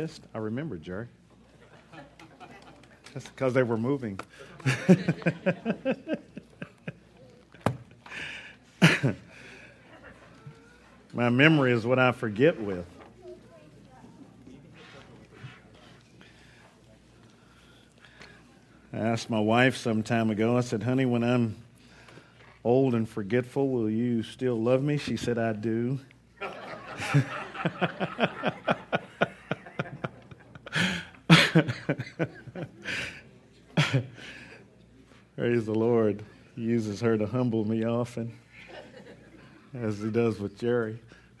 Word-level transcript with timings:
Missed? 0.00 0.22
I 0.34 0.38
remember, 0.38 0.78
Jerry. 0.78 1.08
That's 3.12 3.28
because 3.28 3.52
they 3.52 3.62
were 3.62 3.76
moving. 3.76 4.18
My 11.12 11.28
memory 11.28 11.72
is 11.72 11.84
what 11.84 11.98
I 11.98 12.12
forget 12.12 12.58
with. 12.58 12.86
I 18.94 18.96
asked 18.96 19.28
my 19.28 19.40
wife 19.40 19.76
some 19.76 20.02
time 20.02 20.30
ago, 20.30 20.56
I 20.56 20.62
said, 20.62 20.82
honey, 20.82 21.04
when 21.04 21.22
I'm 21.22 21.56
old 22.64 22.94
and 22.94 23.06
forgetful, 23.06 23.68
will 23.68 23.90
you 23.90 24.22
still 24.22 24.58
love 24.58 24.82
me? 24.82 24.96
She 24.96 25.18
said, 25.18 25.36
I 25.36 25.52
do. 25.52 26.00
Praise 35.36 35.66
the 35.66 35.74
Lord. 35.74 36.22
He 36.54 36.62
uses 36.62 37.00
her 37.00 37.18
to 37.18 37.26
humble 37.26 37.64
me 37.64 37.82
often, 37.84 38.32
as 39.74 39.98
he 39.98 40.10
does 40.10 40.38
with 40.38 40.56
Jerry. 40.58 41.00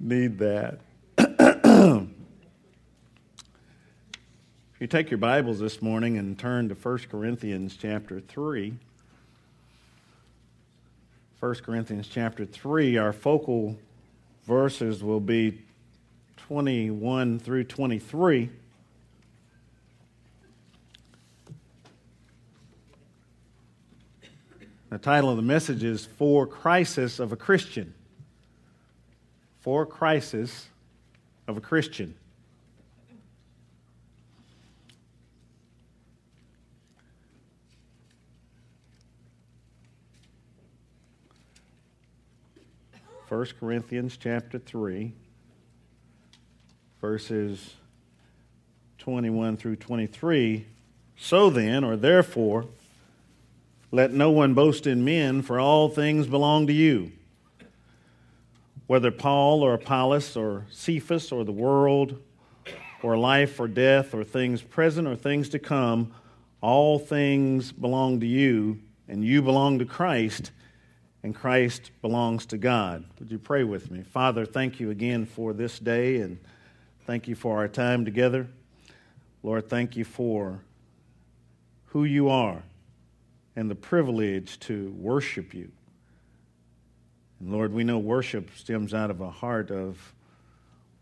Need 0.00 0.38
that. 0.38 0.78
if 1.18 2.06
you 4.78 4.86
take 4.86 5.10
your 5.10 5.18
Bibles 5.18 5.58
this 5.58 5.82
morning 5.82 6.16
and 6.16 6.38
turn 6.38 6.70
to 6.70 6.74
1 6.74 6.98
Corinthians 7.10 7.76
chapter 7.76 8.18
3, 8.18 8.72
1 11.38 11.54
Corinthians 11.56 12.08
chapter 12.08 12.46
3, 12.46 12.96
our 12.96 13.12
focal 13.12 13.76
verses 14.46 15.04
will 15.04 15.20
be 15.20 15.60
21 16.46 17.38
through 17.38 17.64
23. 17.64 18.50
The 24.90 24.98
title 24.98 25.30
of 25.30 25.36
the 25.36 25.42
message 25.42 25.84
is 25.84 26.06
Four 26.06 26.46
Crisis 26.46 27.20
of 27.20 27.32
a 27.32 27.36
Christian. 27.36 27.94
Four 29.60 29.86
Crisis 29.86 30.66
of 31.46 31.56
a 31.56 31.60
Christian. 31.60 32.14
First 43.28 43.60
Corinthians 43.60 44.16
chapter 44.16 44.58
3 44.58 45.12
verses 47.00 47.74
21 48.98 49.56
through 49.56 49.76
23. 49.76 50.66
So 51.16 51.50
then, 51.50 51.84
or 51.84 51.96
therefore, 51.96 52.66
let 53.90 54.12
no 54.12 54.30
one 54.30 54.54
boast 54.54 54.86
in 54.86 55.04
men, 55.04 55.42
for 55.42 55.58
all 55.58 55.88
things 55.88 56.26
belong 56.26 56.66
to 56.68 56.72
you. 56.72 57.12
Whether 58.86 59.10
Paul 59.10 59.62
or 59.62 59.74
Apollos 59.74 60.36
or 60.36 60.66
Cephas 60.70 61.32
or 61.32 61.44
the 61.44 61.52
world 61.52 62.20
or 63.02 63.16
life 63.16 63.58
or 63.58 63.68
death 63.68 64.14
or 64.14 64.24
things 64.24 64.62
present 64.62 65.08
or 65.08 65.16
things 65.16 65.48
to 65.50 65.58
come, 65.58 66.12
all 66.60 66.98
things 66.98 67.72
belong 67.72 68.20
to 68.20 68.26
you, 68.26 68.78
and 69.08 69.24
you 69.24 69.42
belong 69.42 69.78
to 69.78 69.84
Christ, 69.84 70.50
and 71.22 71.34
Christ 71.34 71.90
belongs 72.02 72.46
to 72.46 72.58
God. 72.58 73.04
Would 73.18 73.30
you 73.30 73.38
pray 73.38 73.64
with 73.64 73.90
me? 73.90 74.02
Father, 74.02 74.44
thank 74.44 74.78
you 74.78 74.90
again 74.90 75.24
for 75.26 75.52
this 75.52 75.78
day 75.78 76.18
and 76.18 76.38
Thank 77.10 77.26
you 77.26 77.34
for 77.34 77.56
our 77.56 77.66
time 77.66 78.04
together. 78.04 78.46
Lord, 79.42 79.68
thank 79.68 79.96
you 79.96 80.04
for 80.04 80.60
who 81.86 82.04
you 82.04 82.28
are 82.28 82.62
and 83.56 83.68
the 83.68 83.74
privilege 83.74 84.60
to 84.60 84.94
worship 84.96 85.52
you. 85.52 85.72
And 87.40 87.50
Lord, 87.50 87.72
we 87.72 87.82
know 87.82 87.98
worship 87.98 88.50
stems 88.54 88.94
out 88.94 89.10
of 89.10 89.20
a 89.20 89.28
heart 89.28 89.72
of 89.72 90.14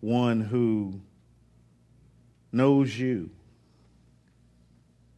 one 0.00 0.40
who 0.40 0.98
knows 2.52 2.98
you 2.98 3.28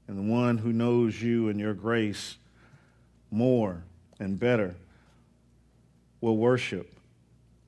and 0.08 0.18
the 0.18 0.28
one 0.28 0.58
who 0.58 0.72
knows 0.72 1.22
you 1.22 1.50
and 1.50 1.60
your 1.60 1.74
grace 1.74 2.36
more 3.30 3.84
and 4.18 4.40
better 4.40 4.74
will 6.20 6.36
worship 6.36 6.92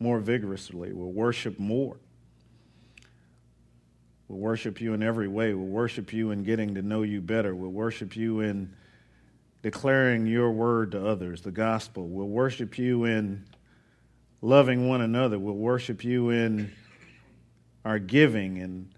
more 0.00 0.18
vigorously, 0.18 0.92
will 0.92 1.12
worship 1.12 1.60
more. 1.60 1.98
We'll 4.32 4.40
worship 4.40 4.80
you 4.80 4.94
in 4.94 5.02
every 5.02 5.28
way. 5.28 5.52
We'll 5.52 5.66
worship 5.66 6.10
you 6.10 6.30
in 6.30 6.42
getting 6.42 6.76
to 6.76 6.80
know 6.80 7.02
you 7.02 7.20
better. 7.20 7.54
We'll 7.54 7.68
worship 7.68 8.16
you 8.16 8.40
in 8.40 8.74
declaring 9.60 10.26
your 10.26 10.50
word 10.50 10.92
to 10.92 11.06
others, 11.06 11.42
the 11.42 11.50
gospel. 11.50 12.08
We'll 12.08 12.28
worship 12.28 12.78
you 12.78 13.04
in 13.04 13.44
loving 14.40 14.88
one 14.88 15.02
another. 15.02 15.38
We'll 15.38 15.52
worship 15.52 16.02
you 16.02 16.30
in 16.30 16.72
our 17.84 17.98
giving 17.98 18.56
and 18.56 18.88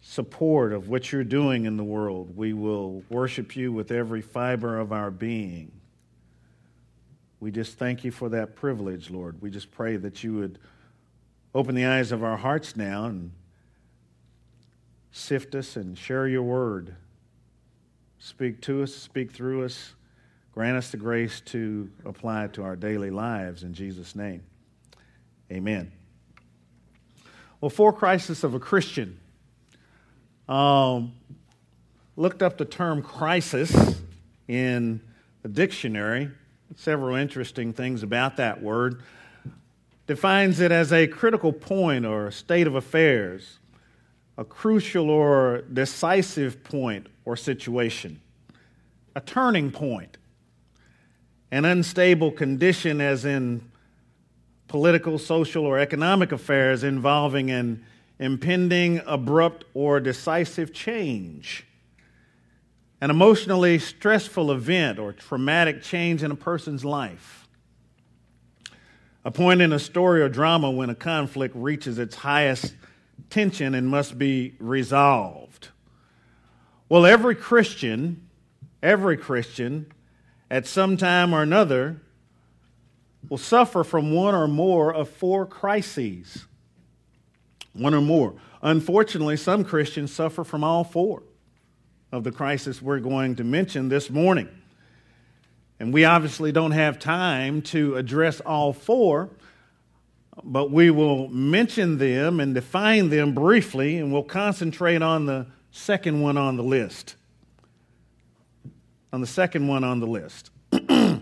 support 0.00 0.72
of 0.72 0.88
what 0.88 1.12
you're 1.12 1.24
doing 1.24 1.66
in 1.66 1.76
the 1.76 1.84
world. 1.84 2.34
We 2.34 2.54
will 2.54 3.02
worship 3.10 3.56
you 3.56 3.70
with 3.70 3.90
every 3.90 4.22
fiber 4.22 4.78
of 4.78 4.92
our 4.92 5.10
being. 5.10 5.72
We 7.38 7.50
just 7.50 7.76
thank 7.76 8.02
you 8.02 8.10
for 8.10 8.30
that 8.30 8.56
privilege, 8.56 9.10
Lord. 9.10 9.42
We 9.42 9.50
just 9.50 9.70
pray 9.70 9.98
that 9.98 10.24
you 10.24 10.36
would 10.36 10.58
open 11.54 11.74
the 11.74 11.84
eyes 11.84 12.12
of 12.12 12.24
our 12.24 12.38
hearts 12.38 12.76
now 12.76 13.04
and 13.04 13.32
sift 15.14 15.54
us 15.54 15.76
and 15.76 15.96
share 15.96 16.26
your 16.26 16.42
word. 16.42 16.96
Speak 18.18 18.60
to 18.62 18.82
us, 18.82 18.92
speak 18.92 19.30
through 19.30 19.64
us. 19.64 19.94
Grant 20.52 20.76
us 20.76 20.90
the 20.90 20.96
grace 20.96 21.40
to 21.42 21.88
apply 22.04 22.46
it 22.46 22.52
to 22.54 22.64
our 22.64 22.74
daily 22.74 23.10
lives 23.10 23.62
in 23.62 23.74
Jesus' 23.74 24.16
name. 24.16 24.42
Amen. 25.52 25.92
Well, 27.60 27.70
four 27.70 27.92
crisis 27.92 28.42
of 28.42 28.54
a 28.54 28.58
Christian, 28.58 29.20
um, 30.48 31.12
looked 32.16 32.42
up 32.42 32.58
the 32.58 32.64
term 32.64 33.00
crisis 33.00 34.00
in 34.48 35.00
the 35.42 35.48
dictionary. 35.48 36.28
Several 36.74 37.14
interesting 37.14 37.72
things 37.72 38.02
about 38.02 38.38
that 38.38 38.60
word. 38.60 39.00
Defines 40.08 40.58
it 40.58 40.72
as 40.72 40.92
a 40.92 41.06
critical 41.06 41.52
point 41.52 42.04
or 42.04 42.26
a 42.26 42.32
state 42.32 42.66
of 42.66 42.74
affairs 42.74 43.58
a 44.36 44.44
crucial 44.44 45.10
or 45.10 45.62
decisive 45.72 46.64
point 46.64 47.06
or 47.24 47.36
situation, 47.36 48.20
a 49.14 49.20
turning 49.20 49.70
point, 49.70 50.16
an 51.50 51.64
unstable 51.64 52.32
condition, 52.32 53.00
as 53.00 53.24
in 53.24 53.70
political, 54.66 55.18
social, 55.18 55.64
or 55.64 55.78
economic 55.78 56.32
affairs 56.32 56.82
involving 56.82 57.50
an 57.50 57.84
impending, 58.18 59.00
abrupt, 59.06 59.64
or 59.74 60.00
decisive 60.00 60.72
change, 60.72 61.66
an 63.00 63.10
emotionally 63.10 63.78
stressful 63.78 64.50
event 64.50 64.98
or 64.98 65.12
traumatic 65.12 65.82
change 65.82 66.22
in 66.22 66.30
a 66.30 66.36
person's 66.36 66.84
life. 66.84 67.46
A 69.24 69.30
point 69.30 69.62
in 69.62 69.72
a 69.72 69.78
story 69.78 70.20
or 70.22 70.28
drama 70.28 70.70
when 70.70 70.90
a 70.90 70.94
conflict 70.94 71.54
reaches 71.56 71.98
its 71.98 72.14
highest 72.16 72.74
tension 73.30 73.74
and 73.74 73.88
must 73.88 74.18
be 74.18 74.54
resolved. 74.58 75.68
Well, 76.88 77.06
every 77.06 77.34
Christian, 77.34 78.28
every 78.82 79.16
Christian, 79.16 79.92
at 80.50 80.66
some 80.66 80.96
time 80.96 81.34
or 81.34 81.42
another, 81.42 82.00
will 83.28 83.38
suffer 83.38 83.84
from 83.84 84.12
one 84.12 84.34
or 84.34 84.46
more 84.46 84.92
of 84.92 85.08
four 85.08 85.46
crises. 85.46 86.46
One 87.72 87.94
or 87.94 88.00
more. 88.00 88.34
Unfortunately, 88.62 89.36
some 89.36 89.64
Christians 89.64 90.12
suffer 90.12 90.44
from 90.44 90.62
all 90.62 90.84
four 90.84 91.22
of 92.12 92.22
the 92.22 92.30
crises 92.30 92.80
we're 92.80 93.00
going 93.00 93.36
to 93.36 93.44
mention 93.44 93.88
this 93.88 94.08
morning. 94.10 94.48
And 95.80 95.92
we 95.92 96.04
obviously 96.04 96.52
don't 96.52 96.70
have 96.70 96.98
time 96.98 97.62
to 97.62 97.96
address 97.96 98.40
all 98.40 98.72
four, 98.72 99.30
but 100.42 100.70
we 100.70 100.90
will 100.90 101.28
mention 101.28 101.98
them 101.98 102.40
and 102.40 102.54
define 102.54 103.10
them 103.10 103.34
briefly, 103.34 103.98
and 103.98 104.12
we'll 104.12 104.22
concentrate 104.22 105.02
on 105.02 105.26
the 105.26 105.46
second 105.70 106.20
one 106.20 106.36
on 106.36 106.56
the 106.56 106.62
list. 106.62 107.16
On 109.12 109.20
the 109.20 109.26
second 109.26 109.68
one 109.68 109.84
on 109.84 110.00
the 110.00 110.06
list. 110.06 110.50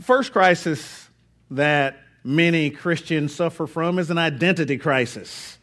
First 0.00 0.32
crisis 0.32 1.08
that 1.50 1.98
many 2.22 2.70
Christians 2.70 3.34
suffer 3.34 3.66
from 3.66 3.98
is 3.98 4.10
an 4.10 4.18
identity 4.18 4.78
crisis. 4.78 5.58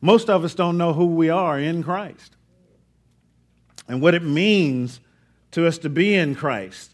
Most 0.00 0.28
of 0.28 0.44
us 0.44 0.54
don't 0.54 0.76
know 0.76 0.92
who 0.92 1.06
we 1.06 1.30
are 1.30 1.58
in 1.58 1.82
Christ 1.84 2.34
and 3.86 4.02
what 4.02 4.14
it 4.14 4.22
means 4.22 5.00
to 5.52 5.66
us 5.66 5.78
to 5.78 5.88
be 5.88 6.14
in 6.14 6.34
Christ. 6.34 6.91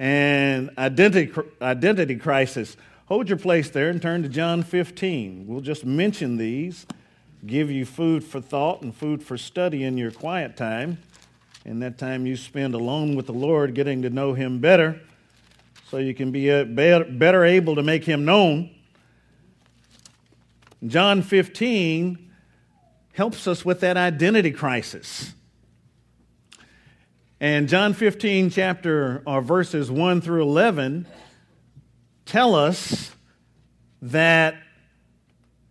And 0.00 0.70
identity, 0.78 1.30
identity 1.60 2.16
crisis. 2.16 2.74
Hold 3.04 3.28
your 3.28 3.36
place 3.36 3.68
there 3.68 3.90
and 3.90 4.00
turn 4.00 4.22
to 4.22 4.30
John 4.30 4.62
15. 4.62 5.44
We'll 5.46 5.60
just 5.60 5.84
mention 5.84 6.38
these, 6.38 6.86
give 7.46 7.70
you 7.70 7.84
food 7.84 8.24
for 8.24 8.40
thought 8.40 8.80
and 8.80 8.94
food 8.94 9.22
for 9.22 9.36
study 9.36 9.84
in 9.84 9.98
your 9.98 10.10
quiet 10.10 10.56
time. 10.56 10.96
And 11.66 11.82
that 11.82 11.98
time 11.98 12.24
you 12.24 12.36
spend 12.36 12.72
alone 12.72 13.14
with 13.14 13.26
the 13.26 13.34
Lord, 13.34 13.74
getting 13.74 14.00
to 14.00 14.08
know 14.08 14.32
Him 14.32 14.58
better, 14.58 14.98
so 15.90 15.98
you 15.98 16.14
can 16.14 16.32
be 16.32 16.50
uh, 16.50 16.64
better 16.64 17.44
able 17.44 17.74
to 17.74 17.82
make 17.82 18.04
Him 18.04 18.24
known. 18.24 18.70
John 20.86 21.20
15 21.20 22.30
helps 23.12 23.46
us 23.46 23.66
with 23.66 23.80
that 23.80 23.98
identity 23.98 24.50
crisis. 24.50 25.34
And 27.42 27.70
John 27.70 27.94
15, 27.94 28.50
chapter 28.50 29.22
or 29.26 29.40
verses 29.40 29.90
1 29.90 30.20
through 30.20 30.42
11, 30.42 31.06
tell 32.26 32.54
us 32.54 33.12
that 34.02 34.56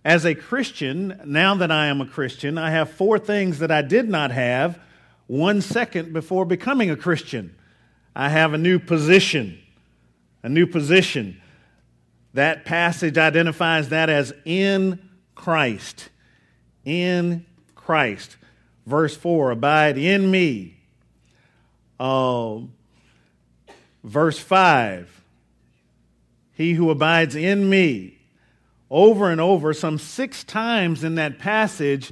as 0.03 0.25
a 0.25 0.33
Christian, 0.33 1.21
now 1.25 1.53
that 1.53 1.71
I 1.71 1.85
am 1.85 2.01
a 2.01 2.07
Christian, 2.07 2.57
I 2.57 2.71
have 2.71 2.89
four 2.89 3.19
things 3.19 3.59
that 3.59 3.69
I 3.69 3.83
did 3.83 4.09
not 4.09 4.31
have 4.31 4.79
one 5.27 5.61
second 5.61 6.11
before 6.11 6.43
becoming 6.43 6.89
a 6.89 6.97
Christian. 6.97 7.55
I 8.15 8.29
have 8.29 8.55
a 8.55 8.57
new 8.57 8.79
position. 8.79 9.59
A 10.41 10.49
new 10.49 10.65
position. 10.65 11.39
That 12.33 12.65
passage 12.65 13.19
identifies 13.19 13.89
that 13.89 14.09
as 14.09 14.33
in 14.43 15.07
Christ. 15.35 16.09
In 16.83 17.45
Christ. 17.75 18.37
Verse 18.87 19.15
4 19.15 19.51
Abide 19.51 19.99
in 19.99 20.31
me. 20.31 20.78
Uh, 21.99 22.59
verse 24.03 24.39
5 24.39 25.23
He 26.53 26.73
who 26.73 26.89
abides 26.89 27.35
in 27.35 27.69
me. 27.69 28.15
Over 28.91 29.29
and 29.29 29.39
over, 29.39 29.73
some 29.73 29.99
six 29.99 30.43
times 30.43 31.03
in 31.03 31.15
that 31.15 31.37
passage, 31.37 32.11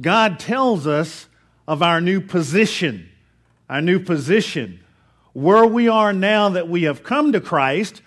God 0.00 0.40
tells 0.40 0.86
us 0.86 1.28
of 1.68 1.82
our 1.82 2.00
new 2.00 2.20
position. 2.20 3.08
Our 3.68 3.80
new 3.80 4.00
position. 4.00 4.80
Where 5.32 5.64
we 5.66 5.88
are 5.88 6.12
now 6.12 6.50
that 6.50 6.68
we 6.68 6.82
have 6.82 7.04
come 7.04 7.32
to 7.32 7.40
Christ, 7.40 8.02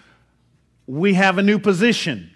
we 0.88 1.13
have 1.13 1.38
a 1.38 1.44
new 1.44 1.58
position. 1.58 2.31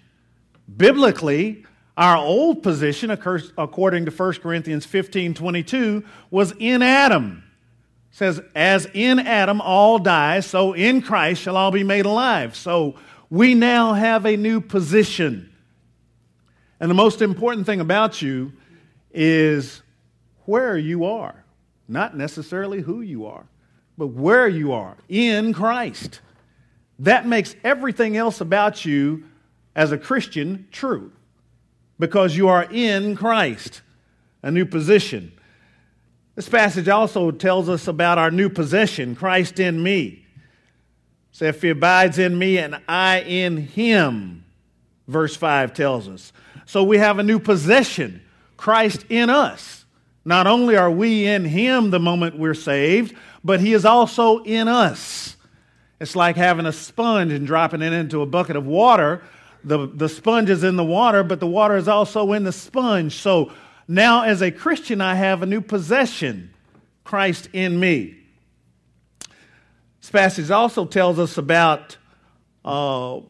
Biblically, 0.78 1.66
our 1.98 2.16
old 2.16 2.64
position, 2.64 3.12
according 3.12 4.06
to 4.06 4.12
1 4.12 4.34
Corinthians 4.36 4.86
15 4.86 5.34
22, 5.34 6.04
was 6.32 6.54
in 6.58 6.82
Adam. 6.82 7.44
Says, 8.20 8.42
As 8.54 8.86
in 8.94 9.18
Adam 9.18 9.62
all 9.62 9.98
die, 9.98 10.42
so 10.42 10.74
in 10.74 11.02
Christ 11.02 11.42
shall 11.42 11.56
all 11.56 11.72
be 11.72 11.86
made 11.86 12.06
alive. 12.06 12.54
So 12.54 12.96
we 13.30 13.56
now 13.56 13.94
have 13.94 14.26
a 14.26 14.36
new 14.36 14.60
position. 14.60 15.50
And 16.82 16.92
the 16.92 16.96
most 16.96 17.22
important 17.22 17.66
thing 17.66 17.80
about 17.80 18.22
you 18.22 18.52
is 19.14 19.82
where 20.44 20.78
you 20.78 21.06
are, 21.06 21.46
not 21.88 22.18
necessarily 22.18 22.82
who 22.82 23.00
you 23.00 23.26
are, 23.26 23.46
but 23.98 24.08
where 24.08 24.50
you 24.50 24.74
are 24.74 24.98
in 25.08 25.54
Christ. 25.54 26.20
That 27.00 27.26
makes 27.26 27.56
everything 27.64 28.18
else 28.18 28.42
about 28.42 28.84
you 28.84 29.24
as 29.78 29.94
a 29.94 29.98
Christian 29.98 30.68
true 30.74 31.14
because 31.98 32.36
you 32.36 32.50
are 32.50 32.68
in 32.70 33.16
Christ, 33.16 33.82
a 34.44 34.52
new 34.52 34.66
position. 34.66 35.32
This 36.40 36.48
passage 36.48 36.88
also 36.88 37.32
tells 37.32 37.68
us 37.68 37.90
about 37.90 38.18
our 38.18 38.32
new 38.32 38.48
possession, 38.48 39.14
Christ 39.14 39.60
in 39.60 39.84
me. 39.84 40.26
So 41.34 41.44
if 41.44 41.62
he 41.62 41.68
abides 41.68 42.18
in 42.18 42.40
me 42.40 42.60
and 42.60 42.80
I 42.88 43.20
in 43.20 43.58
him, 43.58 44.46
verse 45.06 45.36
5 45.36 45.74
tells 45.74 46.08
us. 46.08 46.32
So 46.66 46.82
we 46.86 46.98
have 46.98 47.20
a 47.20 47.24
new 47.24 47.40
possession, 47.40 48.22
Christ 48.56 49.06
in 49.10 49.30
us. 49.30 49.84
Not 50.24 50.48
only 50.48 50.78
are 50.78 50.90
we 50.90 51.28
in 51.28 51.44
him 51.44 51.90
the 51.90 52.00
moment 52.00 52.40
we're 52.40 52.54
saved, 52.54 53.14
but 53.44 53.60
he 53.60 53.74
is 53.74 53.84
also 53.84 54.42
in 54.44 54.70
us. 54.70 55.36
It's 56.00 56.16
like 56.16 56.38
having 56.38 56.66
a 56.66 56.72
sponge 56.72 57.34
and 57.34 57.46
dropping 57.46 57.82
it 57.82 57.92
into 57.92 58.22
a 58.22 58.26
bucket 58.26 58.56
of 58.56 58.66
water 58.66 59.24
the, 59.64 59.88
the 59.88 60.10
sponge 60.10 60.50
is 60.50 60.64
in 60.64 60.76
the 60.76 60.84
water, 60.84 61.24
but 61.24 61.40
the 61.40 61.48
water 61.48 61.76
is 61.76 61.88
also 61.88 62.32
in 62.34 62.44
the 62.44 62.52
sponge. 62.52 63.16
So 63.16 63.52
now, 63.92 64.22
as 64.22 64.44
a 64.44 64.52
Christian, 64.52 65.02
I 65.02 65.16
have 65.16 65.42
a 65.42 65.48
new 65.48 65.62
possession 65.62 66.54
Christ 67.04 67.50
in 67.54 67.80
me. 67.80 68.18
This 70.00 70.12
passage 70.12 70.52
also 70.52 70.86
tells 70.86 71.18
us 71.18 71.40
about 71.40 71.98
uh, 72.64 73.22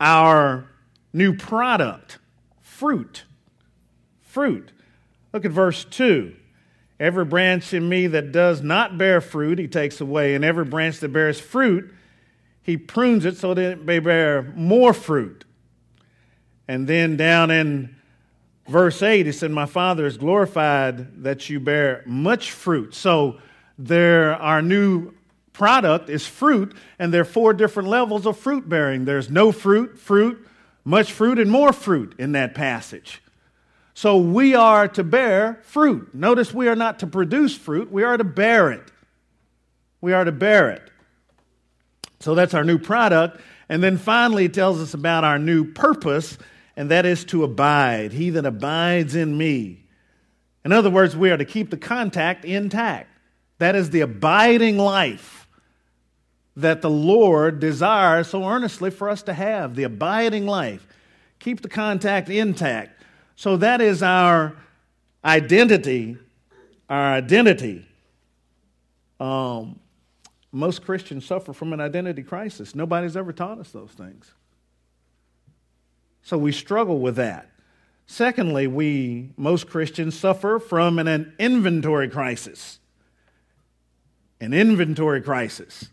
our 0.00 0.70
new 1.12 1.36
product 1.36 2.16
fruit. 2.62 3.24
Fruit. 4.22 4.72
Look 5.34 5.44
at 5.44 5.50
verse 5.50 5.84
2. 5.84 6.34
Every 6.98 7.26
branch 7.26 7.74
in 7.74 7.86
me 7.86 8.06
that 8.06 8.32
does 8.32 8.62
not 8.62 8.96
bear 8.96 9.20
fruit, 9.20 9.58
he 9.58 9.68
takes 9.68 10.00
away, 10.00 10.34
and 10.34 10.46
every 10.46 10.64
branch 10.64 11.00
that 11.00 11.12
bears 11.12 11.38
fruit, 11.38 11.92
he 12.62 12.78
prunes 12.78 13.26
it 13.26 13.36
so 13.36 13.52
that 13.52 13.72
it 13.72 13.84
may 13.84 13.98
bear 13.98 14.50
more 14.56 14.94
fruit. 14.94 15.44
And 16.66 16.88
then 16.88 17.18
down 17.18 17.50
in 17.50 17.96
verse 18.68 19.02
8, 19.02 19.26
he 19.26 19.32
said, 19.32 19.50
My 19.50 19.66
Father 19.66 20.06
is 20.06 20.16
glorified 20.16 21.22
that 21.22 21.48
you 21.48 21.60
bear 21.60 22.02
much 22.06 22.50
fruit. 22.52 22.94
So 22.94 23.38
there, 23.78 24.34
our 24.36 24.62
new 24.62 25.12
product 25.52 26.08
is 26.10 26.26
fruit, 26.26 26.74
and 26.98 27.12
there 27.12 27.22
are 27.22 27.26
four 27.26 27.52
different 27.52 27.88
levels 27.88 28.26
of 28.26 28.36
fruit 28.36 28.68
bearing. 28.68 29.04
There's 29.04 29.30
no 29.30 29.52
fruit, 29.52 29.98
fruit, 29.98 30.46
much 30.84 31.12
fruit, 31.12 31.38
and 31.38 31.50
more 31.50 31.72
fruit 31.72 32.14
in 32.18 32.32
that 32.32 32.54
passage. 32.54 33.22
So 33.94 34.18
we 34.18 34.54
are 34.54 34.88
to 34.88 35.04
bear 35.04 35.60
fruit. 35.62 36.12
Notice 36.14 36.52
we 36.52 36.68
are 36.68 36.76
not 36.76 36.98
to 36.98 37.06
produce 37.06 37.56
fruit, 37.56 37.90
we 37.90 38.02
are 38.02 38.16
to 38.16 38.24
bear 38.24 38.70
it. 38.70 38.90
We 40.00 40.12
are 40.12 40.24
to 40.24 40.32
bear 40.32 40.70
it. 40.70 40.90
So 42.20 42.34
that's 42.34 42.52
our 42.52 42.64
new 42.64 42.78
product. 42.78 43.40
And 43.68 43.82
then 43.82 43.96
finally, 43.96 44.46
it 44.46 44.54
tells 44.54 44.80
us 44.80 44.92
about 44.92 45.24
our 45.24 45.38
new 45.38 45.64
purpose, 45.72 46.36
and 46.76 46.90
that 46.90 47.06
is 47.06 47.24
to 47.26 47.44
abide. 47.44 48.12
He 48.12 48.30
that 48.30 48.46
abides 48.46 49.14
in 49.14 49.36
me. 49.36 49.84
In 50.64 50.72
other 50.72 50.90
words, 50.90 51.16
we 51.16 51.30
are 51.30 51.36
to 51.36 51.44
keep 51.44 51.70
the 51.70 51.76
contact 51.76 52.44
intact. 52.44 53.10
That 53.58 53.76
is 53.76 53.90
the 53.90 54.00
abiding 54.00 54.78
life 54.78 55.46
that 56.56 56.82
the 56.82 56.90
Lord 56.90 57.60
desires 57.60 58.28
so 58.28 58.44
earnestly 58.44 58.90
for 58.90 59.08
us 59.08 59.22
to 59.22 59.34
have 59.34 59.74
the 59.74 59.84
abiding 59.84 60.46
life. 60.46 60.86
Keep 61.38 61.62
the 61.62 61.68
contact 61.68 62.28
intact. 62.28 63.02
So 63.36 63.56
that 63.58 63.80
is 63.80 64.02
our 64.02 64.56
identity. 65.24 66.16
Our 66.88 67.14
identity. 67.14 67.86
Um, 69.18 69.80
most 70.52 70.84
Christians 70.84 71.26
suffer 71.26 71.52
from 71.52 71.72
an 71.72 71.80
identity 71.80 72.22
crisis. 72.22 72.74
Nobody's 72.74 73.16
ever 73.16 73.32
taught 73.32 73.58
us 73.58 73.70
those 73.70 73.90
things. 73.90 74.32
So 76.24 76.38
we 76.38 76.52
struggle 76.52 76.98
with 76.98 77.16
that. 77.16 77.50
Secondly, 78.06 78.66
we, 78.66 79.30
most 79.36 79.68
Christians, 79.68 80.18
suffer 80.18 80.58
from 80.58 80.98
an, 80.98 81.06
an 81.06 81.34
inventory 81.38 82.08
crisis. 82.08 82.78
An 84.40 84.52
inventory 84.52 85.20
crisis. 85.20 85.90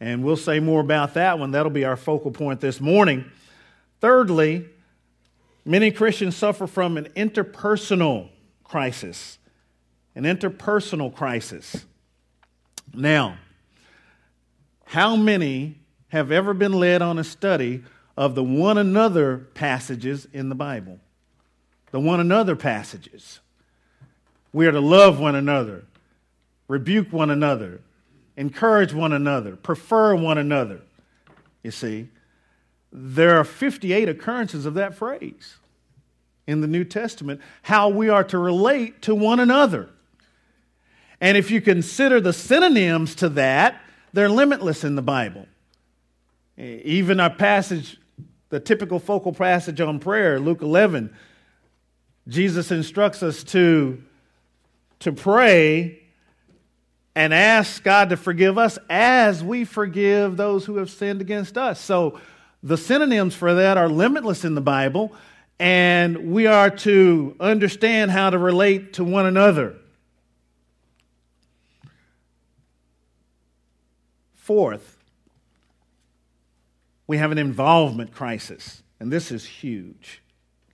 And 0.00 0.22
we'll 0.22 0.36
say 0.36 0.60
more 0.60 0.80
about 0.80 1.14
that 1.14 1.38
one. 1.38 1.52
That'll 1.52 1.70
be 1.70 1.84
our 1.84 1.96
focal 1.96 2.30
point 2.30 2.60
this 2.60 2.80
morning. 2.80 3.24
Thirdly, 4.00 4.66
many 5.64 5.90
Christians 5.90 6.36
suffer 6.36 6.66
from 6.66 6.98
an 6.98 7.06
interpersonal 7.16 8.28
crisis. 8.64 9.38
An 10.14 10.24
interpersonal 10.24 11.14
crisis. 11.14 11.86
Now, 12.92 13.38
how 14.84 15.16
many 15.16 15.78
have 16.08 16.30
ever 16.30 16.52
been 16.52 16.74
led 16.74 17.00
on 17.00 17.18
a 17.18 17.24
study 17.24 17.82
of 18.16 18.34
the 18.34 18.44
one 18.44 18.78
another 18.78 19.38
passages 19.54 20.26
in 20.32 20.48
the 20.48 20.54
Bible? 20.54 20.98
The 21.90 22.00
one 22.00 22.20
another 22.20 22.56
passages. 22.56 23.40
We 24.52 24.66
are 24.66 24.72
to 24.72 24.80
love 24.80 25.18
one 25.18 25.34
another, 25.34 25.84
rebuke 26.68 27.12
one 27.12 27.30
another, 27.30 27.80
encourage 28.36 28.92
one 28.92 29.12
another, 29.12 29.56
prefer 29.56 30.14
one 30.14 30.38
another. 30.38 30.80
you 31.62 31.70
see, 31.70 32.08
there 32.92 33.38
are 33.38 33.44
58 33.44 34.08
occurrences 34.08 34.66
of 34.66 34.74
that 34.74 34.94
phrase 34.94 35.56
in 36.46 36.60
the 36.60 36.66
New 36.66 36.84
Testament, 36.84 37.40
how 37.62 37.88
we 37.88 38.08
are 38.08 38.24
to 38.24 38.38
relate 38.38 39.00
to 39.02 39.14
one 39.14 39.40
another. 39.40 39.88
And 41.20 41.36
if 41.38 41.50
you 41.50 41.60
consider 41.60 42.20
the 42.20 42.32
synonyms 42.32 43.14
to 43.16 43.28
that, 43.30 43.80
they're 44.12 44.28
limitless 44.28 44.84
in 44.84 44.96
the 44.96 45.02
Bible. 45.02 45.46
Even 46.58 47.20
our 47.20 47.30
passage, 47.30 47.98
the 48.52 48.60
typical 48.60 48.98
focal 48.98 49.32
passage 49.32 49.80
on 49.80 49.98
prayer, 49.98 50.38
Luke 50.38 50.60
11, 50.60 51.10
Jesus 52.28 52.70
instructs 52.70 53.22
us 53.22 53.42
to, 53.44 54.02
to 55.00 55.10
pray 55.10 56.02
and 57.14 57.32
ask 57.32 57.82
God 57.82 58.10
to 58.10 58.18
forgive 58.18 58.58
us 58.58 58.78
as 58.90 59.42
we 59.42 59.64
forgive 59.64 60.36
those 60.36 60.66
who 60.66 60.76
have 60.76 60.90
sinned 60.90 61.22
against 61.22 61.56
us. 61.56 61.80
So 61.80 62.20
the 62.62 62.76
synonyms 62.76 63.34
for 63.34 63.54
that 63.54 63.78
are 63.78 63.88
limitless 63.88 64.44
in 64.44 64.54
the 64.54 64.60
Bible, 64.60 65.14
and 65.58 66.30
we 66.30 66.46
are 66.46 66.68
to 66.68 67.34
understand 67.40 68.10
how 68.10 68.28
to 68.28 68.36
relate 68.36 68.92
to 68.94 69.04
one 69.04 69.24
another. 69.24 69.76
Fourth, 74.34 74.91
we 77.06 77.18
have 77.18 77.32
an 77.32 77.38
involvement 77.38 78.12
crisis, 78.12 78.82
and 79.00 79.12
this 79.12 79.30
is 79.30 79.44
huge, 79.44 80.22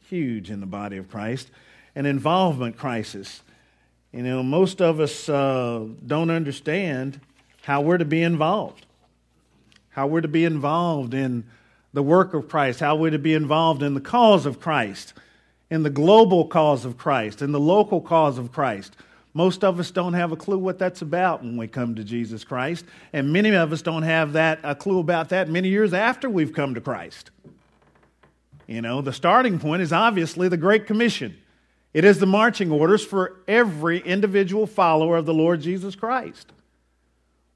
huge 0.08 0.50
in 0.50 0.60
the 0.60 0.66
body 0.66 0.96
of 0.96 1.10
Christ. 1.10 1.50
An 1.94 2.06
involvement 2.06 2.76
crisis. 2.76 3.42
You 4.12 4.22
know, 4.22 4.42
most 4.42 4.80
of 4.80 5.00
us 5.00 5.28
uh, 5.28 5.86
don't 6.06 6.30
understand 6.30 7.20
how 7.62 7.80
we're 7.80 7.98
to 7.98 8.04
be 8.04 8.22
involved, 8.22 8.86
how 9.90 10.06
we're 10.06 10.20
to 10.20 10.28
be 10.28 10.44
involved 10.44 11.12
in 11.12 11.44
the 11.92 12.02
work 12.02 12.34
of 12.34 12.48
Christ, 12.48 12.80
how 12.80 12.96
we're 12.96 13.10
to 13.10 13.18
be 13.18 13.34
involved 13.34 13.82
in 13.82 13.94
the 13.94 14.00
cause 14.00 14.46
of 14.46 14.60
Christ, 14.60 15.14
in 15.70 15.82
the 15.82 15.90
global 15.90 16.46
cause 16.46 16.84
of 16.84 16.96
Christ, 16.96 17.42
in 17.42 17.52
the 17.52 17.60
local 17.60 18.00
cause 18.00 18.38
of 18.38 18.52
Christ. 18.52 18.96
Most 19.38 19.62
of 19.62 19.78
us 19.78 19.92
don't 19.92 20.14
have 20.14 20.32
a 20.32 20.36
clue 20.36 20.58
what 20.58 20.80
that's 20.80 21.00
about 21.00 21.44
when 21.44 21.56
we 21.56 21.68
come 21.68 21.94
to 21.94 22.02
Jesus 22.02 22.42
Christ, 22.42 22.84
and 23.12 23.32
many 23.32 23.54
of 23.54 23.72
us 23.72 23.82
don't 23.82 24.02
have 24.02 24.32
that 24.32 24.58
a 24.64 24.74
clue 24.74 24.98
about 24.98 25.28
that 25.28 25.48
many 25.48 25.68
years 25.68 25.94
after 25.94 26.28
we've 26.28 26.52
come 26.52 26.74
to 26.74 26.80
Christ. 26.80 27.30
You 28.66 28.82
know, 28.82 29.00
the 29.00 29.12
starting 29.12 29.60
point 29.60 29.80
is 29.80 29.92
obviously 29.92 30.48
the 30.48 30.56
Great 30.56 30.88
Commission. 30.88 31.36
It 31.94 32.04
is 32.04 32.18
the 32.18 32.26
marching 32.26 32.72
orders 32.72 33.04
for 33.04 33.36
every 33.46 34.00
individual 34.00 34.66
follower 34.66 35.16
of 35.16 35.24
the 35.24 35.34
Lord 35.34 35.60
Jesus 35.60 35.94
Christ. 35.94 36.50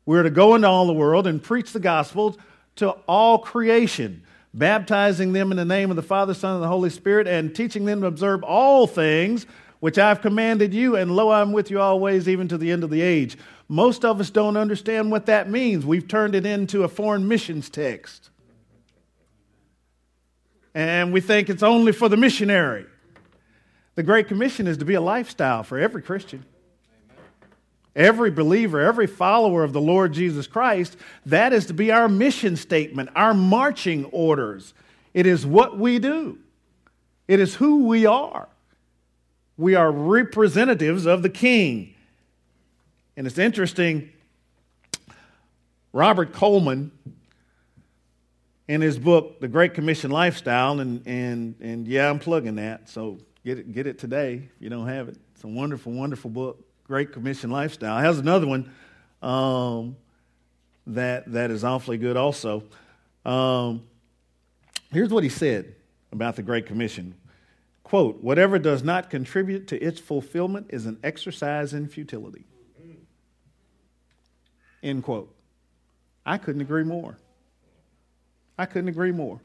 We're 0.07 0.23
to 0.23 0.31
go 0.31 0.55
into 0.55 0.69
all 0.69 0.87
the 0.87 0.93
world 0.93 1.27
and 1.27 1.43
preach 1.43 1.73
the 1.73 1.81
gospel 1.81 2.39
to 2.77 2.91
all 3.09 3.39
creation, 3.39 4.23
baptizing 4.55 5.33
them 5.33 5.51
in 5.51 5.57
the 5.57 5.65
name 5.65 5.91
of 5.91 5.97
the 5.97 6.03
Father, 6.03 6.33
Son, 6.33 6.55
and 6.55 6.62
the 6.62 6.69
Holy 6.69 6.91
Spirit, 6.91 7.27
and 7.27 7.53
teaching 7.53 7.87
them 7.87 8.03
to 8.03 8.07
observe 8.07 8.45
all 8.45 8.87
things 8.87 9.47
which 9.83 9.99
I've 9.99 10.23
commanded 10.23 10.73
you, 10.73 10.95
and 10.95 11.11
lo, 11.11 11.33
I'm 11.33 11.51
with 11.51 11.69
you 11.69 11.81
always, 11.81 12.29
even 12.29 12.47
to 12.47 12.57
the 12.57 12.71
end 12.71 12.85
of 12.85 12.91
the 12.91 13.03
age. 13.03 13.37
Most 13.67 14.05
of 14.05 14.21
us 14.21 14.31
don't 14.31 14.57
understand 14.57 15.11
what 15.11 15.27
that 15.27 15.51
means. 15.51 15.85
We've 15.85 16.07
turned 16.07 16.37
it 16.37 16.47
into 16.47 16.85
a 16.85 16.89
foreign 16.89 17.27
missions 17.27 17.69
text. 17.69 18.31
And 20.73 21.12
we 21.12 21.21
think 21.21 21.51
it's 21.51 21.65
only 21.65 21.91
for 21.91 22.09
the 22.09 22.17
missionary. 22.17 22.87
The 23.97 24.05
Great 24.05 24.29
Commission 24.29 24.69
is 24.69 24.77
to 24.79 24.85
be 24.85 24.95
a 24.95 25.01
lifestyle 25.01 25.65
for 25.65 25.81
every 25.81 26.01
Christian. 26.01 26.45
Every 27.97 28.31
believer, 28.31 28.79
every 28.79 29.09
follower 29.09 29.65
of 29.65 29.73
the 29.73 29.81
Lord 29.81 30.12
Jesus 30.12 30.47
Christ, 30.47 30.97
that 31.27 31.53
is 31.53 31.67
to 31.67 31.75
be 31.75 31.91
our 31.91 32.09
mission 32.09 32.55
statement, 32.55 33.11
our 33.17 33.35
marching 33.35 34.05
orders. 34.12 34.75
It 35.12 35.27
is 35.27 35.45
what 35.45 35.77
we 35.77 35.99
do, 35.99 36.39
it 37.27 37.41
is 37.41 37.57
who 37.57 37.89
we 37.89 38.07
are. 38.07 38.47
We 39.62 39.76
are 39.76 39.92
representatives 39.92 41.07
of 41.07 41.23
the 41.23 41.28
King. 41.28 41.95
And 43.16 43.28
it's 43.28 43.38
interesting, 43.38 44.11
Robert 45.92 46.33
Coleman, 46.33 46.90
in 48.66 48.81
his 48.81 48.99
book, 48.99 49.38
The 49.38 49.47
Great 49.47 49.73
Commission 49.75 50.11
Lifestyle, 50.11 50.81
and, 50.81 51.07
and, 51.07 51.54
and 51.61 51.87
yeah, 51.87 52.11
I'm 52.11 52.19
plugging 52.19 52.57
that, 52.57 52.88
so 52.88 53.19
get 53.45 53.61
it, 53.61 53.73
get 53.73 53.87
it 53.87 54.00
today 54.00 54.49
if 54.52 54.61
you 54.61 54.69
don't 54.69 54.88
have 54.88 55.09
it. 55.09 55.16
It's 55.37 55.45
a 55.45 55.47
wonderful, 55.47 55.92
wonderful 55.92 56.31
book. 56.31 56.59
Great 56.88 57.12
Commission 57.12 57.52
Lifestyle. 57.52 57.97
It 57.99 58.02
has 58.02 58.19
another 58.19 58.49
one 58.49 58.69
um, 59.23 59.95
that, 60.88 61.31
that 61.31 61.52
is 61.52 61.62
awfully 61.62 61.99
good 61.99 62.16
also. 62.16 62.64
Um, 63.25 63.85
here's 64.90 65.11
what 65.11 65.23
he 65.23 65.31
said 65.31 65.76
about 66.11 66.35
the 66.35 66.42
Great 66.42 66.66
Commission. 66.66 67.14
Quote, 67.92 68.22
whatever 68.22 68.58
does 68.58 68.82
not 68.82 69.11
contribute 69.11 69.68
to 69.68 69.78
its 69.78 70.00
fulfillment 70.00 70.68
is 70.70 70.87
an 70.87 70.99
exercise 71.02 71.75
in 71.75 71.87
futility. 71.88 72.46
End 74.82 75.02
quote. 75.02 75.37
I 76.25 76.38
couldn't 76.38 76.62
agree 76.62 76.84
more. 76.84 77.18
I 78.56 78.64
couldn't 78.64 78.88
agree 78.88 79.12
more. 79.12 79.42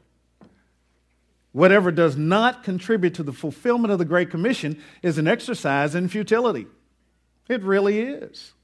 Whatever 1.52 1.92
does 1.92 2.16
not 2.16 2.64
contribute 2.64 3.12
to 3.16 3.22
the 3.22 3.34
fulfillment 3.34 3.92
of 3.92 3.98
the 3.98 4.06
Great 4.06 4.30
Commission 4.30 4.82
is 5.02 5.18
an 5.18 5.28
exercise 5.28 5.94
in 5.94 6.08
futility. 6.08 6.66
It 7.50 7.62
really 7.62 8.00
is. 8.00 8.54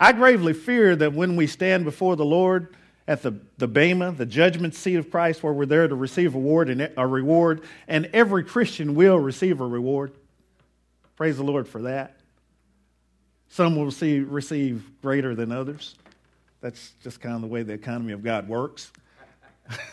I 0.00 0.12
gravely 0.12 0.54
fear 0.54 0.96
that 0.96 1.12
when 1.12 1.36
we 1.36 1.46
stand 1.46 1.84
before 1.84 2.16
the 2.16 2.24
Lord 2.24 2.74
at 3.10 3.22
the, 3.22 3.34
the 3.58 3.66
Bema, 3.66 4.12
the 4.12 4.24
judgment 4.24 4.72
seat 4.72 4.94
of 4.94 5.10
Christ, 5.10 5.42
where 5.42 5.52
we're 5.52 5.66
there 5.66 5.88
to 5.88 5.96
receive 5.96 6.36
a 6.36 6.38
reward, 6.38 6.70
and, 6.70 6.92
a 6.96 7.04
reward, 7.04 7.62
and 7.88 8.08
every 8.12 8.44
Christian 8.44 8.94
will 8.94 9.18
receive 9.18 9.60
a 9.60 9.66
reward. 9.66 10.12
Praise 11.16 11.36
the 11.36 11.42
Lord 11.42 11.66
for 11.66 11.82
that. 11.82 12.20
Some 13.48 13.74
will 13.74 13.90
see, 13.90 14.20
receive 14.20 14.88
greater 15.02 15.34
than 15.34 15.50
others. 15.50 15.96
That's 16.60 16.92
just 17.02 17.20
kind 17.20 17.34
of 17.34 17.40
the 17.40 17.48
way 17.48 17.64
the 17.64 17.72
economy 17.72 18.12
of 18.12 18.22
God 18.22 18.48
works. 18.48 18.92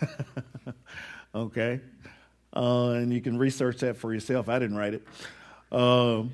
okay? 1.34 1.82
Uh, 2.56 2.90
and 2.90 3.12
you 3.12 3.20
can 3.20 3.40
research 3.40 3.80
that 3.80 3.98
for 3.98 4.14
yourself. 4.14 4.48
I 4.48 4.60
didn't 4.60 4.78
write 4.78 4.94
it. 4.94 5.08
Um, 5.72 6.34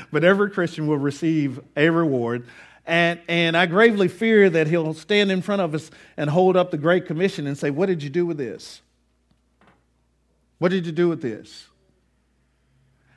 but 0.10 0.24
every 0.24 0.52
Christian 0.52 0.86
will 0.86 0.96
receive 0.96 1.60
a 1.76 1.90
reward. 1.90 2.46
And, 2.84 3.20
and 3.28 3.56
I 3.56 3.66
gravely 3.66 4.08
fear 4.08 4.50
that 4.50 4.66
he'll 4.66 4.94
stand 4.94 5.30
in 5.30 5.40
front 5.40 5.62
of 5.62 5.74
us 5.74 5.90
and 6.16 6.28
hold 6.28 6.56
up 6.56 6.70
the 6.70 6.78
Great 6.78 7.06
Commission 7.06 7.46
and 7.46 7.56
say, 7.56 7.70
What 7.70 7.86
did 7.86 8.02
you 8.02 8.10
do 8.10 8.26
with 8.26 8.38
this? 8.38 8.80
What 10.58 10.70
did 10.70 10.86
you 10.86 10.92
do 10.92 11.08
with 11.08 11.22
this? 11.22 11.66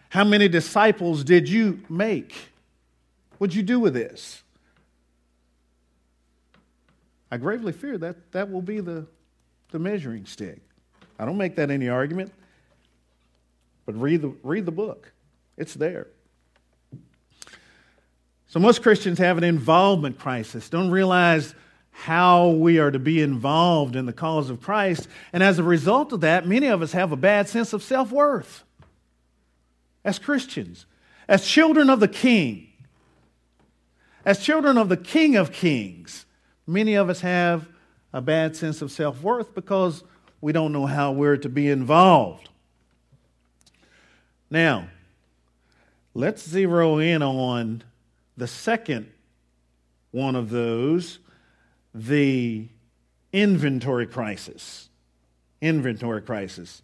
How 0.09 0.23
many 0.23 0.47
disciples 0.47 1.23
did 1.23 1.49
you 1.49 1.83
make? 1.89 2.35
What'd 3.37 3.55
you 3.55 3.63
do 3.63 3.79
with 3.79 3.93
this? 3.93 4.43
I 7.31 7.37
gravely 7.37 7.73
fear 7.73 7.97
that 7.97 8.31
that 8.31 8.51
will 8.51 8.61
be 8.61 8.79
the, 8.79 9.05
the 9.71 9.79
measuring 9.79 10.25
stick. 10.25 10.61
I 11.19 11.25
don't 11.25 11.37
make 11.37 11.55
that 11.55 11.69
any 11.69 11.89
argument, 11.89 12.31
but 13.85 13.99
read 13.99 14.21
the, 14.21 14.33
read 14.41 14.65
the 14.65 14.71
book. 14.71 15.11
It's 15.57 15.73
there. 15.73 16.07
So, 18.55 18.61
most 18.61 18.81
Christians 18.81 19.19
have 19.19 19.37
an 19.37 19.43
involvement 19.43 20.17
crisis, 20.17 20.69
don't 20.69 20.89
realize 20.89 21.53
how 21.91 22.51
we 22.51 22.79
are 22.79 22.89
to 22.89 22.99
be 22.99 23.21
involved 23.21 23.97
in 23.97 24.05
the 24.05 24.13
cause 24.13 24.49
of 24.49 24.61
Christ. 24.61 25.09
And 25.33 25.43
as 25.43 25.59
a 25.59 25.63
result 25.63 26.13
of 26.13 26.21
that, 26.21 26.47
many 26.47 26.67
of 26.67 26.81
us 26.81 26.93
have 26.93 27.11
a 27.11 27.17
bad 27.17 27.49
sense 27.49 27.73
of 27.73 27.83
self 27.83 28.13
worth 28.13 28.63
as 30.05 30.19
Christians, 30.19 30.85
as 31.27 31.45
children 31.45 31.89
of 31.89 31.99
the 31.99 32.07
King, 32.07 32.69
as 34.23 34.41
children 34.41 34.77
of 34.77 34.87
the 34.87 34.95
King 34.95 35.35
of 35.35 35.51
Kings. 35.51 36.25
Many 36.65 36.93
of 36.93 37.09
us 37.09 37.19
have 37.19 37.67
a 38.13 38.21
bad 38.21 38.55
sense 38.55 38.81
of 38.81 38.89
self 38.89 39.21
worth 39.21 39.53
because 39.53 40.01
we 40.39 40.53
don't 40.53 40.71
know 40.71 40.85
how 40.85 41.11
we're 41.11 41.35
to 41.35 41.49
be 41.49 41.67
involved. 41.69 42.47
Now, 44.49 44.87
let's 46.13 46.47
zero 46.47 46.99
in 46.99 47.21
on 47.21 47.83
the 48.37 48.47
second 48.47 49.11
one 50.11 50.35
of 50.35 50.49
those 50.49 51.19
the 51.93 52.67
inventory 53.31 54.05
crisis. 54.05 54.89
Inventory 55.61 56.21
crisis. 56.21 56.81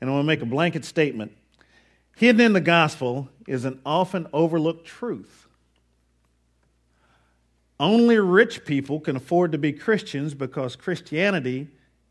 And 0.00 0.08
I 0.08 0.12
want 0.12 0.24
to 0.24 0.26
make 0.26 0.42
a 0.42 0.46
blanket 0.46 0.84
statement. 0.84 1.32
Hidden 2.16 2.40
in 2.40 2.52
the 2.52 2.60
gospel 2.60 3.28
is 3.46 3.64
an 3.64 3.80
often 3.84 4.26
overlooked 4.32 4.86
truth. 4.86 5.46
Only 7.80 8.18
rich 8.18 8.64
people 8.64 8.98
can 8.98 9.14
afford 9.14 9.52
to 9.52 9.58
be 9.58 9.72
Christians 9.72 10.34
because 10.34 10.74
Christianity 10.74 11.68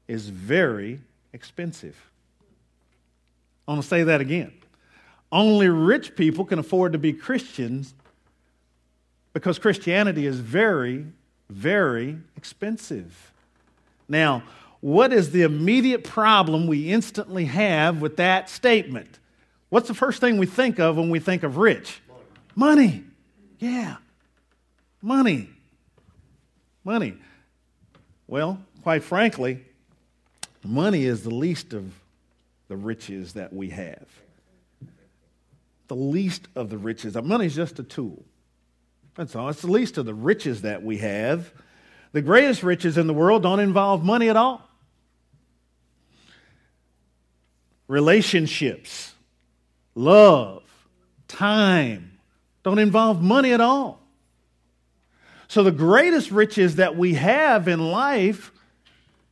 is 0.07 0.29
very 0.29 1.01
expensive. 1.33 1.95
I 3.67 3.71
want 3.71 3.83
to 3.83 3.87
say 3.87 4.03
that 4.03 4.21
again. 4.21 4.53
Only 5.29 5.67
rich 5.67 6.15
people 6.15 6.45
can 6.45 6.57
afford 6.57 6.93
to 6.93 6.97
be 6.97 7.11
Christians 7.11 7.93
because 9.33 9.59
Christianity 9.59 10.25
is 10.25 10.39
very, 10.39 11.05
very 11.49 12.17
expensive. 12.35 13.31
Now, 14.07 14.43
what 14.79 15.11
is 15.11 15.31
the 15.31 15.43
immediate 15.43 16.03
problem 16.03 16.67
we 16.67 16.91
instantly 16.91 17.45
have 17.45 18.01
with 18.01 18.17
that 18.17 18.49
statement? 18.49 19.19
What's 19.69 19.87
the 19.87 19.93
first 19.93 20.21
thing 20.21 20.37
we 20.37 20.45
think 20.45 20.79
of 20.79 20.97
when 20.97 21.09
we 21.09 21.19
think 21.19 21.43
of 21.43 21.57
rich? 21.57 22.01
Money. 22.55 22.85
Money. 22.85 23.03
Yeah. 23.59 23.97
Money. 25.01 25.49
Money. 26.83 27.15
Well, 28.27 28.59
quite 28.83 29.03
frankly, 29.03 29.63
money 30.63 31.05
is 31.05 31.23
the 31.23 31.33
least 31.33 31.73
of 31.73 31.93
the 32.67 32.75
riches 32.75 33.33
that 33.33 33.53
we 33.53 33.69
have. 33.69 34.05
The 35.87 35.95
least 35.95 36.47
of 36.55 36.69
the 36.69 36.77
riches. 36.77 37.15
Money 37.15 37.45
is 37.45 37.55
just 37.55 37.79
a 37.79 37.83
tool. 37.83 38.23
That's 39.17 39.35
all. 39.35 39.49
It's 39.49 39.61
the 39.61 39.71
least 39.71 39.97
of 39.97 40.05
the 40.05 40.13
riches 40.13 40.61
that 40.61 40.83
we 40.83 40.99
have. 40.99 41.51
The 42.11 42.21
greatest 42.21 42.63
riches 42.63 42.97
in 42.97 43.07
the 43.07 43.13
world 43.13 43.43
don't 43.43 43.59
involve 43.59 44.03
money 44.03 44.29
at 44.29 44.37
all. 44.37 44.61
Relationships, 47.87 49.13
love, 49.95 50.63
time 51.27 52.19
don't 52.63 52.79
involve 52.79 53.21
money 53.21 53.53
at 53.53 53.61
all. 53.61 53.99
So 55.47 55.63
the 55.63 55.71
greatest 55.71 56.29
riches 56.29 56.75
that 56.75 56.95
we 56.97 57.13
have 57.15 57.67
in 57.67 57.79
life 57.79 58.51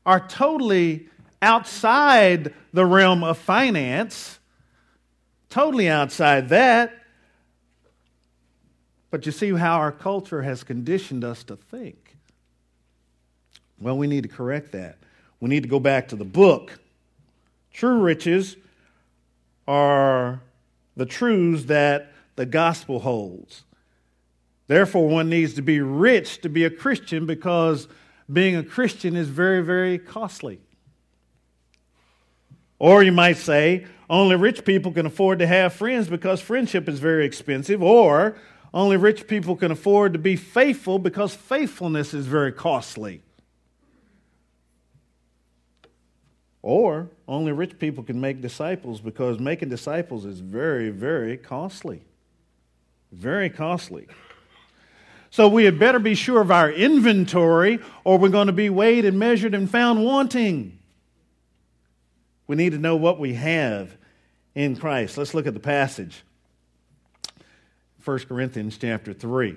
are 0.06 0.26
totally 0.26 1.10
outside 1.42 2.54
the 2.74 2.86
realm 2.86 3.24
of 3.24 3.38
finance, 3.38 4.40
totally 5.50 5.90
outside 5.90 6.50
that. 6.50 6.94
But 9.16 9.26
you 9.26 9.32
see 9.32 9.54
how 9.54 9.78
our 9.78 9.94
culture 9.94 10.42
has 10.42 10.66
conditioned 10.66 11.24
us 11.24 11.46
to 11.46 11.56
think. 11.56 12.18
Well, 13.80 13.98
we 13.98 14.08
need 14.08 14.24
to 14.24 14.28
correct 14.28 14.74
that. 14.74 14.98
We 15.40 15.48
need 15.48 15.64
to 15.64 15.70
go 15.70 15.80
back 15.80 16.10
to 16.10 16.18
the 16.18 16.26
book. 16.26 16.78
True 17.72 18.02
riches 18.02 18.58
are 19.70 20.42
the 20.98 21.06
truths 21.06 21.64
that 21.68 22.12
the 22.36 22.46
gospel 22.46 23.00
holds. 23.00 23.64
Therefore, 24.68 25.08
one 25.08 25.30
needs 25.30 25.54
to 25.54 25.62
be 25.62 25.80
rich 25.80 26.42
to 26.42 26.50
be 26.50 26.66
a 26.66 26.70
Christian 26.70 27.26
because 27.26 27.88
being 28.30 28.58
a 28.58 28.64
Christian 28.64 29.16
is 29.16 29.30
very, 29.30 29.64
very 29.64 29.98
costly. 29.98 30.60
Or 32.80 33.02
you 33.02 33.14
might 33.14 33.38
say, 33.38 33.86
only 34.10 34.36
rich 34.36 34.66
people 34.66 34.92
can 34.92 35.06
afford 35.06 35.40
to 35.40 35.48
have 35.48 35.72
friends 35.72 36.10
because 36.10 36.42
friendship 36.42 36.90
is 36.90 37.00
very 37.00 37.26
expensive. 37.26 37.82
Or 37.82 38.36
only 38.76 38.98
rich 38.98 39.26
people 39.26 39.56
can 39.56 39.72
afford 39.72 40.12
to 40.14 40.20
be 40.20 40.36
faithful 40.36 41.00
because 41.00 41.34
faithfulness 41.34 42.14
is 42.14 42.26
very 42.26 42.52
costly. 42.52 43.22
Or 46.62 47.10
only 47.26 47.54
rich 47.54 47.80
people 47.80 48.04
can 48.04 48.20
make 48.20 48.42
disciples 48.42 49.00
because 49.00 49.40
making 49.40 49.70
disciples 49.70 50.26
is 50.26 50.42
very, 50.42 50.90
very 50.90 51.38
costly. 51.38 52.02
Very 53.14 53.50
costly. 53.50 54.08
So 55.30 55.48
we 55.48 55.64
had 55.64 55.80
better 55.80 56.00
be 56.00 56.16
sure 56.16 56.42
of 56.42 56.52
our 56.52 56.70
inventory, 56.70 57.80
or 58.04 58.18
we're 58.18 58.30
going 58.30 58.48
to 58.48 58.54
be 58.54 58.70
weighed 58.70 59.06
and 59.06 59.18
measured 59.18 59.54
and 59.54 59.70
found 59.70 60.04
wanting. 60.04 60.80
We 62.48 62.58
need 62.58 62.74
to 62.74 62.78
know 62.78 62.98
what 62.98 63.20
we 63.20 63.36
have 63.36 63.96
in 64.54 64.76
Christ. 64.76 65.18
Let's 65.18 65.34
look 65.34 65.48
at 65.48 65.54
the 65.54 65.60
passage. 65.62 66.24
1 68.06 68.20
Corinthians 68.20 68.78
chapter 68.78 69.14
3. 69.14 69.56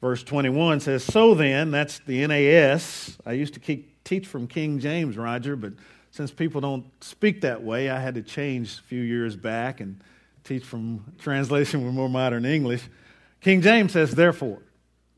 Verse 0.00 0.22
21 0.22 0.80
says, 0.80 1.04
So 1.04 1.34
then, 1.34 1.70
that's 1.70 2.00
the 2.00 2.26
NAS. 2.26 3.16
I 3.24 3.32
used 3.32 3.54
to 3.54 3.60
keep, 3.60 4.02
teach 4.04 4.26
from 4.26 4.46
King 4.46 4.78
James, 4.78 5.16
Roger, 5.16 5.56
but 5.56 5.72
since 6.10 6.30
people 6.30 6.60
don't 6.60 6.84
speak 7.02 7.42
that 7.42 7.62
way, 7.62 7.90
I 7.90 8.00
had 8.00 8.14
to 8.16 8.22
change 8.22 8.78
a 8.78 8.82
few 8.82 9.02
years 9.02 9.36
back 9.36 9.80
and 9.80 10.02
teach 10.44 10.64
from 10.64 11.04
translation 11.18 11.84
with 11.84 11.94
more 11.94 12.08
modern 12.08 12.44
English. 12.44 12.82
King 13.40 13.62
James 13.62 13.92
says, 13.92 14.12
therefore. 14.12 14.62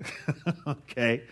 okay. 0.67 1.23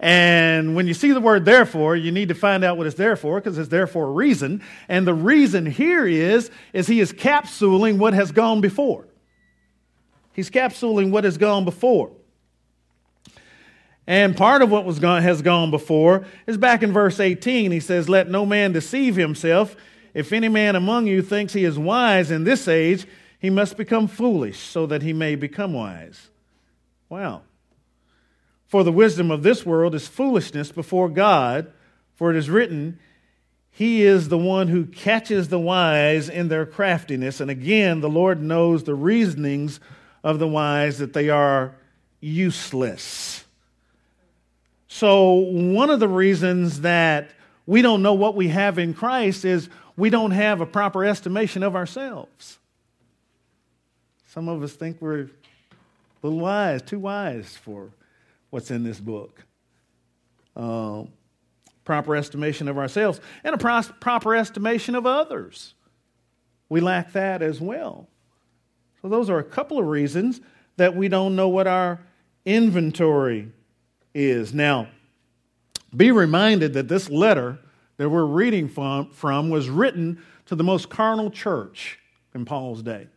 And 0.00 0.74
when 0.74 0.86
you 0.86 0.94
see 0.94 1.12
the 1.12 1.20
word 1.20 1.44
therefore, 1.44 1.96
you 1.96 2.12
need 2.12 2.28
to 2.28 2.34
find 2.34 2.64
out 2.64 2.76
what 2.76 2.86
it's 2.86 2.96
there 2.96 3.16
for 3.16 3.40
because 3.40 3.58
it's 3.58 3.68
there 3.68 3.86
for 3.86 4.06
a 4.06 4.10
reason. 4.10 4.62
And 4.88 5.06
the 5.06 5.14
reason 5.14 5.66
here 5.66 6.06
is, 6.06 6.50
is 6.72 6.86
he 6.86 7.00
is 7.00 7.12
capsuling 7.12 7.98
what 7.98 8.14
has 8.14 8.32
gone 8.32 8.60
before. 8.60 9.06
He's 10.38 10.50
capsuling 10.50 11.10
what 11.10 11.24
has 11.24 11.36
gone 11.36 11.64
before. 11.64 12.12
And 14.06 14.36
part 14.36 14.62
of 14.62 14.70
what 14.70 14.84
was 14.84 15.00
gone, 15.00 15.20
has 15.22 15.42
gone 15.42 15.72
before 15.72 16.26
is 16.46 16.56
back 16.56 16.84
in 16.84 16.92
verse 16.92 17.18
18. 17.18 17.72
He 17.72 17.80
says, 17.80 18.08
Let 18.08 18.30
no 18.30 18.46
man 18.46 18.70
deceive 18.70 19.16
himself. 19.16 19.74
If 20.14 20.32
any 20.32 20.48
man 20.48 20.76
among 20.76 21.08
you 21.08 21.22
thinks 21.22 21.54
he 21.54 21.64
is 21.64 21.76
wise 21.76 22.30
in 22.30 22.44
this 22.44 22.68
age, 22.68 23.04
he 23.40 23.50
must 23.50 23.76
become 23.76 24.06
foolish 24.06 24.60
so 24.60 24.86
that 24.86 25.02
he 25.02 25.12
may 25.12 25.34
become 25.34 25.72
wise. 25.72 26.30
Wow. 27.08 27.42
For 28.68 28.84
the 28.84 28.92
wisdom 28.92 29.32
of 29.32 29.42
this 29.42 29.66
world 29.66 29.92
is 29.92 30.06
foolishness 30.06 30.70
before 30.70 31.08
God, 31.08 31.72
for 32.14 32.30
it 32.30 32.36
is 32.36 32.48
written, 32.48 33.00
He 33.72 34.04
is 34.04 34.28
the 34.28 34.38
one 34.38 34.68
who 34.68 34.86
catches 34.86 35.48
the 35.48 35.58
wise 35.58 36.28
in 36.28 36.46
their 36.46 36.64
craftiness. 36.64 37.40
And 37.40 37.50
again, 37.50 38.02
the 38.02 38.08
Lord 38.08 38.40
knows 38.40 38.84
the 38.84 38.94
reasonings 38.94 39.80
of 40.28 40.38
the 40.38 40.46
wise 40.46 40.98
that 40.98 41.14
they 41.14 41.30
are 41.30 41.74
useless. 42.20 43.46
So, 44.86 45.32
one 45.32 45.88
of 45.88 46.00
the 46.00 46.08
reasons 46.08 46.82
that 46.82 47.30
we 47.64 47.80
don't 47.80 48.02
know 48.02 48.12
what 48.12 48.34
we 48.34 48.48
have 48.48 48.78
in 48.78 48.92
Christ 48.92 49.46
is 49.46 49.70
we 49.96 50.10
don't 50.10 50.32
have 50.32 50.60
a 50.60 50.66
proper 50.66 51.02
estimation 51.02 51.62
of 51.62 51.74
ourselves. 51.74 52.58
Some 54.26 54.50
of 54.50 54.62
us 54.62 54.74
think 54.74 55.00
we're 55.00 55.22
a 55.22 55.28
little 56.22 56.40
wise, 56.40 56.82
too 56.82 56.98
wise 56.98 57.56
for 57.56 57.88
what's 58.50 58.70
in 58.70 58.84
this 58.84 59.00
book. 59.00 59.42
Uh, 60.54 61.04
proper 61.86 62.14
estimation 62.14 62.68
of 62.68 62.76
ourselves 62.76 63.18
and 63.44 63.54
a 63.54 63.58
pro- 63.58 63.80
proper 63.98 64.34
estimation 64.34 64.94
of 64.94 65.06
others. 65.06 65.72
We 66.68 66.82
lack 66.82 67.12
that 67.12 67.40
as 67.40 67.62
well. 67.62 68.08
So, 69.02 69.08
those 69.08 69.30
are 69.30 69.38
a 69.38 69.44
couple 69.44 69.78
of 69.78 69.86
reasons 69.86 70.40
that 70.76 70.94
we 70.94 71.08
don't 71.08 71.36
know 71.36 71.48
what 71.48 71.66
our 71.66 72.00
inventory 72.44 73.50
is. 74.14 74.54
Now, 74.54 74.88
be 75.96 76.10
reminded 76.10 76.74
that 76.74 76.88
this 76.88 77.08
letter 77.08 77.58
that 77.96 78.08
we're 78.08 78.24
reading 78.24 78.68
from, 78.68 79.10
from 79.10 79.50
was 79.50 79.68
written 79.68 80.22
to 80.46 80.54
the 80.54 80.64
most 80.64 80.88
carnal 80.88 81.30
church 81.30 81.98
in 82.34 82.44
Paul's 82.44 82.82
day. 82.82 83.08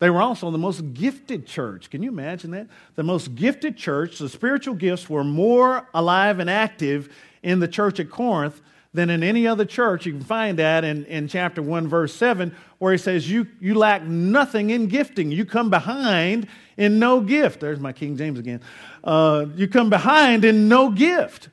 They 0.00 0.10
were 0.10 0.20
also 0.20 0.50
the 0.50 0.58
most 0.58 0.92
gifted 0.92 1.46
church. 1.46 1.90
Can 1.90 2.02
you 2.02 2.10
imagine 2.10 2.50
that? 2.50 2.66
The 2.94 3.02
most 3.02 3.34
gifted 3.34 3.76
church, 3.76 4.18
the 4.18 4.28
spiritual 4.28 4.74
gifts 4.74 5.08
were 5.08 5.24
more 5.24 5.88
alive 5.94 6.40
and 6.40 6.50
active 6.50 7.14
in 7.42 7.60
the 7.60 7.68
church 7.68 8.00
at 8.00 8.10
Corinth 8.10 8.60
than 8.94 9.10
in 9.10 9.24
any 9.24 9.46
other 9.46 9.64
church. 9.64 10.06
You 10.06 10.12
can 10.12 10.22
find 10.22 10.58
that 10.60 10.84
in, 10.84 11.04
in 11.06 11.26
chapter 11.26 11.60
1, 11.60 11.88
verse 11.88 12.14
7, 12.14 12.54
where 12.78 12.92
he 12.92 12.98
says, 12.98 13.28
you, 13.28 13.48
you 13.60 13.74
lack 13.74 14.04
nothing 14.04 14.70
in 14.70 14.86
gifting. 14.86 15.32
You 15.32 15.44
come 15.44 15.68
behind 15.68 16.46
in 16.76 17.00
no 17.00 17.20
gift. 17.20 17.60
There's 17.60 17.80
my 17.80 17.92
King 17.92 18.16
James 18.16 18.38
again. 18.38 18.60
Uh, 19.02 19.46
you 19.56 19.66
come 19.66 19.90
behind 19.90 20.44
in 20.44 20.68
no 20.68 20.90
gift. 20.90 21.48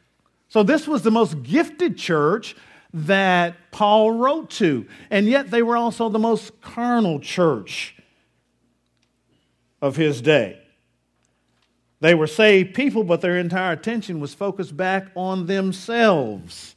So 0.50 0.62
this 0.62 0.88
was 0.88 1.02
the 1.02 1.12
most 1.12 1.42
gifted 1.42 1.98
church 1.98 2.56
that 2.94 3.72
Paul 3.72 4.12
wrote 4.12 4.52
to. 4.52 4.86
And 5.10 5.28
yet 5.28 5.50
they 5.50 5.64
were 5.64 5.78
also 5.78 6.10
the 6.10 6.20
most 6.20 6.62
carnal 6.62 7.20
church 7.20 7.96
of 9.82 9.96
his 9.96 10.22
day. 10.22 10.60
They 12.02 12.14
were 12.14 12.28
saved 12.28 12.76
people, 12.76 13.04
but 13.04 13.22
their 13.22 13.38
entire 13.38 13.72
attention 13.72 14.20
was 14.20 14.34
focused 14.34 14.76
back 14.76 15.08
on 15.16 15.48
themselves. 15.48 16.76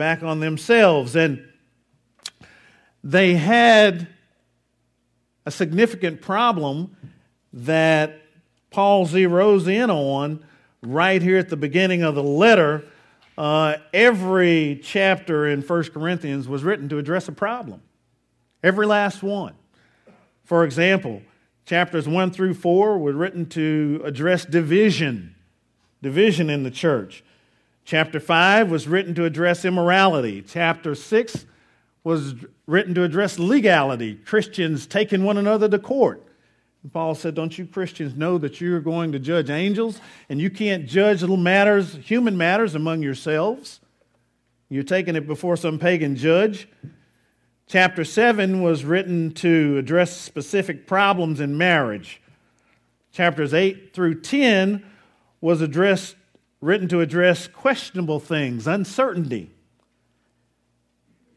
Back 0.00 0.22
on 0.22 0.40
themselves. 0.40 1.14
And 1.14 1.46
they 3.04 3.34
had 3.34 4.08
a 5.44 5.50
significant 5.50 6.22
problem 6.22 6.96
that 7.52 8.22
Paul 8.70 9.06
zeroes 9.06 9.68
in 9.68 9.90
on 9.90 10.42
right 10.80 11.20
here 11.20 11.36
at 11.36 11.50
the 11.50 11.56
beginning 11.58 12.02
of 12.02 12.14
the 12.14 12.22
letter. 12.22 12.82
Uh, 13.36 13.74
every 13.92 14.80
chapter 14.82 15.46
in 15.46 15.60
1 15.60 15.84
Corinthians 15.90 16.48
was 16.48 16.64
written 16.64 16.88
to 16.88 16.96
address 16.96 17.28
a 17.28 17.32
problem. 17.32 17.82
Every 18.62 18.86
last 18.86 19.22
one. 19.22 19.52
For 20.44 20.64
example, 20.64 21.20
Chapters 21.66 22.08
1 22.08 22.30
through 22.30 22.54
4 22.54 22.96
were 22.96 23.12
written 23.12 23.44
to 23.50 24.00
address 24.02 24.46
division, 24.46 25.34
division 26.00 26.48
in 26.48 26.62
the 26.62 26.70
church. 26.70 27.22
Chapter 27.90 28.20
5 28.20 28.70
was 28.70 28.86
written 28.86 29.16
to 29.16 29.24
address 29.24 29.64
immorality. 29.64 30.44
Chapter 30.46 30.94
6 30.94 31.44
was 32.04 32.36
written 32.68 32.94
to 32.94 33.02
address 33.02 33.36
legality, 33.36 34.14
Christians 34.14 34.86
taking 34.86 35.24
one 35.24 35.36
another 35.36 35.68
to 35.68 35.76
court. 35.80 36.24
Paul 36.92 37.16
said, 37.16 37.34
Don't 37.34 37.58
you 37.58 37.66
Christians 37.66 38.14
know 38.14 38.38
that 38.38 38.60
you're 38.60 38.78
going 38.78 39.10
to 39.10 39.18
judge 39.18 39.50
angels 39.50 40.00
and 40.28 40.40
you 40.40 40.50
can't 40.50 40.86
judge 40.86 41.22
little 41.22 41.36
matters, 41.36 41.96
human 41.96 42.36
matters 42.36 42.76
among 42.76 43.02
yourselves? 43.02 43.80
You're 44.68 44.84
taking 44.84 45.16
it 45.16 45.26
before 45.26 45.56
some 45.56 45.76
pagan 45.76 46.14
judge. 46.14 46.68
Chapter 47.66 48.04
7 48.04 48.62
was 48.62 48.84
written 48.84 49.32
to 49.32 49.78
address 49.78 50.16
specific 50.16 50.86
problems 50.86 51.40
in 51.40 51.58
marriage. 51.58 52.22
Chapters 53.10 53.52
8 53.52 53.92
through 53.92 54.20
10 54.20 54.86
was 55.40 55.60
addressed, 55.60 56.14
written 56.60 56.88
to 56.88 57.00
address 57.00 57.46
questionable 57.46 58.20
things, 58.20 58.66
uncertainty. 58.66 59.50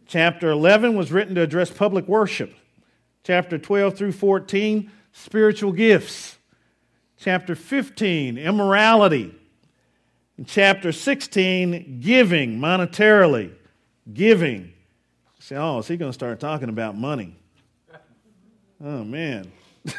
Chapter 0.06 0.52
11 0.52 0.96
was 0.96 1.12
written 1.12 1.36
to 1.36 1.42
address 1.42 1.72
public 1.72 2.08
worship. 2.08 2.54
Chapter 3.24 3.58
12 3.58 3.98
through 3.98 4.12
14, 4.12 4.92
spiritual 5.14 5.72
gifts. 5.72 6.38
Chapter 7.18 7.56
15, 7.56 8.38
immorality. 8.38 9.34
Chapter 10.46 10.92
16, 10.92 12.02
giving 12.02 12.60
monetarily. 12.60 13.54
Giving. 14.14 14.74
Say, 15.40 15.56
oh, 15.56 15.80
is 15.80 15.88
he 15.88 15.96
going 15.96 16.10
to 16.10 16.14
start 16.14 16.40
talking 16.40 16.70
about 16.70 16.98
money? 16.98 17.36
Oh, 18.84 19.04
man. 19.04 19.52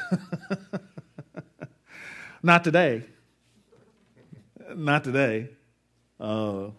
Not 2.43 2.65
today. 2.65 3.05
Not 4.77 5.05
today. 5.05 5.51
Uh, 6.19 6.71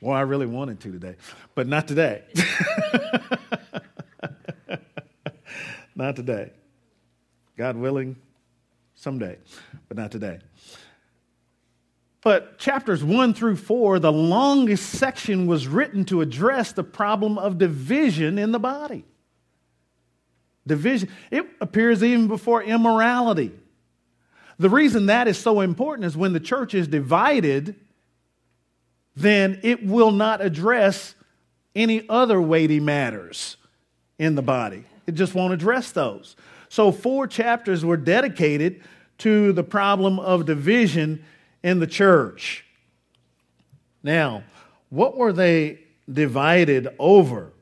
well, 0.00 0.14
I 0.14 0.20
really 0.20 0.46
wanted 0.46 0.80
to 0.80 0.92
today, 0.92 1.16
but 1.54 1.66
not 1.66 1.88
today. 1.88 2.22
not 5.96 6.16
today. 6.16 6.50
God 7.56 7.76
willing, 7.76 8.16
someday, 8.94 9.38
but 9.88 9.96
not 9.96 10.10
today. 10.10 10.40
But 12.22 12.58
chapters 12.58 13.04
1 13.04 13.34
through 13.34 13.56
4, 13.56 13.98
the 13.98 14.12
longest 14.12 14.90
section 14.90 15.46
was 15.46 15.68
written 15.68 16.04
to 16.06 16.20
address 16.20 16.72
the 16.72 16.84
problem 16.84 17.38
of 17.38 17.58
division 17.58 18.38
in 18.38 18.50
the 18.50 18.58
body. 18.58 19.04
Division. 20.66 21.10
It 21.30 21.46
appears 21.60 22.02
even 22.02 22.26
before 22.26 22.62
immorality. 22.62 23.52
The 24.58 24.70
reason 24.70 25.06
that 25.06 25.28
is 25.28 25.38
so 25.38 25.60
important 25.60 26.06
is 26.06 26.16
when 26.16 26.32
the 26.32 26.40
church 26.40 26.74
is 26.74 26.86
divided, 26.88 27.74
then 29.16 29.60
it 29.62 29.84
will 29.84 30.12
not 30.12 30.40
address 30.40 31.14
any 31.74 32.08
other 32.08 32.40
weighty 32.40 32.80
matters 32.80 33.56
in 34.18 34.34
the 34.34 34.42
body. 34.42 34.84
It 35.06 35.12
just 35.12 35.34
won't 35.34 35.52
address 35.52 35.90
those. 35.92 36.36
So, 36.68 36.92
four 36.92 37.26
chapters 37.26 37.84
were 37.84 37.96
dedicated 37.96 38.82
to 39.18 39.52
the 39.52 39.62
problem 39.62 40.18
of 40.18 40.46
division 40.46 41.24
in 41.62 41.80
the 41.80 41.86
church. 41.86 42.64
Now, 44.02 44.44
what 44.90 45.16
were 45.16 45.32
they 45.32 45.80
divided 46.12 46.88
over? 46.98 47.52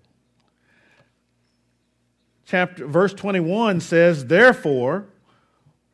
Chapter 2.47 2.87
verse 2.87 3.15
21 3.15 3.81
says, 3.81 4.27
"Therefore, 4.27 5.07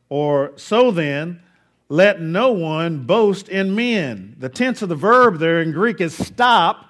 or 0.09 0.51
so 0.55 0.91
then, 0.91 1.39
let 1.87 2.21
no 2.21 2.51
one 2.51 3.05
boast 3.05 3.47
in 3.47 3.75
men." 3.75 4.35
The 4.37 4.49
tense 4.49 4.81
of 4.81 4.89
the 4.89 4.95
verb 4.95 5.39
there 5.39 5.61
in 5.61 5.71
Greek 5.71 6.01
is 6.01 6.13
stop. 6.13 6.85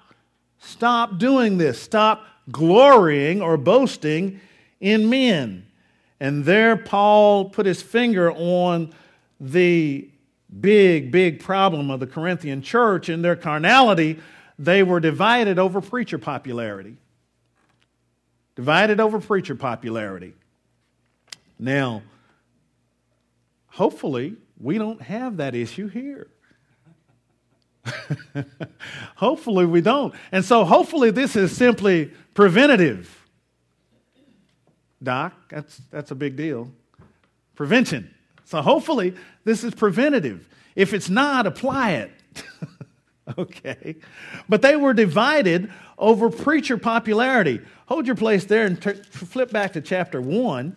Stop 0.58 1.20
doing 1.20 1.58
this. 1.58 1.80
Stop 1.82 2.26
glorying 2.52 3.42
or 3.42 3.58
boasting 3.58 4.42
in 4.82 5.10
men. 5.10 5.66
And 6.20 6.44
there, 6.44 6.76
Paul 6.76 7.50
put 7.50 7.66
his 7.66 7.82
finger 7.82 8.32
on 8.32 8.92
the 9.40 10.10
big, 10.60 11.12
big 11.12 11.40
problem 11.40 11.90
of 11.90 12.02
the 12.02 12.08
Corinthian 12.08 12.62
church. 12.62 13.08
In 13.08 13.22
their 13.22 13.38
carnality, 13.38 14.20
they 14.58 14.84
were 14.84 15.00
divided 15.00 15.58
over 15.58 15.80
preacher 15.80 16.18
popularity. 16.18 16.98
Divided 18.56 19.00
over 19.00 19.20
preacher 19.20 19.56
popularity. 19.56 20.34
Now, 21.58 22.02
hopefully, 23.70 24.36
we 24.60 24.78
don't 24.78 25.02
have 25.02 25.38
that 25.38 25.56
issue 25.56 25.88
here. 25.88 26.28
hopefully, 29.16 29.66
we 29.66 29.82
don't. 29.82 30.14
And 30.32 30.44
so, 30.44 30.64
hopefully, 30.64 31.12
this 31.12 31.36
is 31.36 31.56
simply 31.56 32.12
preventative. 32.34 33.16
Doc, 35.02 35.34
that's, 35.50 35.82
that's 35.92 36.12
a 36.12 36.16
big 36.16 36.36
deal. 36.36 36.70
Prevention. 37.56 38.14
So 38.50 38.62
hopefully 38.62 39.14
this 39.44 39.64
is 39.64 39.76
preventative. 39.76 40.48
If 40.76 40.94
it's 40.94 41.10
not, 41.10 41.46
apply 41.46 41.92
it. 41.92 42.12
okay. 43.38 43.96
But 44.48 44.62
they 44.62 44.76
were 44.76 44.94
divided 44.94 45.72
over 45.98 46.30
preacher 46.30 46.78
popularity. 46.78 47.62
Hold 47.86 48.08
your 48.08 48.16
place 48.16 48.46
there 48.46 48.66
and 48.66 48.84
flip 49.12 49.52
back 49.52 49.74
to 49.74 49.82
chapter 49.82 50.20
1 50.20 50.76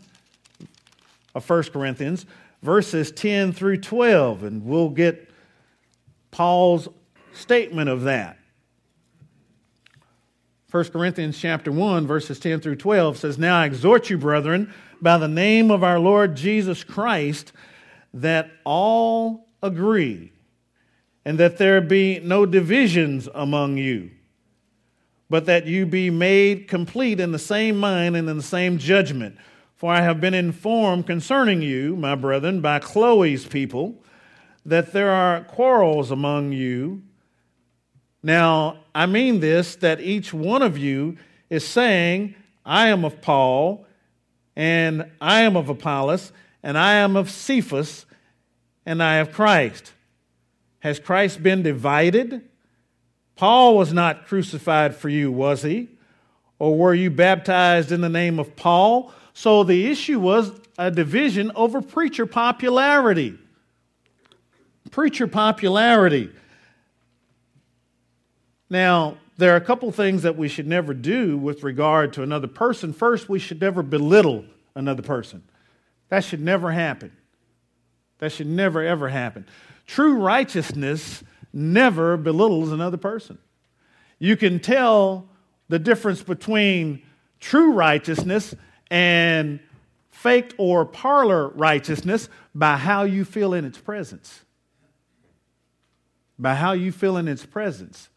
of 1.34 1.48
1 1.48 1.64
Corinthians, 1.64 2.26
verses 2.62 3.10
10 3.10 3.52
through 3.52 3.78
12, 3.78 4.42
and 4.42 4.64
we'll 4.64 4.90
get 4.90 5.30
Paul's 6.30 6.88
statement 7.32 7.88
of 7.88 8.02
that. 8.02 8.38
1 10.70 10.84
Corinthians 10.84 11.38
chapter 11.38 11.70
1 11.70 12.06
verses 12.06 12.38
10 12.38 12.60
through 12.60 12.76
12 12.76 13.18
says, 13.18 13.36
"Now 13.36 13.58
I 13.58 13.66
exhort 13.66 14.08
you, 14.08 14.16
brethren, 14.16 14.72
by 15.02 15.18
the 15.18 15.28
name 15.28 15.70
of 15.70 15.84
our 15.84 15.98
Lord 15.98 16.34
Jesus 16.34 16.82
Christ, 16.82 17.52
that 18.14 18.50
all 18.64 19.48
agree, 19.62 20.32
and 21.26 21.38
that 21.38 21.58
there 21.58 21.80
be 21.82 22.20
no 22.20 22.46
divisions 22.46 23.28
among 23.34 23.76
you, 23.76 24.10
but 25.28 25.44
that 25.44 25.66
you 25.66 25.84
be 25.84 26.08
made 26.08 26.68
complete 26.68 27.20
in 27.20 27.32
the 27.32 27.38
same 27.38 27.76
mind 27.76 28.16
and 28.16 28.28
in 28.28 28.38
the 28.38 28.42
same 28.42 28.78
judgment. 28.78 29.36
For 29.82 29.92
I 29.92 30.02
have 30.02 30.20
been 30.20 30.32
informed 30.32 31.08
concerning 31.08 31.60
you, 31.60 31.96
my 31.96 32.14
brethren, 32.14 32.60
by 32.60 32.78
Chloe's 32.78 33.44
people, 33.44 34.00
that 34.64 34.92
there 34.92 35.10
are 35.10 35.40
quarrels 35.42 36.12
among 36.12 36.52
you." 36.52 37.02
Now, 38.22 38.76
I 38.94 39.06
mean 39.06 39.40
this 39.40 39.74
that 39.74 40.00
each 40.00 40.32
one 40.32 40.62
of 40.62 40.78
you 40.78 41.16
is 41.50 41.66
saying, 41.66 42.36
I 42.64 42.90
am 42.90 43.04
of 43.04 43.20
Paul, 43.20 43.84
and 44.54 45.10
I 45.20 45.40
am 45.40 45.56
of 45.56 45.68
Apollos, 45.68 46.30
and 46.62 46.78
I 46.78 46.92
am 46.92 47.16
of 47.16 47.28
Cephas, 47.28 48.06
and 48.86 49.02
I 49.02 49.16
of 49.16 49.32
Christ. 49.32 49.94
Has 50.78 51.00
Christ 51.00 51.42
been 51.42 51.64
divided? 51.64 52.42
Paul 53.34 53.76
was 53.76 53.92
not 53.92 54.28
crucified 54.28 54.94
for 54.94 55.08
you, 55.08 55.32
was 55.32 55.64
he? 55.64 55.88
Or 56.60 56.78
were 56.78 56.94
you 56.94 57.10
baptized 57.10 57.90
in 57.90 58.00
the 58.00 58.08
name 58.08 58.38
of 58.38 58.54
Paul? 58.54 59.12
So 59.34 59.64
the 59.64 59.86
issue 59.86 60.20
was 60.20 60.52
a 60.78 60.90
division 60.90 61.52
over 61.54 61.80
preacher 61.80 62.26
popularity. 62.26 63.38
Preacher 64.90 65.26
popularity. 65.26 66.30
Now, 68.68 69.16
there 69.38 69.52
are 69.52 69.56
a 69.56 69.62
couple 69.62 69.90
things 69.92 70.22
that 70.22 70.36
we 70.36 70.48
should 70.48 70.66
never 70.66 70.94
do 70.94 71.36
with 71.36 71.62
regard 71.62 72.12
to 72.14 72.22
another 72.22 72.46
person. 72.46 72.92
First, 72.92 73.28
we 73.28 73.38
should 73.38 73.60
never 73.60 73.82
belittle 73.82 74.44
another 74.74 75.02
person. 75.02 75.42
That 76.08 76.24
should 76.24 76.40
never 76.40 76.70
happen. 76.70 77.12
That 78.18 78.32
should 78.32 78.46
never, 78.46 78.82
ever 78.82 79.08
happen. 79.08 79.46
True 79.86 80.16
righteousness 80.16 81.24
never 81.52 82.16
belittles 82.16 82.70
another 82.70 82.96
person. 82.96 83.38
You 84.18 84.36
can 84.36 84.60
tell 84.60 85.28
the 85.68 85.78
difference 85.78 86.22
between 86.22 87.02
true 87.40 87.72
righteousness 87.72 88.54
and 88.92 89.58
faked 90.10 90.54
or 90.58 90.84
parlor 90.84 91.48
righteousness 91.48 92.28
by 92.54 92.76
how 92.76 93.04
you 93.04 93.24
feel 93.24 93.54
in 93.54 93.64
its 93.64 93.78
presence. 93.78 94.44
By 96.38 96.54
how 96.54 96.72
you 96.72 96.92
feel 96.92 97.16
in 97.16 97.26
its 97.26 97.46
presence. 97.46 98.10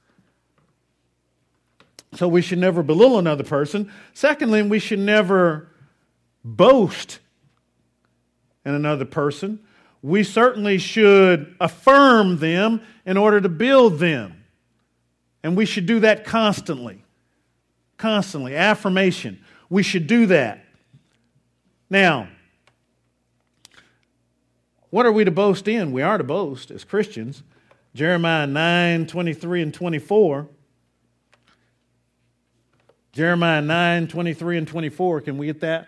So 2.14 2.28
we 2.28 2.42
should 2.42 2.58
never 2.58 2.84
belittle 2.84 3.18
another 3.18 3.46
person. 3.46 3.90
Secondly, 4.14 4.62
we 4.64 4.80
should 4.80 5.00
never 5.00 5.70
boast 6.44 7.20
in 8.66 8.74
another 8.74 9.06
person. 9.06 9.60
We 10.02 10.26
certainly 10.26 10.78
should 10.78 11.56
affirm 11.62 12.40
them 12.40 12.82
in 13.06 13.16
order 13.16 13.40
to 13.40 13.50
build 13.50 14.00
them. 14.00 14.44
And 15.42 15.56
we 15.56 15.66
should 15.66 15.86
do 15.86 16.02
that 16.02 16.26
constantly. 16.26 17.02
Constantly. 17.98 18.58
Affirmation. 18.58 19.40
We 19.70 19.82
should 19.82 20.08
do 20.08 20.26
that. 20.26 20.65
Now, 21.90 22.28
what 24.90 25.06
are 25.06 25.12
we 25.12 25.24
to 25.24 25.32
boast 25.32 25.68
in? 25.68 25.92
We 25.92 26.02
are 26.02 26.18
to 26.18 26.24
boast 26.24 26.72
as 26.72 26.84
Christians. 26.84 27.44
Jeremiah 27.94 28.48
9 28.48 29.08
23 29.08 29.62
and 29.62 29.74
24 29.74 30.48
Jeremiah 33.14 33.62
9, 33.62 34.10
23 34.10 34.58
and 34.58 34.68
24. 34.68 35.22
Can 35.22 35.38
we 35.38 35.46
get 35.46 35.62
that? 35.62 35.88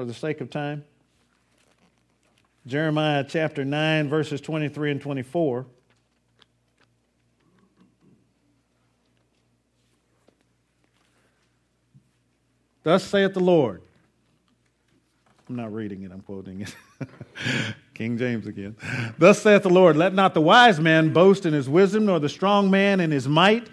for 0.00 0.06
the 0.06 0.14
sake 0.14 0.40
of 0.40 0.48
time? 0.48 0.82
Jeremiah 2.66 3.22
chapter 3.28 3.66
9, 3.66 4.08
verses 4.08 4.40
23 4.40 4.92
and 4.92 5.00
24. 5.02 5.66
Thus 12.82 13.04
saith 13.04 13.34
the 13.34 13.40
Lord. 13.40 13.82
I'm 15.48 15.56
not 15.56 15.72
reading 15.72 16.02
it, 16.02 16.12
I'm 16.12 16.20
quoting 16.20 16.60
it. 16.60 16.74
King 17.94 18.16
James 18.16 18.46
again. 18.46 18.76
Thus 19.18 19.42
saith 19.42 19.62
the 19.62 19.68
Lord 19.68 19.96
Let 19.96 20.14
not 20.14 20.32
the 20.32 20.40
wise 20.40 20.80
man 20.80 21.12
boast 21.12 21.44
in 21.44 21.52
his 21.52 21.68
wisdom, 21.68 22.06
nor 22.06 22.20
the 22.20 22.28
strong 22.28 22.70
man 22.70 23.00
in 23.00 23.10
his 23.10 23.28
might, 23.28 23.68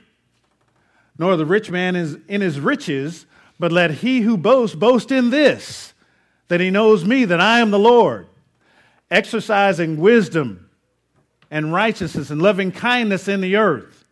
nor 1.17 1.37
the 1.37 1.45
rich 1.45 1.69
man 1.69 1.95
in 1.95 2.41
his 2.41 2.59
riches, 2.59 3.25
but 3.59 3.71
let 3.71 3.91
he 3.91 4.21
who 4.21 4.37
boasts 4.37 4.75
boast 4.75 5.11
in 5.11 5.29
this, 5.29 5.93
that 6.47 6.59
he 6.59 6.69
knows 6.69 7.05
me, 7.05 7.25
that 7.25 7.39
I 7.39 7.59
am 7.59 7.71
the 7.71 7.79
Lord, 7.79 8.27
exercising 9.09 9.97
wisdom 9.97 10.69
and 11.49 11.73
righteousness 11.73 12.29
and 12.29 12.41
loving 12.41 12.71
kindness 12.71 13.27
in 13.27 13.41
the 13.41 13.55
earth. 13.55 14.05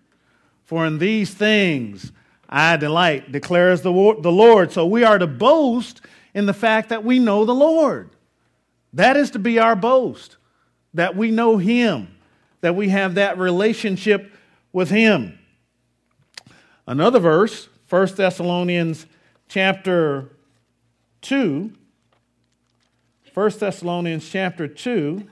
For 0.65 0.85
in 0.85 0.97
these 0.97 1.33
things 1.33 2.11
I 2.49 2.77
delight, 2.77 3.31
declares 3.31 3.81
the, 3.81 3.91
the 3.91 4.31
Lord. 4.31 4.71
So 4.71 4.85
we 4.85 5.03
are 5.03 5.17
to 5.17 5.27
boast 5.27 6.01
in 6.33 6.45
the 6.45 6.53
fact 6.53 6.89
that 6.89 7.03
we 7.03 7.19
know 7.19 7.45
the 7.45 7.55
Lord. 7.55 8.09
That 8.93 9.17
is 9.17 9.31
to 9.31 9.39
be 9.39 9.59
our 9.59 9.75
boast, 9.75 10.37
that 10.93 11.15
we 11.15 11.31
know 11.31 11.57
Him, 11.57 12.15
that 12.61 12.75
we 12.75 12.89
have 12.89 13.15
that 13.15 13.37
relationship 13.37 14.33
with 14.71 14.89
Him. 14.89 15.37
Another 16.87 17.19
verse, 17.19 17.67
1 17.89 18.15
Thessalonians 18.15 19.05
chapter 19.47 20.29
2. 21.21 21.71
1 23.33 23.51
Thessalonians 23.59 24.29
chapter 24.29 24.67
2. 24.67 25.27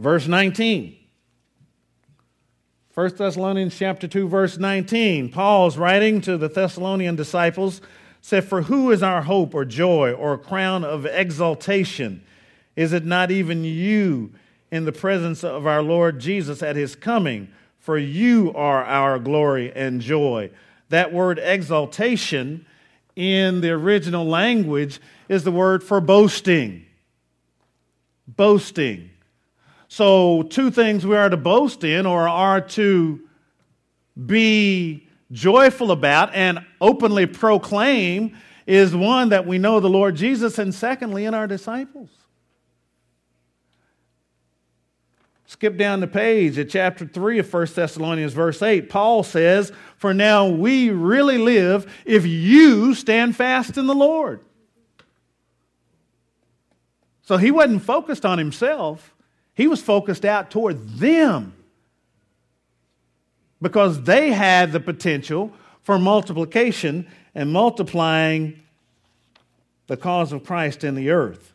Verse 0.00 0.26
19. 0.26 0.96
1 2.94 3.16
Thessalonians 3.16 3.78
chapter 3.78 4.08
2 4.08 4.28
verse 4.28 4.56
19. 4.56 5.30
Paul's 5.30 5.76
writing 5.76 6.22
to 6.22 6.38
the 6.38 6.48
Thessalonian 6.48 7.16
disciples 7.16 7.82
said 8.22 8.44
for 8.44 8.62
who 8.62 8.90
is 8.92 9.02
our 9.02 9.20
hope 9.20 9.54
or 9.54 9.66
joy 9.66 10.12
or 10.12 10.38
crown 10.38 10.84
of 10.84 11.04
exaltation? 11.04 12.24
Is 12.76 12.94
it 12.94 13.04
not 13.04 13.30
even 13.30 13.62
you 13.62 14.32
in 14.70 14.86
the 14.86 14.92
presence 14.92 15.44
of 15.44 15.66
our 15.66 15.82
Lord 15.82 16.18
Jesus 16.18 16.62
at 16.62 16.76
his 16.76 16.96
coming? 16.96 17.48
For 17.78 17.98
you 17.98 18.54
are 18.54 18.82
our 18.82 19.18
glory 19.18 19.70
and 19.70 20.00
joy. 20.00 20.50
That 20.88 21.12
word 21.12 21.38
exaltation 21.38 22.64
in 23.16 23.60
the 23.60 23.72
original 23.72 24.24
language 24.24 24.98
is 25.28 25.44
the 25.44 25.52
word 25.52 25.84
for 25.84 26.00
boasting. 26.00 26.86
Boasting. 28.26 29.09
So, 29.92 30.44
two 30.44 30.70
things 30.70 31.04
we 31.04 31.16
are 31.16 31.28
to 31.28 31.36
boast 31.36 31.82
in 31.82 32.06
or 32.06 32.28
are 32.28 32.60
to 32.60 33.20
be 34.24 35.08
joyful 35.32 35.90
about 35.90 36.32
and 36.32 36.64
openly 36.80 37.26
proclaim 37.26 38.36
is 38.68 38.94
one 38.94 39.30
that 39.30 39.48
we 39.48 39.58
know 39.58 39.80
the 39.80 39.88
Lord 39.88 40.14
Jesus, 40.14 40.60
and 40.60 40.72
secondly, 40.72 41.24
in 41.24 41.34
our 41.34 41.48
disciples. 41.48 42.08
Skip 45.46 45.76
down 45.76 45.98
the 45.98 46.06
page 46.06 46.56
at 46.56 46.70
chapter 46.70 47.04
3 47.04 47.40
of 47.40 47.52
1 47.52 47.66
Thessalonians, 47.74 48.32
verse 48.32 48.62
8. 48.62 48.88
Paul 48.90 49.24
says, 49.24 49.72
For 49.96 50.14
now 50.14 50.46
we 50.46 50.90
really 50.90 51.38
live 51.38 51.92
if 52.04 52.24
you 52.24 52.94
stand 52.94 53.34
fast 53.34 53.76
in 53.76 53.88
the 53.88 53.94
Lord. 53.94 54.40
So 57.22 57.38
he 57.38 57.50
wasn't 57.50 57.82
focused 57.82 58.24
on 58.24 58.38
himself, 58.38 59.16
he 59.60 59.66
was 59.66 59.82
focused 59.82 60.24
out 60.24 60.50
toward 60.50 60.88
them 60.92 61.52
because 63.60 64.04
they 64.04 64.32
had 64.32 64.72
the 64.72 64.80
potential 64.80 65.52
for 65.82 65.98
multiplication 65.98 67.06
and 67.34 67.52
multiplying 67.52 68.58
the 69.86 69.98
cause 69.98 70.32
of 70.32 70.44
Christ 70.44 70.82
in 70.82 70.94
the 70.94 71.10
earth. 71.10 71.52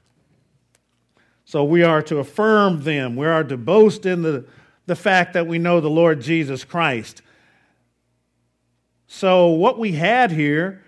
So 1.45 1.63
we 1.63 1.81
are 1.81 2.03
to 2.03 2.19
affirm 2.19 2.83
them. 2.83 3.15
We 3.15 3.25
are 3.25 3.43
to 3.43 3.57
boast 3.57 4.05
in 4.05 4.21
the, 4.21 4.45
the 4.85 4.95
fact 4.95 5.33
that 5.33 5.47
we 5.47 5.57
know 5.57 5.81
the 5.81 5.89
Lord 5.89 6.21
Jesus 6.21 6.63
Christ. 6.63 7.23
So 9.07 9.47
what 9.47 9.79
we 9.79 9.93
had 9.93 10.29
here 10.29 10.83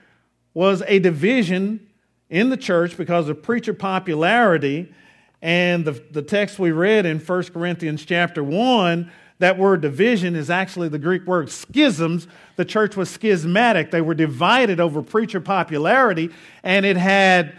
was 0.54 0.84
a 0.86 1.00
division 1.00 1.90
in 2.30 2.52
the 2.52 2.58
church 2.58 2.96
because 2.96 3.28
of 3.28 3.42
preacher 3.42 3.74
popularity 3.74 4.94
and 5.42 5.86
the, 5.86 5.92
the 6.12 6.22
text 6.22 6.58
we 6.58 6.72
read 6.72 7.06
in 7.06 7.20
1 7.20 7.44
Corinthians 7.46 8.04
chapter 8.06 8.44
1, 8.44 9.12
that 9.40 9.58
word 9.58 9.82
division 9.82 10.36
is 10.36 10.50
actually 10.50 10.90
the 10.90 10.98
Greek 10.98 11.26
word 11.28 11.52
schisms. 11.52 12.28
The 12.56 12.66
church 12.66 12.96
was 12.96 13.10
schismatic. 13.10 13.92
They 13.92 14.02
were 14.02 14.16
divided 14.16 14.80
over 14.80 15.04
preacher 15.04 15.40
popularity, 15.40 16.32
and 16.64 16.86
it 16.86 16.98
had 16.98 17.56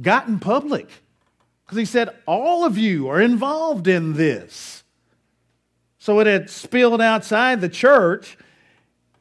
gotten 0.00 0.38
public. 0.38 0.88
Because 1.64 1.78
he 1.78 1.84
said, 1.84 2.08
All 2.26 2.64
of 2.64 2.78
you 2.78 3.08
are 3.08 3.20
involved 3.20 3.88
in 3.88 4.14
this. 4.14 4.84
So 5.98 6.20
it 6.20 6.26
had 6.26 6.48
spilled 6.48 7.02
outside 7.02 7.60
the 7.60 7.68
church 7.68 8.38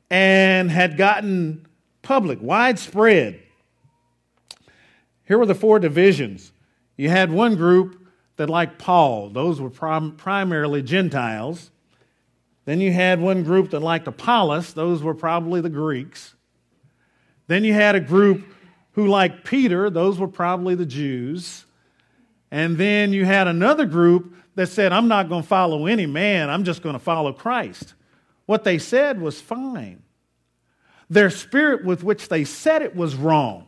and 0.10 0.72
had 0.72 0.96
gotten 0.96 1.68
public, 2.02 2.40
widespread. 2.42 3.42
Here 5.26 5.38
were 5.38 5.46
the 5.46 5.56
four 5.56 5.80
divisions 5.80 6.54
you 6.98 7.10
had 7.10 7.32
one 7.32 7.56
group 7.56 8.08
that, 8.38 8.50
like 8.50 8.78
Paul, 8.78 9.30
those 9.30 9.62
were 9.62 9.70
prim- 9.70 10.16
primarily 10.16 10.82
Gentiles. 10.82 11.72
Then 12.66 12.82
you 12.82 12.92
had 12.92 13.22
one 13.22 13.44
group 13.44 13.70
that 13.72 13.80
liked 13.80 14.08
Apollos, 14.08 14.74
those 14.74 15.02
were 15.02 15.14
probably 15.14 15.62
the 15.62 15.70
Greeks. 15.70 16.36
Then 17.48 17.64
you 17.64 17.74
had 17.74 17.96
a 17.96 18.00
group 18.00 18.46
who 18.92 19.08
liked 19.08 19.46
Peter, 19.46 19.90
those 19.90 20.20
were 20.20 20.28
probably 20.28 20.76
the 20.76 20.86
Jews. 20.86 21.66
And 22.52 22.78
then 22.78 23.14
you 23.14 23.26
had 23.26 23.48
another 23.48 23.86
group 23.86 24.36
that 24.56 24.68
said, 24.68 24.92
I'm 24.92 25.08
not 25.08 25.30
going 25.30 25.44
to 25.44 25.48
follow 25.48 25.86
any 25.86 26.06
man, 26.06 26.50
I'm 26.50 26.64
just 26.64 26.82
going 26.82 26.94
to 26.94 27.00
follow 27.00 27.32
Christ. 27.32 27.94
What 28.48 28.64
they 28.64 28.80
said 28.80 29.22
was 29.22 29.40
fine. 29.40 30.02
Their 31.10 31.30
spirit 31.30 31.86
with 31.86 32.04
which 32.04 32.28
they 32.28 32.44
said 32.44 32.82
it 32.82 32.96
was 32.96 33.16
wrong. 33.16 33.68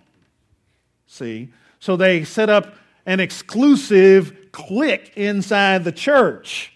See? 1.06 1.50
So 1.80 1.96
they 1.96 2.24
set 2.24 2.50
up 2.50 2.76
an 3.10 3.20
exclusive 3.20 4.52
clique 4.52 5.14
inside 5.16 5.84
the 5.84 5.92
church 5.92 6.72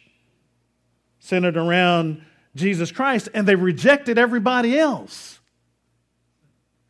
centered 1.19 1.55
around 1.55 2.23
Jesus 2.55 2.91
Christ, 2.91 3.29
and 3.35 3.47
they 3.47 3.53
rejected 3.53 4.17
everybody 4.17 4.79
else. 4.79 5.39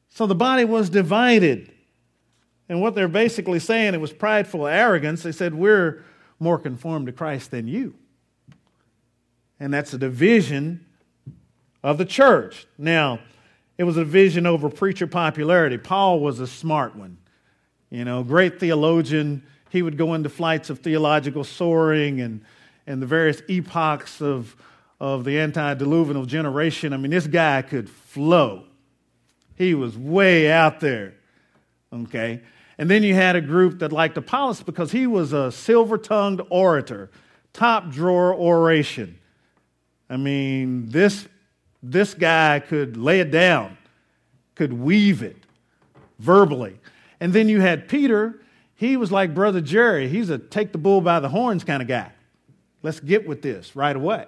So 0.07 0.27
the 0.27 0.33
body 0.33 0.63
was 0.63 0.89
divided. 0.89 1.69
And 2.69 2.79
what 2.79 2.95
they're 2.95 3.09
basically 3.09 3.59
saying, 3.59 3.93
it 3.93 3.99
was 3.99 4.13
prideful 4.13 4.65
arrogance. 4.65 5.23
They 5.23 5.33
said, 5.33 5.53
We're 5.53 6.05
more 6.39 6.57
conformed 6.57 7.07
to 7.07 7.11
Christ 7.11 7.51
than 7.51 7.67
you. 7.67 7.95
And 9.59 9.73
that's 9.73 9.93
a 9.93 9.97
division 9.97 10.85
of 11.83 11.97
the 11.97 12.05
church. 12.05 12.65
Now, 12.77 13.19
it 13.77 13.83
was 13.83 13.97
a 13.97 14.05
division 14.05 14.45
over 14.45 14.69
preacher 14.69 15.05
popularity. 15.05 15.77
Paul 15.77 16.21
was 16.21 16.39
a 16.39 16.47
smart 16.47 16.95
one. 16.95 17.17
You 17.93 18.03
know, 18.05 18.23
great 18.23 18.59
theologian. 18.59 19.43
He 19.69 19.83
would 19.83 19.99
go 19.99 20.15
into 20.15 20.27
flights 20.27 20.71
of 20.71 20.79
theological 20.79 21.43
soaring 21.43 22.21
and, 22.21 22.41
and 22.87 22.99
the 22.99 23.05
various 23.05 23.43
epochs 23.47 24.19
of, 24.19 24.55
of 24.99 25.25
the 25.25 25.37
antediluvian 25.37 26.27
generation. 26.27 26.91
I 26.91 26.97
mean, 26.97 27.11
this 27.11 27.27
guy 27.27 27.61
could 27.61 27.87
flow. 27.87 28.63
He 29.55 29.75
was 29.75 29.95
way 29.95 30.51
out 30.51 30.79
there. 30.79 31.13
Okay? 31.93 32.41
And 32.79 32.89
then 32.89 33.03
you 33.03 33.13
had 33.13 33.35
a 33.35 33.41
group 33.41 33.77
that 33.77 33.91
liked 33.91 34.17
Apollos 34.17 34.63
because 34.63 34.91
he 34.91 35.05
was 35.05 35.31
a 35.31 35.51
silver 35.51 35.99
tongued 35.99 36.41
orator, 36.49 37.11
top 37.53 37.91
drawer 37.91 38.33
oration. 38.33 39.19
I 40.09 40.17
mean, 40.17 40.89
this, 40.89 41.27
this 41.83 42.15
guy 42.15 42.59
could 42.59 42.97
lay 42.97 43.19
it 43.19 43.29
down, 43.29 43.77
could 44.55 44.73
weave 44.73 45.21
it 45.21 45.37
verbally. 46.17 46.79
And 47.23 47.31
then 47.31 47.47
you 47.47 47.61
had 47.61 47.87
Peter. 47.87 48.41
He 48.75 48.97
was 48.97 49.09
like 49.09 49.33
Brother 49.33 49.61
Jerry. 49.61 50.09
He's 50.09 50.29
a 50.29 50.37
take 50.37 50.73
the 50.73 50.77
bull 50.77 50.99
by 50.99 51.21
the 51.21 51.29
horns 51.29 51.63
kind 51.63 51.81
of 51.81 51.87
guy. 51.87 52.11
Let's 52.81 52.99
get 52.99 53.25
with 53.25 53.41
this 53.41 53.77
right 53.77 53.95
away. 53.95 54.25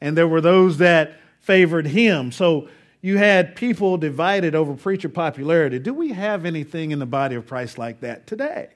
And 0.00 0.16
there 0.16 0.28
were 0.28 0.40
those 0.40 0.78
that 0.78 1.18
favored 1.40 1.84
him. 1.84 2.30
So 2.30 2.68
you 3.00 3.18
had 3.18 3.56
people 3.56 3.96
divided 3.98 4.54
over 4.54 4.74
preacher 4.74 5.08
popularity. 5.08 5.80
Do 5.80 5.92
we 5.92 6.12
have 6.12 6.44
anything 6.44 6.92
in 6.92 7.00
the 7.00 7.06
body 7.06 7.34
of 7.34 7.48
Christ 7.48 7.76
like 7.76 7.98
that 8.02 8.28
today? 8.28 8.68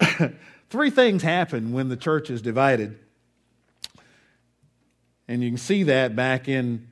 Three 0.70 0.88
things 0.88 1.22
happen 1.22 1.72
when 1.72 1.90
the 1.90 1.96
church 1.98 2.30
is 2.30 2.40
divided. 2.40 2.98
And 5.28 5.42
you 5.42 5.50
can 5.50 5.58
see 5.58 5.82
that 5.82 6.16
back 6.16 6.48
in 6.48 6.88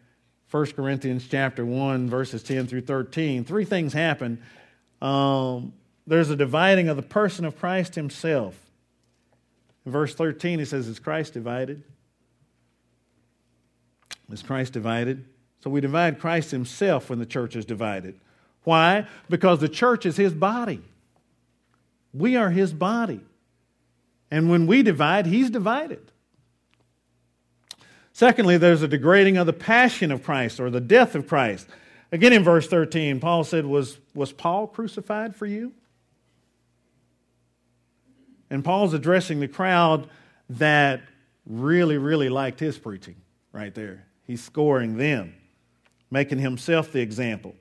1 0.55 0.67
Corinthians 0.67 1.27
chapter 1.29 1.67
1, 1.67 2.09
verses 2.09 2.45
10 2.45 2.69
through 2.69 2.83
13. 2.83 3.45
Three 3.45 3.65
things 3.65 3.93
happen. 3.93 4.41
Um, 5.03 5.73
there's 6.07 6.31
a 6.31 6.37
dividing 6.37 6.89
of 6.89 6.95
the 6.95 7.03
person 7.03 7.45
of 7.45 7.59
Christ 7.59 7.97
himself. 7.97 8.55
In 9.85 9.91
verse 9.91 10.15
13, 10.15 10.61
he 10.61 10.65
says, 10.65 10.87
Is 10.87 11.01
Christ 11.01 11.33
divided? 11.33 11.83
Is 14.31 14.45
Christ 14.45 14.73
divided? 14.73 15.25
So 15.65 15.71
we 15.71 15.81
divide 15.81 16.21
Christ 16.21 16.53
himself 16.53 17.11
when 17.11 17.19
the 17.19 17.27
church 17.27 17.57
is 17.57 17.65
divided. 17.65 18.21
Why? 18.63 19.09
Because 19.29 19.59
the 19.59 19.69
church 19.69 20.07
is 20.07 20.17
his 20.17 20.33
body. 20.33 20.83
We 22.13 22.37
are 22.37 22.51
his 22.51 22.73
body. 22.73 23.23
And 24.31 24.49
when 24.49 24.69
we 24.69 24.85
divide, 24.85 25.27
he's 25.27 25.51
divided. 25.51 26.13
Secondly, 28.15 28.57
there's 28.59 28.81
a 28.81 28.87
degrading 28.87 29.37
of 29.39 29.47
the 29.47 29.53
passion 29.53 30.13
of 30.13 30.23
Christ 30.23 30.61
or 30.61 30.71
the 30.71 30.81
death 30.81 31.17
of 31.17 31.27
Christ. 31.27 31.67
Again, 32.13 32.33
in 32.33 32.45
verse 32.45 32.69
13, 32.69 33.19
Paul 33.19 33.43
said, 33.43 33.67
Was, 33.67 33.99
was 34.15 34.31
Paul 34.31 34.69
crucified 34.69 35.35
for 35.35 35.47
you? 35.47 35.73
And 38.51 38.65
Paul's 38.65 38.95
addressing 38.95 39.41
the 39.41 39.49
crowd 39.49 40.09
that 40.49 41.03
really, 41.45 41.99
really 41.99 42.29
liked 42.29 42.61
his 42.61 42.79
preaching 42.79 43.17
right 43.53 43.75
there. 43.75 44.07
He's 44.23 44.41
scoring 44.41 44.97
them, 44.97 45.35
making 46.09 46.39
himself 46.39 46.93
the 46.93 47.01
example, 47.01 47.57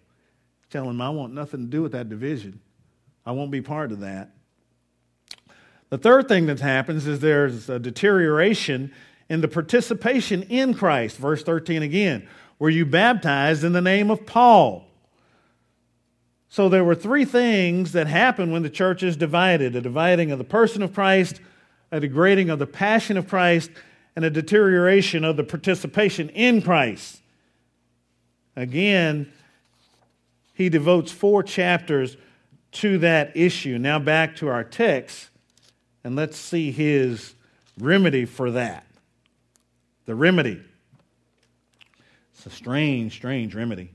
telling 0.70 0.90
them, 0.90 1.02
I 1.02 1.10
want 1.10 1.34
nothing 1.34 1.62
to 1.62 1.66
do 1.66 1.82
with 1.82 1.94
that 1.94 2.10
division. 2.10 2.60
I 3.26 3.32
won't 3.32 3.50
be 3.50 3.62
part 3.62 3.92
of 3.92 4.02
that. 4.02 4.30
The 5.90 5.98
third 5.98 6.28
thing 6.28 6.46
that 6.46 6.60
happens 6.60 7.08
is 7.08 7.22
there's 7.22 7.70
a 7.70 7.80
deterioration 7.80 8.94
in 9.34 9.42
the 9.42 9.48
participation 9.48 10.44
in 10.44 10.76
Christ. 10.76 11.18
Verse 11.18 11.42
13 11.42 11.82
again. 11.82 12.28
Were 12.60 12.70
you 12.70 12.86
baptized 12.86 13.64
in 13.64 13.74
the 13.74 13.82
name 13.82 14.12
of 14.12 14.28
Paul? 14.28 14.86
So 16.50 16.70
there 16.70 16.84
were 16.84 16.94
three 16.94 17.26
things 17.26 17.94
that 17.94 18.06
happen 18.06 18.52
when 18.52 18.62
the 18.62 18.70
church 18.70 19.02
is 19.02 19.18
divided 19.18 19.76
a 19.76 19.82
dividing 19.82 20.32
of 20.32 20.38
the 20.38 20.44
person 20.44 20.84
of 20.84 20.94
Christ, 20.94 21.42
a 21.92 22.00
degrading 22.00 22.52
of 22.52 22.60
the 22.60 22.68
passion 22.68 23.18
of 23.18 23.28
Christ, 23.28 23.72
and 24.16 24.24
a 24.24 24.30
deterioration 24.30 25.24
of 25.24 25.36
the 25.36 25.44
participation 25.44 26.30
in 26.30 26.62
Christ. 26.62 27.20
Again, 28.56 29.34
he 30.54 30.70
devotes 30.70 31.12
four 31.12 31.42
chapters 31.42 32.18
to 32.74 33.00
that 33.00 33.36
issue. 33.36 33.80
Now 33.80 33.98
back 33.98 34.36
to 34.36 34.48
our 34.50 34.64
text, 34.64 35.32
and 36.04 36.16
let's 36.16 36.38
see 36.38 36.72
his 36.72 37.34
remedy 37.80 38.26
for 38.26 38.52
that. 38.52 38.86
The 40.06 40.16
remedy. 40.16 40.62
It's 42.34 42.46
a 42.46 42.50
strange, 42.50 43.14
strange 43.14 43.56
remedy. 43.56 43.92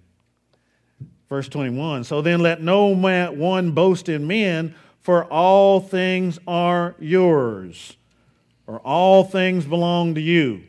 Verse 1.29 1.49
21 1.49 2.05
So 2.05 2.23
then 2.23 2.41
let 2.41 2.63
no 2.63 2.95
man, 2.95 3.39
one 3.39 3.73
boast 3.73 4.09
in 4.09 4.27
men, 4.27 4.75
for 5.01 5.25
all 5.25 5.81
things 5.81 6.39
are 6.47 6.95
yours, 6.99 7.97
or 8.67 8.79
all 8.81 9.25
things 9.25 9.65
belong 9.65 10.15
to 10.15 10.21
you. 10.21 10.63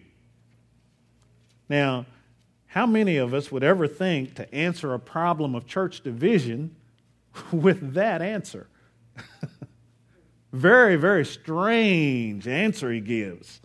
Now, 1.67 2.05
how 2.67 2.85
many 2.85 3.17
of 3.17 3.33
us 3.33 3.51
would 3.51 3.63
ever 3.63 3.87
think 3.87 4.35
to 4.35 4.53
answer 4.53 4.93
a 4.93 4.99
problem 4.99 5.55
of 5.55 5.65
church 5.65 6.01
division 6.01 6.75
with 7.51 7.93
that 7.93 8.21
answer? 8.21 8.67
very, 10.53 10.95
very 10.95 11.25
strange 11.25 12.47
answer 12.47 12.91
he 12.91 12.99
gives. 12.99 13.61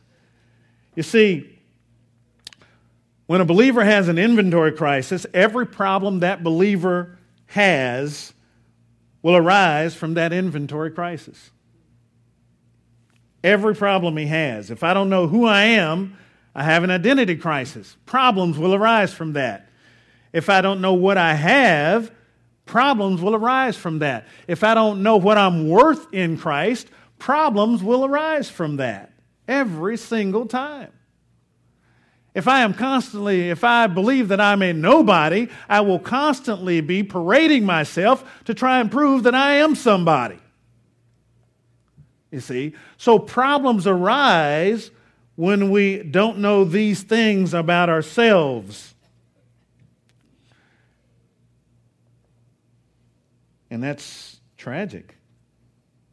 You 0.95 1.03
see, 1.03 1.54
when 3.27 3.41
a 3.41 3.45
believer 3.45 3.85
has 3.85 4.09
an 4.09 4.19
inventory 4.19 4.73
crisis, 4.73 5.27
every 5.33 5.67
problem 5.67 6.21
that 6.21 6.43
believer 6.43 7.19
has 7.47 8.33
will 9.23 9.37
arise 9.37 9.95
from 9.95 10.15
that 10.15 10.33
inventory 10.33 10.91
crisis. 10.91 11.51
Every 13.43 13.75
problem 13.75 14.17
he 14.17 14.27
has. 14.27 14.71
If 14.71 14.83
I 14.83 14.95
don't 14.95 15.11
know 15.11 15.27
who 15.27 15.47
I 15.47 15.65
am, 15.65 16.17
I 16.55 16.65
have 16.65 16.85
an 16.85 16.91
identity 16.91 17.37
crisis. 17.37 17.97
Problems 18.07 18.59
will 18.59 18.75
arise 18.75 19.13
from 19.13 19.35
that. 19.35 19.69
If 20.33 20.49
I 20.49 20.61
don't 20.61 20.81
know 20.81 20.95
what 20.95 21.19
I 21.19 21.35
have, 21.35 22.11
problems 22.67 23.21
will 23.21 23.35
arise 23.35 23.77
from 23.77 24.01
that. 24.01 24.27
If 24.49 24.65
I 24.65 24.75
don't 24.75 25.03
know 25.03 25.17
what 25.17 25.39
I'm 25.39 25.69
worth 25.69 26.13
in 26.13 26.37
Christ, 26.37 26.89
problems 27.19 27.83
will 27.83 28.05
arise 28.05 28.49
from 28.51 28.77
that 28.77 29.13
every 29.47 29.97
single 29.97 30.47
time. 30.47 30.93
If 32.35 32.49
I 32.49 32.63
am 32.63 32.75
constantly, 32.75 33.51
if 33.51 33.63
I 33.63 33.87
believe 33.87 34.29
that 34.29 34.41
I'm 34.41 34.61
a 34.61 34.73
nobody, 34.73 35.49
I 35.69 35.83
will 35.83 36.01
constantly 36.01 36.81
be 36.81 37.05
parading 37.05 37.65
myself 37.65 38.43
to 38.47 38.55
try 38.55 38.81
and 38.81 38.91
prove 38.91 39.23
that 39.23 39.37
I 39.37 39.57
am 39.57 39.77
somebody. 39.77 40.39
You 42.33 42.41
see? 42.41 42.75
So 42.97 43.21
problems 43.21 43.87
arise 43.87 44.91
when 45.37 45.71
we 45.71 46.03
don't 46.03 46.39
know 46.39 46.65
these 46.65 47.05
things 47.05 47.55
about 47.55 47.89
ourselves. 47.89 48.95
And 53.71 53.83
that's 53.83 54.41
tragic. 54.57 55.17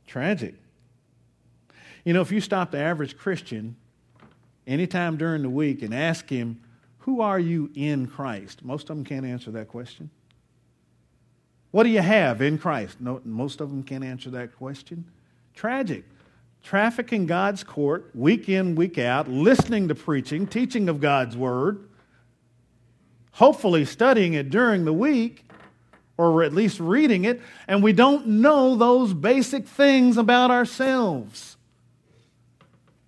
Tragic. 0.05 0.53
You 2.05 2.13
know, 2.13 2.21
if 2.21 2.31
you 2.31 2.41
stop 2.41 2.71
the 2.71 2.79
average 2.79 3.17
Christian 3.17 3.75
anytime 4.67 5.17
during 5.17 5.41
the 5.41 5.49
week 5.49 5.81
and 5.81 5.93
ask 5.93 6.29
him, 6.29 6.61
Who 6.99 7.21
are 7.21 7.39
you 7.39 7.71
in 7.75 8.07
Christ? 8.07 8.63
Most 8.63 8.89
of 8.89 8.95
them 8.95 9.05
can't 9.05 9.25
answer 9.25 9.51
that 9.51 9.67
question. 9.67 10.09
What 11.71 11.83
do 11.83 11.89
you 11.89 12.01
have 12.01 12.41
in 12.41 12.57
Christ? 12.57 12.99
No, 12.99 13.21
most 13.23 13.61
of 13.61 13.69
them 13.69 13.83
can't 13.83 14.03
answer 14.03 14.29
that 14.31 14.55
question. 14.57 15.05
Tragic. 15.55 16.03
Traffic 16.63 17.11
in 17.11 17.25
God's 17.25 17.63
court, 17.63 18.11
week 18.13 18.47
in, 18.47 18.75
week 18.75 18.97
out, 18.97 19.27
listening 19.27 19.87
to 19.87 19.95
preaching, 19.95 20.45
teaching 20.45 20.89
of 20.89 20.99
God's 20.99 21.35
word, 21.35 21.89
hopefully 23.31 23.83
studying 23.85 24.33
it 24.33 24.51
during 24.51 24.85
the 24.85 24.93
week, 24.93 25.45
or 26.17 26.43
at 26.43 26.53
least 26.53 26.79
reading 26.79 27.25
it, 27.25 27.41
and 27.67 27.81
we 27.81 27.93
don't 27.93 28.27
know 28.27 28.75
those 28.75 29.13
basic 29.13 29.67
things 29.67 30.17
about 30.17 30.51
ourselves. 30.51 31.57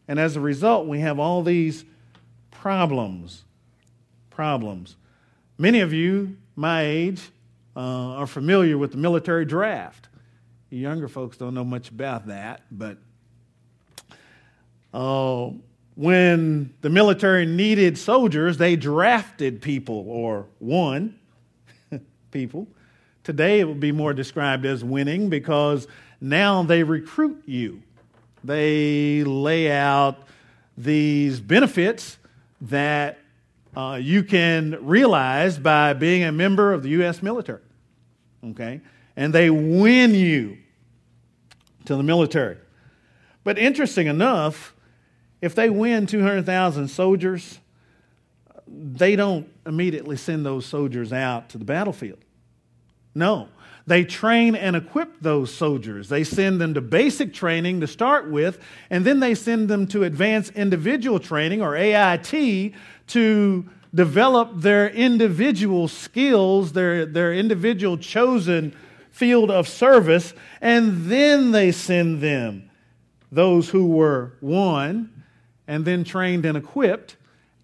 And 0.08 0.20
as 0.20 0.36
a 0.36 0.40
result, 0.40 0.88
we 0.88 1.00
have 1.00 1.20
all 1.20 1.44
these 1.44 1.86
problems. 2.52 3.44
Problems. 4.30 4.96
Many 5.58 5.82
of 5.82 5.94
you, 5.94 6.38
my 6.56 6.84
age, 6.84 7.30
uh, 7.76 7.80
are 7.80 8.28
familiar 8.28 8.78
with 8.78 8.92
the 8.92 8.98
military 8.98 9.46
draft. 9.46 10.10
You 10.70 10.80
younger 10.80 11.08
folks 11.08 11.38
don't 11.38 11.54
know 11.54 11.64
much 11.64 11.90
about 11.90 12.28
that, 12.28 12.62
but 12.72 12.98
uh, 14.94 15.52
when 15.96 16.74
the 16.82 16.90
military 16.90 17.46
needed 17.46 17.98
soldiers, 17.98 18.58
they 18.58 18.76
drafted 18.76 19.62
people 19.62 20.06
or 20.08 20.48
won 20.60 21.20
people. 22.32 22.68
Today 23.24 23.60
it 23.60 23.68
would 23.68 23.80
be 23.80 23.92
more 23.92 24.14
described 24.14 24.66
as 24.66 24.84
winning 24.84 25.30
because 25.30 25.88
now 26.20 26.64
they 26.64 26.84
recruit 26.84 27.44
you. 27.46 27.84
They 28.44 29.24
lay 29.24 29.72
out 29.72 30.18
these 30.78 31.40
benefits 31.40 32.18
that 32.62 33.20
uh, 33.76 34.00
you 34.02 34.24
can 34.24 34.78
realize 34.82 35.58
by 35.58 35.94
being 35.94 36.24
a 36.24 36.32
member 36.32 36.74
of 36.74 36.84
the 36.84 36.90
U.S. 36.90 37.24
military. 37.24 37.62
Okay? 38.44 38.82
And 39.16 39.34
they 39.34 39.50
win 39.50 40.14
you 40.14 40.58
to 41.86 41.96
the 41.96 42.04
military. 42.04 42.58
But 43.44 43.58
interesting 43.58 44.08
enough, 44.08 44.74
if 45.42 45.56
they 45.56 45.70
win 45.70 46.08
200,000 46.08 46.88
soldiers, 46.88 47.60
they 48.68 49.16
don't 49.16 49.50
immediately 49.66 50.18
send 50.18 50.46
those 50.46 50.66
soldiers 50.66 51.12
out 51.12 51.50
to 51.50 51.58
the 51.58 51.66
battlefield. 51.66 52.20
No, 53.14 53.50
they 53.86 54.06
train 54.06 54.56
and 54.56 54.76
equip 54.76 55.20
those 55.20 55.54
soldiers. 55.54 56.08
They 56.08 56.24
send 56.24 56.62
them 56.62 56.74
to 56.74 56.82
basic 56.82 57.34
training 57.34 57.82
to 57.82 57.88
start 57.88 58.30
with, 58.30 58.60
and 58.90 59.04
then 59.04 59.20
they 59.20 59.36
send 59.36 59.68
them 59.68 59.88
to 59.88 60.04
advanced 60.04 60.54
individual 60.54 61.20
training, 61.20 61.62
or 61.62 61.76
AIT, 61.76 62.74
to 63.08 63.66
develop 63.94 64.52
their 64.56 64.90
individual 64.90 65.88
skills, 65.88 66.74
their, 66.74 67.06
their 67.06 67.34
individual 67.34 67.98
chosen 67.98 68.74
field 69.12 69.52
of 69.52 69.68
service, 69.68 70.34
and 70.62 71.06
then 71.06 71.52
they 71.52 71.72
send 71.72 72.22
them, 72.22 72.70
those 73.32 73.70
who 73.70 73.88
were 73.88 74.34
won 74.42 75.10
and 75.68 75.86
then 75.86 76.04
trained 76.04 76.46
and 76.46 76.58
equipped, 76.58 77.16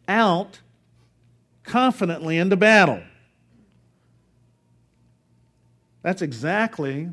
out 0.07 0.59
confidently 1.63 2.37
into 2.37 2.55
battle. 2.55 3.01
That's 6.01 6.21
exactly 6.21 7.09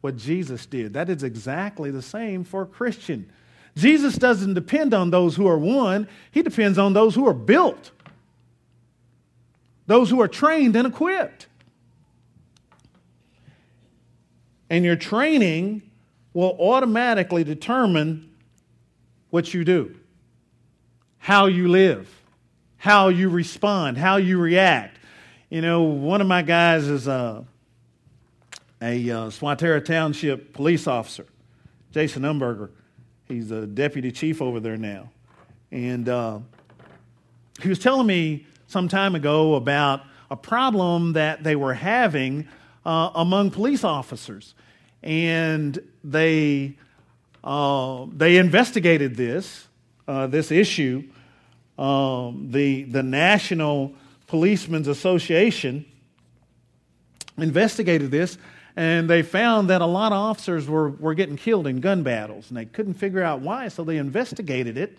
what 0.00 0.16
Jesus 0.16 0.66
did. 0.66 0.94
That 0.94 1.08
is 1.08 1.22
exactly 1.22 1.90
the 1.90 2.02
same 2.02 2.44
for 2.44 2.62
a 2.62 2.66
Christian. 2.66 3.30
Jesus 3.76 4.16
doesn't 4.16 4.54
depend 4.54 4.92
on 4.92 5.10
those 5.10 5.36
who 5.36 5.46
are 5.46 5.56
won, 5.56 6.08
he 6.30 6.42
depends 6.42 6.76
on 6.78 6.92
those 6.92 7.14
who 7.14 7.26
are 7.26 7.34
built, 7.34 7.90
those 9.86 10.10
who 10.10 10.20
are 10.20 10.28
trained 10.28 10.76
and 10.76 10.86
equipped. 10.86 11.46
And 14.68 14.84
your 14.84 14.96
training 14.96 15.82
will 16.34 16.56
automatically 16.58 17.44
determine 17.44 18.30
what 19.30 19.54
you 19.54 19.64
do, 19.64 19.94
how 21.18 21.46
you 21.46 21.68
live, 21.68 22.08
how 22.76 23.08
you 23.08 23.28
respond, 23.28 23.96
how 23.96 24.16
you 24.16 24.38
react. 24.38 24.98
You 25.50 25.60
know, 25.60 25.82
one 25.82 26.20
of 26.20 26.26
my 26.26 26.42
guys 26.42 26.88
is 26.88 27.06
a, 27.06 27.44
a 28.82 29.10
uh, 29.10 29.16
Swatara 29.28 29.82
Township 29.82 30.52
police 30.52 30.88
officer, 30.88 31.24
Jason 31.92 32.22
Umberger. 32.22 32.70
He's 33.28 33.50
a 33.52 33.64
deputy 33.64 34.10
chief 34.10 34.42
over 34.42 34.58
there 34.58 34.76
now. 34.76 35.10
And 35.70 36.08
uh, 36.08 36.40
he 37.62 37.68
was 37.68 37.78
telling 37.78 38.08
me 38.08 38.44
some 38.66 38.88
time 38.88 39.14
ago 39.14 39.54
about 39.54 40.02
a 40.30 40.36
problem 40.36 41.12
that 41.12 41.44
they 41.44 41.54
were 41.54 41.74
having 41.74 42.48
uh, 42.84 43.10
among 43.14 43.52
police 43.52 43.84
officers 43.84 44.54
and 45.02 45.78
they 46.02 46.76
uh, 47.44 48.06
they 48.12 48.36
investigated 48.36 49.16
this 49.16 49.68
uh, 50.08 50.26
this 50.26 50.50
issue. 50.50 51.04
Um, 51.78 52.48
the 52.50 52.84
the 52.84 53.02
National 53.02 53.94
Policemen's 54.26 54.88
Association 54.88 55.84
investigated 57.36 58.10
this, 58.10 58.38
and 58.76 59.08
they 59.08 59.22
found 59.22 59.70
that 59.70 59.80
a 59.80 59.86
lot 59.86 60.12
of 60.12 60.18
officers 60.18 60.68
were, 60.68 60.90
were 60.90 61.14
getting 61.14 61.36
killed 61.36 61.66
in 61.66 61.80
gun 61.80 62.02
battles, 62.02 62.48
and 62.48 62.56
they 62.56 62.64
couldn't 62.64 62.94
figure 62.94 63.22
out 63.22 63.40
why, 63.40 63.68
so 63.68 63.84
they 63.84 63.98
investigated 63.98 64.76
it, 64.78 64.98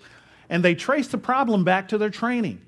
and 0.50 0.64
they 0.64 0.76
traced 0.76 1.12
the 1.12 1.18
problem 1.18 1.64
back 1.64 1.88
to 1.88 1.98
their 1.98 2.10
training. 2.10 2.62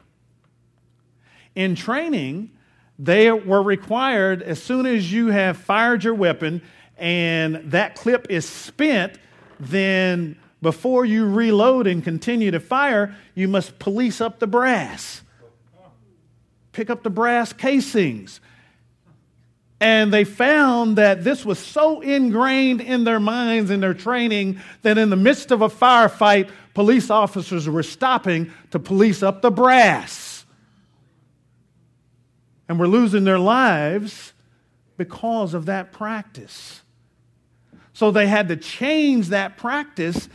In 1.55 1.75
training, 1.75 2.51
they 2.97 3.31
were 3.31 3.61
required, 3.61 4.41
as 4.41 4.61
soon 4.61 4.85
as 4.85 5.11
you 5.11 5.27
have 5.27 5.57
fired 5.57 6.03
your 6.03 6.13
weapon 6.13 6.61
and 6.97 7.55
that 7.71 7.95
clip 7.95 8.27
is 8.29 8.47
spent, 8.47 9.17
then 9.59 10.37
before 10.61 11.05
you 11.05 11.27
reload 11.27 11.87
and 11.87 12.03
continue 12.03 12.51
to 12.51 12.59
fire, 12.59 13.15
you 13.35 13.47
must 13.47 13.77
police 13.79 14.21
up 14.21 14.39
the 14.39 14.47
brass. 14.47 15.21
Pick 16.71 16.89
up 16.89 17.03
the 17.03 17.09
brass 17.09 17.53
casings. 17.53 18.39
And 19.85 20.11
they 20.11 20.23
found 20.23 20.95
that 20.95 21.23
this 21.23 21.45
was 21.45 21.59
so 21.59 22.01
ingrained 22.01 22.81
in 22.81 23.03
their 23.03 23.19
minds 23.19 23.69
and 23.69 23.83
their 23.83 23.93
training 23.93 24.59
that 24.81 24.97
in 24.97 25.11
the 25.11 25.15
midst 25.15 25.51
of 25.51 25.61
a 25.61 25.69
firefight, 25.69 26.49
police 26.73 27.11
officers 27.11 27.69
were 27.69 27.83
stopping 27.83 28.51
to 28.71 28.79
police 28.79 29.21
up 29.21 29.43
the 29.43 29.51
brass. 29.51 30.43
And 32.67 32.79
were 32.79 32.87
losing 32.87 33.25
their 33.25 33.37
lives 33.37 34.33
because 34.97 35.53
of 35.53 35.67
that 35.67 35.91
practice. 35.91 36.81
So 37.93 38.09
they 38.09 38.25
had 38.25 38.47
to 38.47 38.57
change 38.57 39.27
that 39.27 39.55
practice 39.55 40.29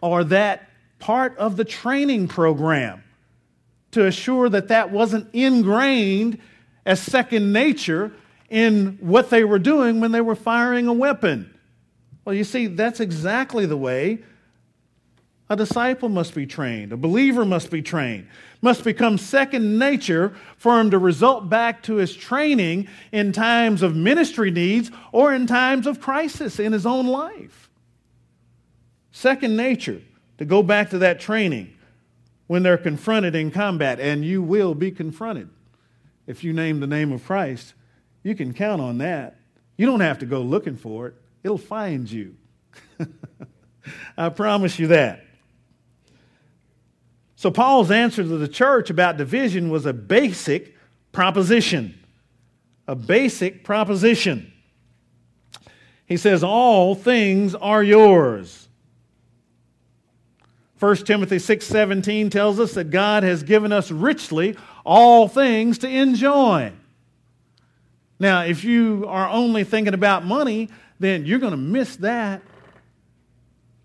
or 0.00 0.24
that 0.24 0.68
part 0.98 1.38
of 1.38 1.56
the 1.56 1.64
training 1.64 2.26
program 2.26 3.04
to 3.92 4.06
assure 4.06 4.48
that 4.48 4.66
that 4.66 4.90
wasn't 4.90 5.32
ingrained 5.32 6.40
as 6.84 7.00
second 7.00 7.52
nature 7.52 8.12
in 8.48 8.98
what 9.00 9.30
they 9.30 9.44
were 9.44 9.58
doing 9.58 10.00
when 10.00 10.12
they 10.12 10.20
were 10.20 10.34
firing 10.34 10.86
a 10.86 10.92
weapon. 10.92 11.52
Well, 12.24 12.34
you 12.34 12.44
see, 12.44 12.66
that's 12.66 13.00
exactly 13.00 13.66
the 13.66 13.76
way 13.76 14.20
a 15.48 15.56
disciple 15.56 16.08
must 16.08 16.34
be 16.34 16.46
trained, 16.46 16.92
a 16.92 16.96
believer 16.96 17.44
must 17.44 17.70
be 17.70 17.82
trained 17.82 18.26
must 18.62 18.84
become 18.84 19.18
second 19.18 19.78
nature 19.78 20.34
for 20.56 20.80
him 20.80 20.90
to 20.90 20.98
result 20.98 21.48
back 21.48 21.82
to 21.84 21.96
his 21.96 22.14
training 22.14 22.88
in 23.12 23.32
times 23.32 23.82
of 23.82 23.94
ministry 23.94 24.50
needs 24.50 24.90
or 25.12 25.32
in 25.32 25.46
times 25.46 25.86
of 25.86 26.00
crisis 26.00 26.58
in 26.58 26.72
his 26.72 26.86
own 26.86 27.06
life. 27.06 27.70
Second 29.12 29.56
nature, 29.56 30.02
to 30.38 30.44
go 30.44 30.62
back 30.62 30.90
to 30.90 30.98
that 30.98 31.20
training 31.20 31.72
when 32.46 32.62
they're 32.62 32.76
confronted 32.76 33.34
in 33.34 33.50
combat, 33.50 33.98
and 33.98 34.24
you 34.24 34.42
will 34.42 34.74
be 34.74 34.90
confronted. 34.90 35.48
If 36.26 36.44
you 36.44 36.52
name 36.52 36.80
the 36.80 36.86
name 36.86 37.12
of 37.12 37.24
Christ, 37.24 37.74
you 38.26 38.34
can 38.34 38.52
count 38.52 38.82
on 38.82 38.98
that. 38.98 39.36
You 39.76 39.86
don't 39.86 40.00
have 40.00 40.18
to 40.18 40.26
go 40.26 40.40
looking 40.40 40.76
for 40.76 41.06
it, 41.06 41.14
it'll 41.44 41.56
find 41.56 42.10
you. 42.10 42.34
I 44.18 44.30
promise 44.30 44.80
you 44.80 44.88
that. 44.88 45.24
So, 47.36 47.52
Paul's 47.52 47.92
answer 47.92 48.24
to 48.24 48.36
the 48.36 48.48
church 48.48 48.90
about 48.90 49.16
division 49.16 49.70
was 49.70 49.86
a 49.86 49.92
basic 49.92 50.74
proposition. 51.12 52.02
A 52.88 52.96
basic 52.96 53.62
proposition. 53.62 54.52
He 56.06 56.16
says, 56.16 56.42
All 56.42 56.96
things 56.96 57.54
are 57.54 57.82
yours. 57.82 58.66
1 60.80 60.96
Timothy 60.96 61.36
6:17 61.36 62.30
tells 62.32 62.58
us 62.58 62.74
that 62.74 62.90
God 62.90 63.22
has 63.22 63.44
given 63.44 63.70
us 63.70 63.92
richly 63.92 64.56
all 64.84 65.28
things 65.28 65.78
to 65.78 65.88
enjoy. 65.88 66.72
Now, 68.18 68.42
if 68.42 68.64
you 68.64 69.04
are 69.08 69.28
only 69.28 69.64
thinking 69.64 69.94
about 69.94 70.24
money, 70.24 70.70
then 70.98 71.26
you're 71.26 71.38
going 71.38 71.52
to 71.52 71.58
miss 71.58 71.96
that. 71.96 72.42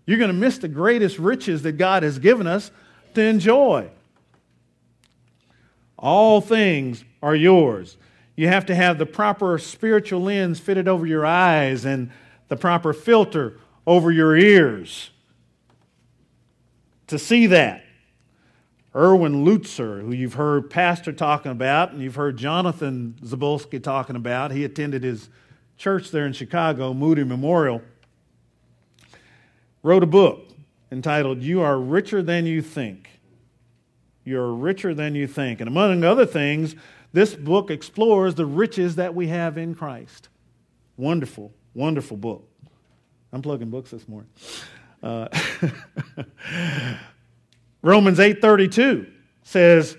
You're 0.06 0.18
going 0.18 0.28
to 0.28 0.36
miss 0.36 0.58
the 0.58 0.68
greatest 0.68 1.18
riches 1.18 1.62
that 1.62 1.72
God 1.72 2.02
has 2.02 2.18
given 2.18 2.46
us 2.46 2.70
to 3.14 3.22
enjoy. 3.22 3.90
All 5.98 6.40
things 6.40 7.04
are 7.22 7.36
yours. 7.36 7.96
You 8.34 8.48
have 8.48 8.66
to 8.66 8.74
have 8.74 8.98
the 8.98 9.06
proper 9.06 9.58
spiritual 9.58 10.22
lens 10.22 10.58
fitted 10.58 10.88
over 10.88 11.06
your 11.06 11.24
eyes 11.24 11.84
and 11.84 12.10
the 12.48 12.56
proper 12.56 12.92
filter 12.92 13.58
over 13.86 14.10
your 14.10 14.36
ears 14.36 15.10
to 17.06 17.18
see 17.18 17.46
that. 17.48 17.84
Erwin 18.94 19.44
Lutzer, 19.44 20.02
who 20.02 20.12
you've 20.12 20.34
heard 20.34 20.68
Pastor 20.68 21.12
talking 21.12 21.50
about, 21.50 21.92
and 21.92 22.02
you've 22.02 22.14
heard 22.14 22.36
Jonathan 22.36 23.16
Zabolski 23.22 23.82
talking 23.82 24.16
about, 24.16 24.50
he 24.50 24.64
attended 24.64 25.02
his 25.02 25.30
church 25.78 26.10
there 26.10 26.26
in 26.26 26.32
Chicago, 26.32 26.92
Moody 26.92 27.24
Memorial, 27.24 27.80
wrote 29.82 30.02
a 30.02 30.06
book 30.06 30.46
entitled 30.90 31.42
You 31.42 31.62
Are 31.62 31.78
Richer 31.78 32.22
Than 32.22 32.44
You 32.44 32.60
Think. 32.60 33.08
You're 34.24 34.52
richer 34.52 34.94
than 34.94 35.14
you 35.14 35.26
think. 35.26 35.60
And 35.60 35.68
among 35.68 36.04
other 36.04 36.26
things, 36.26 36.76
this 37.12 37.34
book 37.34 37.70
explores 37.70 38.34
the 38.34 38.46
riches 38.46 38.96
that 38.96 39.14
we 39.14 39.28
have 39.28 39.58
in 39.58 39.74
Christ. 39.74 40.28
Wonderful, 40.96 41.52
wonderful 41.74 42.16
book. 42.16 42.48
I'm 43.32 43.42
plugging 43.42 43.70
books 43.70 43.90
this 43.90 44.06
morning. 44.06 44.30
Uh, 45.02 45.28
Romans 47.82 48.18
8:32 48.18 49.06
says, 49.42 49.96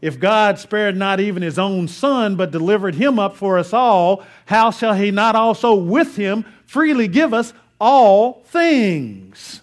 "If 0.00 0.20
God 0.20 0.58
spared 0.58 0.96
not 0.96 1.20
even 1.20 1.42
his 1.42 1.58
own 1.58 1.88
son 1.88 2.36
but 2.36 2.50
delivered 2.50 2.94
him 2.94 3.18
up 3.18 3.36
for 3.36 3.58
us 3.58 3.72
all, 3.72 4.24
how 4.46 4.70
shall 4.70 4.94
he 4.94 5.10
not 5.10 5.34
also 5.34 5.74
with 5.74 6.16
him 6.16 6.44
freely 6.64 7.08
give 7.08 7.34
us 7.34 7.52
all 7.80 8.42
things?" 8.46 9.62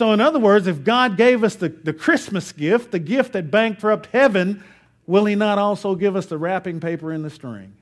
So, 0.00 0.12
in 0.12 0.20
other 0.22 0.38
words, 0.38 0.66
if 0.66 0.82
God 0.82 1.18
gave 1.18 1.44
us 1.44 1.56
the, 1.56 1.68
the 1.68 1.92
Christmas 1.92 2.52
gift, 2.52 2.90
the 2.90 2.98
gift 2.98 3.34
that 3.34 3.50
bankrupt 3.50 4.06
heaven, 4.06 4.64
will 5.06 5.26
He 5.26 5.34
not 5.34 5.58
also 5.58 5.94
give 5.94 6.16
us 6.16 6.24
the 6.24 6.38
wrapping 6.38 6.80
paper 6.80 7.12
and 7.12 7.22
the 7.22 7.28
string? 7.28 7.74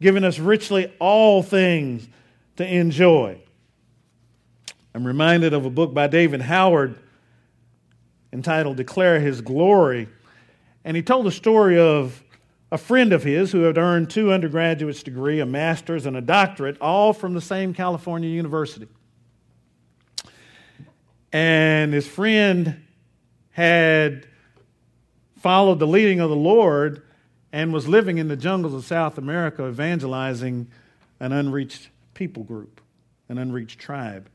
Giving 0.00 0.22
us 0.22 0.38
richly 0.38 0.92
all 1.00 1.42
things 1.42 2.08
to 2.58 2.64
enjoy. 2.64 3.40
I'm 4.94 5.06
reminded 5.06 5.52
of 5.52 5.64
a 5.64 5.70
book 5.70 5.94
by 5.94 6.08
David 6.08 6.40
Howard 6.42 6.98
entitled 8.32 8.76
Declare 8.76 9.20
His 9.20 9.40
Glory. 9.40 10.08
And 10.84 10.96
he 10.96 11.02
told 11.02 11.26
the 11.26 11.30
story 11.30 11.78
of 11.78 12.22
a 12.72 12.78
friend 12.78 13.12
of 13.12 13.22
his 13.22 13.52
who 13.52 13.62
had 13.62 13.78
earned 13.78 14.10
two 14.10 14.32
undergraduate's 14.32 15.02
degree, 15.02 15.40
a 15.40 15.46
master's, 15.46 16.06
and 16.06 16.16
a 16.16 16.20
doctorate, 16.20 16.76
all 16.80 17.12
from 17.12 17.34
the 17.34 17.40
same 17.40 17.74
California 17.74 18.28
university. 18.28 18.88
And 21.32 21.92
his 21.92 22.06
friend 22.06 22.82
had 23.52 24.26
followed 25.38 25.78
the 25.78 25.86
leading 25.86 26.20
of 26.20 26.30
the 26.30 26.36
Lord 26.36 27.02
and 27.52 27.72
was 27.72 27.88
living 27.88 28.18
in 28.18 28.28
the 28.28 28.36
jungles 28.36 28.74
of 28.74 28.84
South 28.84 29.18
America 29.18 29.66
evangelizing 29.68 30.68
an 31.18 31.32
unreached 31.32 31.90
people 32.14 32.44
group, 32.44 32.80
an 33.28 33.38
unreached 33.38 33.78
tribe. 33.78 34.28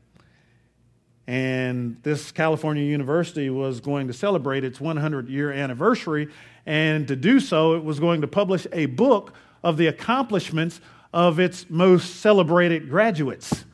And 1.26 1.96
this 2.02 2.30
California 2.30 2.84
University 2.84 3.50
was 3.50 3.80
going 3.80 4.06
to 4.06 4.12
celebrate 4.12 4.62
its 4.62 4.80
100 4.80 5.28
year 5.28 5.52
anniversary. 5.52 6.28
And 6.66 7.08
to 7.08 7.16
do 7.16 7.40
so, 7.40 7.74
it 7.74 7.84
was 7.84 7.98
going 7.98 8.20
to 8.20 8.28
publish 8.28 8.66
a 8.72 8.86
book 8.86 9.34
of 9.64 9.76
the 9.76 9.88
accomplishments 9.88 10.80
of 11.12 11.40
its 11.40 11.68
most 11.68 12.16
celebrated 12.16 12.88
graduates. 12.88 13.64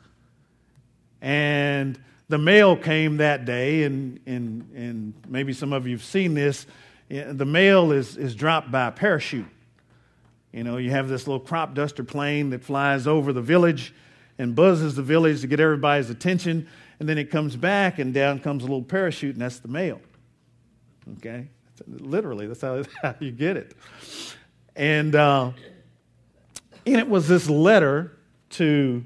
And 1.21 1.99
the 2.29 2.37
mail 2.37 2.75
came 2.75 3.17
that 3.17 3.45
day, 3.45 3.83
and, 3.83 4.19
and, 4.25 4.67
and 4.75 5.13
maybe 5.27 5.53
some 5.53 5.73
of 5.73 5.85
you 5.85 5.95
have 5.95 6.03
seen 6.03 6.33
this. 6.33 6.65
The 7.09 7.45
mail 7.45 7.91
is, 7.91 8.17
is 8.17 8.33
dropped 8.33 8.71
by 8.71 8.89
parachute. 8.89 9.45
You 10.51 10.63
know, 10.63 10.77
you 10.77 10.91
have 10.91 11.09
this 11.09 11.27
little 11.27 11.39
crop 11.39 11.73
duster 11.73 12.03
plane 12.03 12.51
that 12.51 12.63
flies 12.63 13.07
over 13.07 13.33
the 13.33 13.41
village 13.41 13.93
and 14.37 14.55
buzzes 14.55 14.95
the 14.95 15.03
village 15.03 15.41
to 15.41 15.47
get 15.47 15.59
everybody's 15.59 16.09
attention, 16.09 16.67
and 17.03 17.09
then 17.09 17.17
it 17.17 17.29
comes 17.29 17.57
back, 17.57 17.99
and 17.99 18.13
down 18.13 18.39
comes 18.39 18.63
a 18.63 18.65
little 18.65 18.81
parachute, 18.81 19.35
and 19.35 19.41
that's 19.41 19.59
the 19.59 19.67
mail. 19.67 19.99
Okay? 21.17 21.49
Literally, 21.85 22.47
that's 22.47 22.61
how, 22.61 22.81
how 23.01 23.13
you 23.19 23.31
get 23.31 23.57
it. 23.57 23.75
And, 24.77 25.13
uh, 25.13 25.51
and 26.85 26.95
it 26.95 27.09
was 27.09 27.27
this 27.27 27.49
letter 27.49 28.17
to 28.51 29.03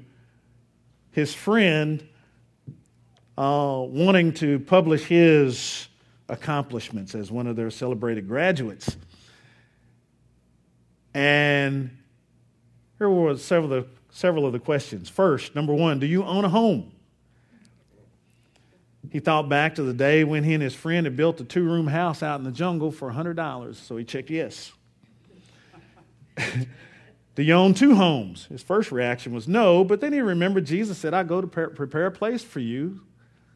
his 1.10 1.34
friend 1.34 2.06
uh, 3.36 3.82
wanting 3.88 4.32
to 4.34 4.60
publish 4.60 5.02
his 5.02 5.88
accomplishments 6.28 7.16
as 7.16 7.32
one 7.32 7.48
of 7.48 7.56
their 7.56 7.68
celebrated 7.68 8.28
graduates. 8.28 8.96
And 11.14 11.98
here 12.98 13.10
were 13.10 13.36
several 13.38 13.72
of 13.72 13.84
the, 13.84 13.90
several 14.12 14.46
of 14.46 14.52
the 14.52 14.60
questions. 14.60 15.08
First, 15.08 15.56
number 15.56 15.74
one, 15.74 15.98
do 15.98 16.06
you 16.06 16.22
own 16.22 16.44
a 16.44 16.48
home? 16.48 16.92
He 19.10 19.20
thought 19.20 19.48
back 19.48 19.76
to 19.76 19.82
the 19.82 19.94
day 19.94 20.24
when 20.24 20.44
he 20.44 20.54
and 20.54 20.62
his 20.62 20.74
friend 20.74 21.06
had 21.06 21.16
built 21.16 21.40
a 21.40 21.44
two 21.44 21.64
room 21.64 21.86
house 21.86 22.22
out 22.22 22.38
in 22.38 22.44
the 22.44 22.52
jungle 22.52 22.92
for 22.92 23.10
$100, 23.10 23.74
so 23.74 23.96
he 23.96 24.04
checked 24.04 24.30
yes. 24.30 24.72
Do 27.34 27.42
you 27.42 27.54
own 27.54 27.72
two 27.72 27.94
homes? 27.94 28.46
His 28.46 28.62
first 28.62 28.90
reaction 28.90 29.32
was 29.32 29.46
no, 29.46 29.84
but 29.84 30.00
then 30.00 30.12
he 30.12 30.20
remembered 30.20 30.66
Jesus 30.66 30.98
said, 30.98 31.14
I 31.14 31.22
go 31.22 31.40
to 31.40 31.46
prepare 31.46 32.06
a 32.06 32.10
place 32.10 32.42
for 32.42 32.60
you 32.60 33.00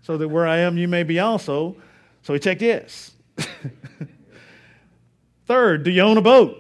so 0.03 0.17
that 0.19 0.29
where 0.29 0.47
I 0.47 0.59
am 0.59 0.79
you 0.79 0.89
may 0.89 1.03
be 1.03 1.19
also. 1.19 1.77
So 2.23 2.33
he 2.33 2.39
checked 2.39 2.63
yes. 2.63 3.13
Third, 5.47 5.83
do 5.83 5.91
you 5.91 6.03
own 6.03 6.17
a 6.17 6.23
boat? 6.23 6.59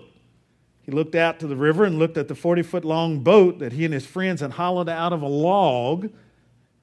He 0.83 0.91
looked 0.91 1.15
out 1.15 1.39
to 1.41 1.47
the 1.47 1.57
river 1.57 1.85
and 1.85 1.99
looked 1.99 2.17
at 2.17 2.27
the 2.27 2.35
40 2.35 2.63
foot 2.63 2.85
long 2.85 3.21
boat 3.21 3.61
that 3.61 3.73
he 3.73 3.85
and 3.85 3.95
his 3.95 4.05
friends 4.05 4.41
had 4.41 4.53
hollowed 4.53 4.89
out 4.89 5.13
of 5.13 5.23
a 5.23 5.29
log 5.29 6.11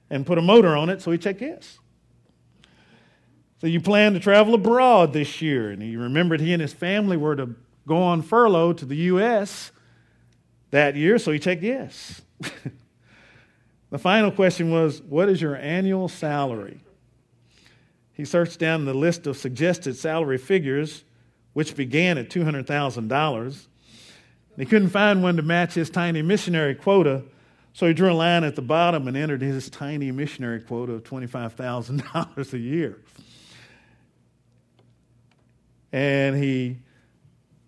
and 0.09 0.25
put 0.25 0.37
a 0.37 0.41
motor 0.41 0.75
on 0.75 0.89
it, 0.89 1.01
so 1.01 1.11
he 1.11 1.17
checked 1.17 1.41
yes. 1.41 1.79
So 3.59 3.67
you 3.67 3.81
plan 3.81 4.13
to 4.13 4.19
travel 4.19 4.53
abroad 4.53 5.11
this 5.11 5.41
year, 5.41 5.69
and 5.69 5.81
he 5.81 5.97
remembered 5.97 6.39
he 6.39 6.53
and 6.53 6.61
his 6.61 6.71
family 6.71 7.17
were 7.17 7.35
to 7.35 7.55
go 7.85 7.97
on 7.97 8.21
furlough 8.21 8.71
to 8.73 8.85
the 8.85 8.95
U.S. 8.95 9.71
that 10.71 10.95
year, 10.95 11.19
so 11.19 11.31
he 11.31 11.39
checked 11.39 11.61
yes. 11.61 12.21
the 13.89 13.97
final 13.97 14.31
question 14.31 14.71
was, 14.71 15.01
What 15.01 15.27
is 15.27 15.41
your 15.41 15.57
annual 15.57 16.07
salary? 16.07 16.79
He 18.13 18.23
searched 18.23 18.59
down 18.59 18.85
the 18.85 18.93
list 18.93 19.27
of 19.27 19.35
suggested 19.37 19.97
salary 19.97 20.37
figures, 20.37 21.03
which 21.53 21.75
began 21.75 22.17
at 22.17 22.29
$200,000. 22.29 23.67
He 24.57 24.65
couldn't 24.65 24.89
find 24.89 25.23
one 25.23 25.35
to 25.37 25.41
match 25.41 25.73
his 25.73 25.89
tiny 25.89 26.21
missionary 26.21 26.75
quota, 26.75 27.23
so 27.73 27.87
he 27.87 27.93
drew 27.93 28.11
a 28.11 28.13
line 28.13 28.43
at 28.43 28.55
the 28.55 28.61
bottom 28.61 29.07
and 29.07 29.17
entered 29.17 29.41
his 29.41 29.69
tiny 29.69 30.11
missionary 30.11 30.61
quota 30.61 30.93
of 30.93 31.03
$25,000 31.03 32.53
a 32.53 32.57
year. 32.57 32.99
And 35.91 36.41
he 36.41 36.77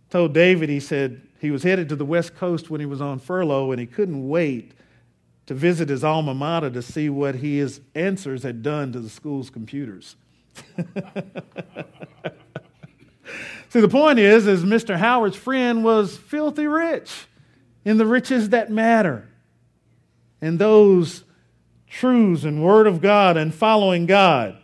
told 0.09 0.33
David, 0.33 0.69
he 0.69 0.79
said 0.79 1.21
he 1.39 1.51
was 1.51 1.63
headed 1.63 1.89
to 1.89 1.95
the 1.95 2.05
West 2.05 2.35
Coast 2.35 2.69
when 2.69 2.79
he 2.79 2.85
was 2.85 3.01
on 3.01 3.19
furlough 3.19 3.71
and 3.71 3.79
he 3.79 3.87
couldn't 3.87 4.27
wait 4.27 4.73
to 5.47 5.53
visit 5.53 5.89
his 5.89 6.03
alma 6.03 6.33
mater 6.33 6.69
to 6.69 6.81
see 6.81 7.09
what 7.09 7.35
his 7.35 7.81
answers 7.95 8.43
had 8.43 8.61
done 8.61 8.91
to 8.91 8.99
the 8.99 9.09
school's 9.09 9.49
computers. 9.49 10.15
See, 13.69 13.79
the 13.79 13.87
point 13.87 14.19
is, 14.19 14.47
is 14.47 14.63
Mr. 14.65 14.97
Howard's 14.97 15.37
friend 15.37 15.83
was 15.83 16.17
filthy 16.17 16.67
rich 16.67 17.25
in 17.85 17.97
the 17.97 18.05
riches 18.05 18.49
that 18.49 18.69
matter. 18.69 19.29
And 20.41 20.59
those 20.59 21.23
truths 21.87 22.43
and 22.43 22.63
Word 22.63 22.85
of 22.85 23.01
God 23.01 23.37
and 23.37 23.53
following 23.53 24.05
God, 24.05 24.57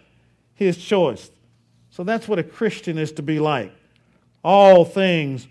his 0.54 0.78
choice. 0.78 1.32
So 1.98 2.04
that's 2.04 2.28
what 2.28 2.38
a 2.38 2.44
Christian 2.44 3.00
is 3.00 3.12
to 3.14 3.24
be 3.24 3.40
like. 3.40 3.74
All 4.44 4.86
things 4.86 5.48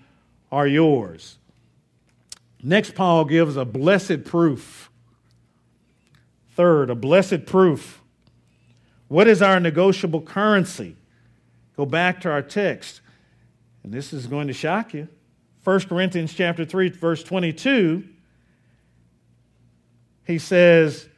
are 0.53 0.69
yours. 0.69 1.39
Next, 2.63 2.95
Paul 2.95 3.25
gives 3.25 3.57
a 3.57 3.65
blessed 3.65 4.25
proof. 4.25 4.89
Third, 6.55 6.89
a 6.89 6.95
blessed 6.95 7.47
proof. 7.47 8.01
What 9.09 9.27
is 9.27 9.43
our 9.43 9.59
negotiable 9.59 10.21
currency? 10.21 10.95
Go 11.77 11.85
back 11.85 12.21
to 12.21 12.31
our 12.31 12.43
text. 12.43 13.01
And 13.83 13.93
this 13.93 14.13
is 14.13 14.29
going 14.29 14.47
to 14.47 14.53
shock 14.53 14.95
you. 14.95 15.09
1 15.65 15.81
Corinthians 15.81 16.33
chapter 16.33 16.65
3 16.65 16.91
verse 16.91 17.25
22 17.25 18.05
he 20.25 20.39
says 20.39 21.09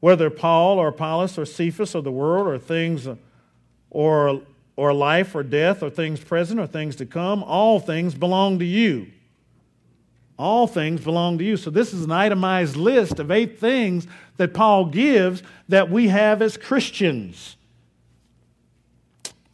whether 0.00 0.30
Paul 0.30 0.78
or 0.78 0.88
Apollos 0.88 1.36
or 1.36 1.44
Cephas 1.44 1.94
or 1.94 2.00
the 2.00 2.10
world 2.10 2.46
or 2.46 2.58
things 2.58 3.06
or 3.90 4.40
or 4.76 4.92
life 4.92 5.34
or 5.34 5.42
death 5.42 5.82
or 5.82 5.90
things 5.90 6.20
present 6.20 6.60
or 6.60 6.66
things 6.66 6.96
to 6.96 7.06
come 7.06 7.42
all 7.42 7.80
things 7.80 8.14
belong 8.14 8.58
to 8.58 8.64
you 8.64 9.06
all 10.38 10.66
things 10.66 11.00
belong 11.00 11.38
to 11.38 11.44
you 11.44 11.56
so 11.56 11.70
this 11.70 11.92
is 11.92 12.04
an 12.04 12.12
itemized 12.12 12.76
list 12.76 13.18
of 13.18 13.30
eight 13.30 13.58
things 13.58 14.06
that 14.36 14.54
Paul 14.54 14.86
gives 14.86 15.42
that 15.68 15.90
we 15.90 16.08
have 16.08 16.42
as 16.42 16.56
Christians 16.56 17.56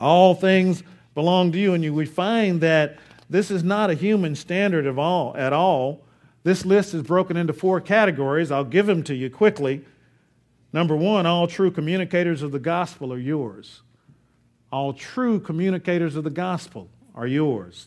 all 0.00 0.34
things 0.34 0.82
belong 1.14 1.52
to 1.52 1.58
you. 1.58 1.74
And 1.74 1.82
you, 1.82 1.94
we 1.94 2.06
find 2.06 2.60
that 2.60 2.98
this 3.30 3.50
is 3.50 3.64
not 3.64 3.90
a 3.90 3.94
human 3.94 4.34
standard 4.34 4.86
of 4.86 4.98
all, 4.98 5.34
at 5.36 5.52
all. 5.52 6.02
This 6.42 6.66
list 6.66 6.92
is 6.92 7.02
broken 7.02 7.36
into 7.36 7.52
four 7.52 7.80
categories. 7.80 8.50
I'll 8.50 8.64
give 8.64 8.86
them 8.86 9.02
to 9.04 9.14
you 9.14 9.30
quickly. 9.30 9.84
Number 10.72 10.96
one, 10.96 11.24
all 11.24 11.46
true 11.46 11.70
communicators 11.70 12.42
of 12.42 12.52
the 12.52 12.58
gospel 12.58 13.12
are 13.12 13.18
yours. 13.18 13.80
All 14.74 14.92
true 14.92 15.38
communicators 15.38 16.16
of 16.16 16.24
the 16.24 16.30
gospel 16.30 16.88
are 17.14 17.28
yours. 17.28 17.86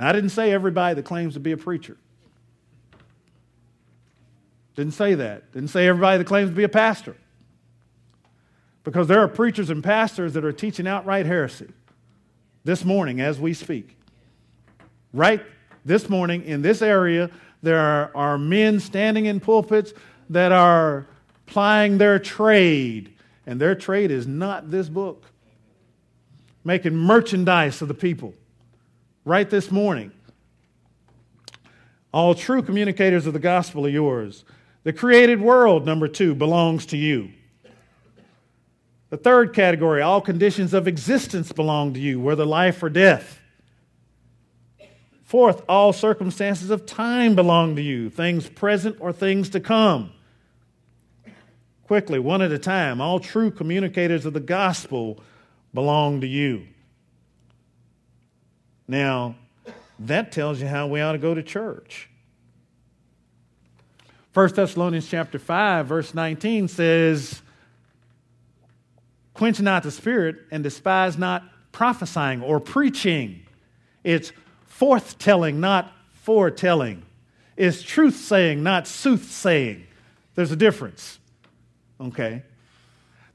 I 0.00 0.12
didn't 0.12 0.30
say 0.30 0.50
everybody 0.50 0.94
that 0.94 1.04
claims 1.04 1.34
to 1.34 1.40
be 1.40 1.52
a 1.52 1.58
preacher. 1.58 1.98
Didn't 4.76 4.94
say 4.94 5.14
that. 5.14 5.52
Didn't 5.52 5.68
say 5.68 5.86
everybody 5.86 6.16
that 6.16 6.26
claims 6.26 6.48
to 6.48 6.56
be 6.56 6.64
a 6.64 6.70
pastor. 6.70 7.18
Because 8.82 9.08
there 9.08 9.20
are 9.20 9.28
preachers 9.28 9.68
and 9.68 9.84
pastors 9.84 10.32
that 10.32 10.42
are 10.42 10.54
teaching 10.54 10.86
outright 10.86 11.26
heresy 11.26 11.68
this 12.64 12.82
morning 12.82 13.20
as 13.20 13.38
we 13.38 13.52
speak. 13.52 13.98
Right 15.12 15.42
this 15.84 16.08
morning 16.08 16.46
in 16.46 16.62
this 16.62 16.80
area, 16.80 17.28
there 17.62 17.78
are, 17.78 18.10
are 18.14 18.38
men 18.38 18.80
standing 18.80 19.26
in 19.26 19.38
pulpits 19.38 19.92
that 20.30 20.50
are 20.50 21.06
plying 21.44 21.98
their 21.98 22.18
trade, 22.18 23.12
and 23.44 23.60
their 23.60 23.74
trade 23.74 24.10
is 24.10 24.26
not 24.26 24.70
this 24.70 24.88
book. 24.88 25.26
Making 26.64 26.96
merchandise 26.96 27.80
of 27.82 27.88
the 27.88 27.94
people. 27.94 28.34
Right 29.24 29.48
this 29.48 29.70
morning. 29.70 30.12
All 32.12 32.34
true 32.34 32.62
communicators 32.62 33.26
of 33.26 33.32
the 33.32 33.38
gospel 33.38 33.86
are 33.86 33.90
yours. 33.90 34.44
The 34.84 34.92
created 34.92 35.40
world, 35.40 35.84
number 35.84 36.08
two, 36.08 36.34
belongs 36.34 36.86
to 36.86 36.96
you. 36.96 37.30
The 39.10 39.16
third 39.16 39.54
category, 39.54 40.02
all 40.02 40.20
conditions 40.20 40.74
of 40.74 40.88
existence 40.88 41.52
belong 41.52 41.94
to 41.94 42.00
you, 42.00 42.20
whether 42.20 42.44
life 42.44 42.82
or 42.82 42.88
death. 42.88 43.40
Fourth, 45.22 45.62
all 45.68 45.92
circumstances 45.92 46.70
of 46.70 46.86
time 46.86 47.34
belong 47.34 47.76
to 47.76 47.82
you, 47.82 48.10
things 48.10 48.48
present 48.48 48.96
or 49.00 49.12
things 49.12 49.48
to 49.50 49.60
come. 49.60 50.12
Quickly, 51.86 52.18
one 52.18 52.42
at 52.42 52.52
a 52.52 52.58
time, 52.58 53.00
all 53.00 53.20
true 53.20 53.50
communicators 53.50 54.26
of 54.26 54.32
the 54.32 54.40
gospel 54.40 55.20
belong 55.74 56.20
to 56.20 56.26
you. 56.26 56.66
Now, 58.88 59.34
that 59.98 60.32
tells 60.32 60.60
you 60.60 60.66
how 60.66 60.86
we 60.86 61.00
ought 61.00 61.12
to 61.12 61.18
go 61.18 61.34
to 61.34 61.42
church. 61.42 62.08
1 64.32 64.54
Thessalonians 64.54 65.08
chapter 65.08 65.38
5 65.38 65.86
verse 65.86 66.12
19 66.12 66.66
says 66.66 67.40
Quench 69.32 69.60
not 69.60 69.82
the 69.82 69.90
spirit 69.90 70.36
and 70.50 70.62
despise 70.62 71.18
not 71.18 71.44
prophesying 71.72 72.42
or 72.42 72.60
preaching. 72.60 73.44
It's 74.02 74.32
forthtelling, 74.68 75.56
not 75.56 75.92
foretelling. 76.12 77.02
It's 77.56 77.82
truth 77.82 78.16
saying, 78.16 78.62
not 78.62 78.86
soothsaying. 78.86 79.86
There's 80.34 80.52
a 80.52 80.56
difference. 80.56 81.18
Okay? 82.00 82.42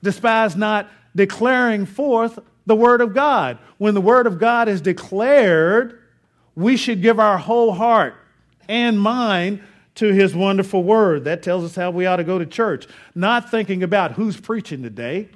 Despise 0.01 0.55
not 0.55 0.89
declaring 1.16 1.86
forth 1.86 2.39
the 2.66 2.76
Word 2.76 3.01
of 3.01 3.14
God. 3.14 3.57
When 3.78 3.93
the 3.93 4.01
Word 4.01 4.28
of 4.28 4.39
God 4.39 4.68
is 4.68 4.82
declared, 4.82 5.99
we 6.55 6.76
should 6.76 7.01
give 7.01 7.20
our 7.20 7.38
whole 7.38 7.72
heart 7.74 8.16
and 8.68 8.99
mind 8.99 9.64
to 9.95 10.14
his 10.14 10.36
wonderful 10.36 10.84
word. 10.84 11.26
That 11.26 11.41
tells 11.41 11.64
us 11.64 11.76
how 11.76 11.91
we 11.91 12.05
ought 12.05 12.18
to 12.18 12.24
go 12.24 12.38
to 12.38 12.45
church. 12.45 12.88
Not 13.16 13.49
thinking 13.49 13.84
about 13.84 14.14
who's 14.14 14.39
preaching 14.39 14.84
today. 14.84 15.30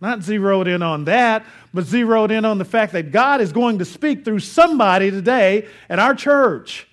Not 0.00 0.22
zeroed 0.22 0.68
in 0.68 0.82
on 0.82 1.04
that, 1.06 1.44
but 1.72 1.84
zeroed 1.84 2.30
in 2.30 2.44
on 2.44 2.58
the 2.58 2.64
fact 2.64 2.92
that 2.92 3.10
God 3.10 3.40
is 3.40 3.52
going 3.52 3.78
to 3.78 3.84
speak 3.84 4.24
through 4.24 4.40
somebody 4.40 5.10
today 5.10 5.66
at 5.88 5.98
our 5.98 6.14
church. 6.14 6.86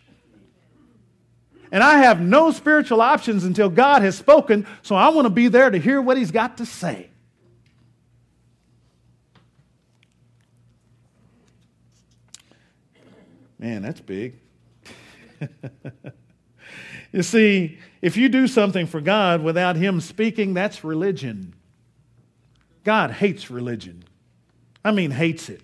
And 1.72 1.84
I 1.84 2.00
have 2.00 2.20
no 2.20 2.52
spiritual 2.52 3.02
options 3.02 3.44
until 3.44 3.70
God 3.70 4.02
has 4.02 4.18
spoken, 4.18 4.66
so 4.82 4.96
I 4.96 5.10
want 5.10 5.26
to 5.26 5.30
be 5.30 5.50
there 5.50 5.70
to 5.70 5.78
hear 5.78 6.02
what 6.02 6.18
He's 6.18 6.32
got 6.32 6.58
to 6.58 6.66
say. 6.66 7.11
Man, 13.62 13.84
that's 13.84 14.01
big. 14.01 14.39
you 17.12 17.22
see, 17.22 17.78
if 18.01 18.18
you 18.18 18.28
do 18.28 18.47
something 18.47 18.88
for 18.88 18.99
God 18.99 19.43
without 19.43 19.76
Him 19.76 20.01
speaking, 20.01 20.55
that's 20.55 20.84
religion. 20.84 21.53
God 22.84 23.12
hates 23.12 23.51
religion. 23.51 24.03
I 24.84 24.91
mean, 24.91 25.12
hates 25.12 25.47
it. 25.47 25.62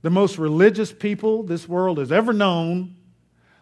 The 0.00 0.08
most 0.08 0.38
religious 0.38 0.90
people 0.92 1.42
this 1.42 1.68
world 1.68 1.98
has 1.98 2.10
ever 2.10 2.32
known 2.32 2.96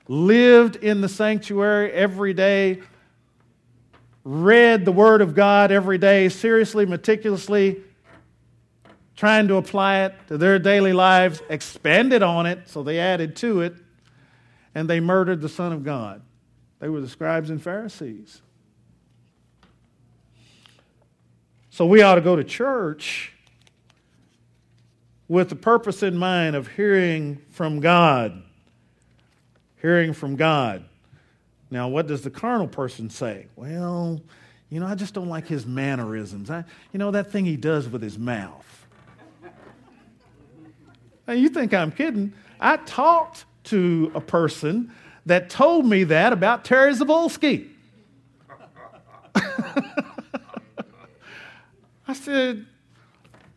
lived 0.06 0.76
in 0.76 1.00
the 1.00 1.08
sanctuary 1.08 1.90
every 1.92 2.32
day, 2.32 2.80
read 4.22 4.84
the 4.84 4.92
Word 4.92 5.20
of 5.20 5.34
God 5.34 5.72
every 5.72 5.98
day, 5.98 6.28
seriously, 6.28 6.86
meticulously, 6.86 7.82
trying 9.20 9.48
to 9.48 9.56
apply 9.56 10.04
it 10.04 10.14
to 10.28 10.38
their 10.38 10.58
daily 10.58 10.94
lives, 10.94 11.42
expanded 11.50 12.22
on 12.22 12.46
it, 12.46 12.66
so 12.66 12.82
they 12.82 12.98
added 12.98 13.36
to 13.36 13.60
it, 13.60 13.74
and 14.74 14.88
they 14.88 14.98
murdered 14.98 15.42
the 15.42 15.48
Son 15.48 15.74
of 15.74 15.84
God. 15.84 16.22
They 16.78 16.88
were 16.88 17.02
the 17.02 17.08
scribes 17.08 17.50
and 17.50 17.62
Pharisees. 17.62 18.40
So 21.68 21.84
we 21.84 22.00
ought 22.00 22.14
to 22.14 22.22
go 22.22 22.34
to 22.34 22.42
church 22.42 23.34
with 25.28 25.50
the 25.50 25.56
purpose 25.56 26.02
in 26.02 26.16
mind 26.16 26.56
of 26.56 26.68
hearing 26.68 27.42
from 27.50 27.80
God. 27.80 28.42
Hearing 29.82 30.14
from 30.14 30.36
God. 30.36 30.82
Now, 31.70 31.88
what 31.88 32.06
does 32.06 32.22
the 32.22 32.30
carnal 32.30 32.68
person 32.68 33.10
say? 33.10 33.48
Well, 33.54 34.22
you 34.70 34.80
know, 34.80 34.86
I 34.86 34.94
just 34.94 35.12
don't 35.12 35.28
like 35.28 35.46
his 35.46 35.66
mannerisms. 35.66 36.50
I, 36.50 36.64
you 36.90 36.98
know, 36.98 37.10
that 37.10 37.30
thing 37.30 37.44
he 37.44 37.58
does 37.58 37.86
with 37.86 38.00
his 38.00 38.18
mouth. 38.18 38.69
Now, 41.30 41.36
you 41.36 41.48
think 41.48 41.72
I'm 41.72 41.92
kidding. 41.92 42.32
I 42.58 42.76
talked 42.78 43.44
to 43.64 44.10
a 44.16 44.20
person 44.20 44.92
that 45.26 45.48
told 45.48 45.86
me 45.86 46.02
that 46.02 46.32
about 46.32 46.64
Terry 46.64 46.92
Zavolsky. 46.92 47.68
I 52.08 52.14
said, 52.14 52.66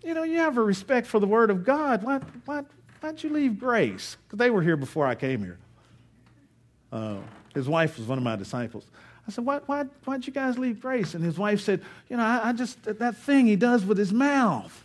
You 0.03 0.13
know, 0.13 0.21
you 0.21 0.37
have 0.37 0.59
a 0.59 0.61
respect 0.61 1.07
for 1.07 1.19
the 1.19 1.25
Word 1.25 1.49
of 1.49 1.63
God. 1.63 2.03
Why, 2.03 2.19
why, 2.45 2.61
why'd 3.01 3.23
you 3.23 3.31
leave 3.31 3.57
Grace? 3.59 4.17
Because 4.23 4.37
they 4.37 4.51
were 4.51 4.61
here 4.61 4.77
before 4.77 5.07
I 5.07 5.15
came 5.15 5.43
here. 5.43 5.57
Uh, 6.91 7.17
his 7.55 7.67
wife 7.67 7.97
was 7.97 8.05
one 8.05 8.19
of 8.19 8.23
my 8.23 8.35
disciples. 8.35 8.85
I 9.27 9.31
said, 9.31 9.45
why, 9.45 9.61
why, 9.65 9.85
why'd 10.05 10.27
you 10.27 10.33
guys 10.33 10.59
leave 10.59 10.79
Grace? 10.79 11.15
And 11.15 11.25
his 11.25 11.39
wife 11.39 11.61
said, 11.61 11.81
You 12.07 12.17
know, 12.17 12.23
I, 12.23 12.49
I 12.49 12.53
just, 12.53 12.83
that 12.83 13.17
thing 13.17 13.47
he 13.47 13.55
does 13.55 13.83
with 13.83 13.97
his 13.97 14.13
mouth. 14.13 14.79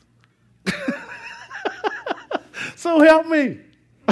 So 2.78 3.00
help 3.00 3.26
me. 3.26 3.58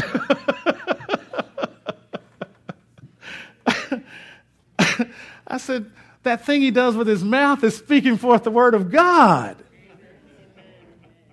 I 5.46 5.58
said, 5.58 5.92
that 6.24 6.44
thing 6.44 6.62
he 6.62 6.72
does 6.72 6.96
with 6.96 7.06
his 7.06 7.22
mouth 7.22 7.62
is 7.62 7.76
speaking 7.76 8.16
forth 8.16 8.42
the 8.42 8.50
word 8.50 8.74
of 8.74 8.90
God. 8.90 9.56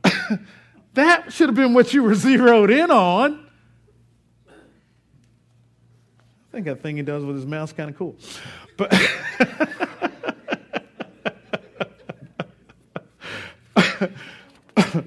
that 0.93 1.34
should 1.34 1.49
have 1.49 1.55
been 1.55 1.73
what 1.73 1.91
you 1.91 2.03
were 2.03 2.13
zeroed 2.13 2.69
in 2.69 2.91
on. 2.91 3.47
I 4.47 4.51
think 6.51 6.67
that 6.67 6.84
thing 6.84 6.97
he 6.97 7.01
does 7.01 7.25
with 7.25 7.38
his 7.38 7.47
mouth 7.47 7.69
is 7.69 7.73
kind 7.73 7.89
of 7.89 7.97
cool. 7.97 8.15
But. 8.77 8.93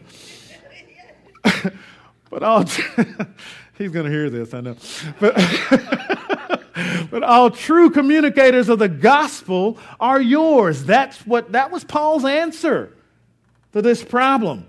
But 2.37 2.43
all 2.43 2.65
he's 3.79 3.91
going 3.93 4.05
to 4.05 4.11
hear 4.11 4.29
this, 4.29 4.53
I 4.53 4.61
know. 4.61 4.77
But 5.19 5.37
but 7.11 7.23
all 7.23 7.51
true 7.51 7.89
communicators 7.89 8.69
of 8.69 8.79
the 8.79 8.91
gospel 8.91 9.79
are 9.99 10.21
yours. 10.21 10.85
That's 10.85 11.27
what 11.27 11.53
that 11.53 11.71
was 11.71 11.83
Paul's 11.83 12.27
answer 12.27 12.95
to 13.73 13.81
this 13.81 14.05
problem. 14.05 14.67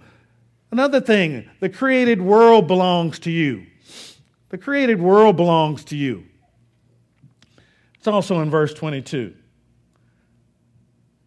Another 0.71 1.01
thing, 1.01 1.49
the 1.59 1.67
created 1.67 2.21
world 2.21 2.69
belongs 2.69 3.19
to 3.19 3.31
you. 3.31 3.65
The 4.47 4.57
created 4.57 5.01
world 5.01 5.35
belongs 5.35 5.83
to 5.85 5.97
you. 5.97 6.23
It's 7.95 8.07
also 8.07 8.39
in 8.39 8.49
verse 8.49 8.73
22 8.73 9.35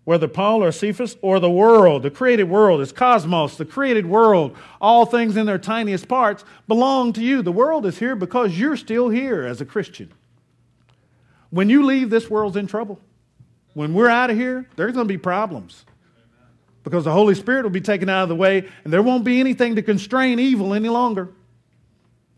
whether 0.05 0.29
Paul 0.29 0.63
or 0.63 0.73
Cephas 0.73 1.17
or 1.23 1.39
the 1.39 1.51
world, 1.51 2.03
the 2.03 2.11
created 2.11 2.45
world 2.45 2.81
is 2.81 2.93
cosmos, 2.93 3.57
the 3.57 3.65
created 3.65 4.07
world, 4.07 4.57
all 4.81 5.07
things 5.07 5.37
in 5.37 5.47
their 5.47 5.59
tiniest 5.59 6.09
parts 6.09 6.45
belong 6.67 7.13
to 7.13 7.23
you. 7.23 7.43
The 7.43 7.53
world 7.53 7.87
is 7.87 7.99
here 7.99 8.17
because 8.17 8.59
you're 8.59 8.77
still 8.77 9.09
here 9.09 9.45
as 9.45 9.61
a 9.61 9.65
Christian. 9.65 10.13
When 11.51 11.69
you 11.69 11.85
leave, 11.85 12.11
this 12.11 12.31
world's 12.31 12.57
in 12.57 12.67
trouble. 12.67 12.99
When 13.75 13.95
we're 13.95 14.09
out 14.09 14.31
of 14.31 14.37
here, 14.37 14.69
there's 14.77 14.93
going 14.93 15.07
to 15.07 15.13
be 15.13 15.19
problems 15.19 15.85
because 16.83 17.05
the 17.05 17.13
Holy 17.13 17.35
Spirit 17.35 17.63
will 17.63 17.71
be 17.71 17.81
taken 17.81 18.09
out 18.09 18.23
of 18.23 18.29
the 18.29 18.37
way 18.37 18.69
and 18.85 18.93
there 18.93 19.03
won't 19.03 19.25
be 19.25 19.39
anything 19.39 19.77
to 19.77 19.83
constrain 19.83 20.39
evil 20.39 20.75
any 20.75 20.89
longer. 20.89 21.29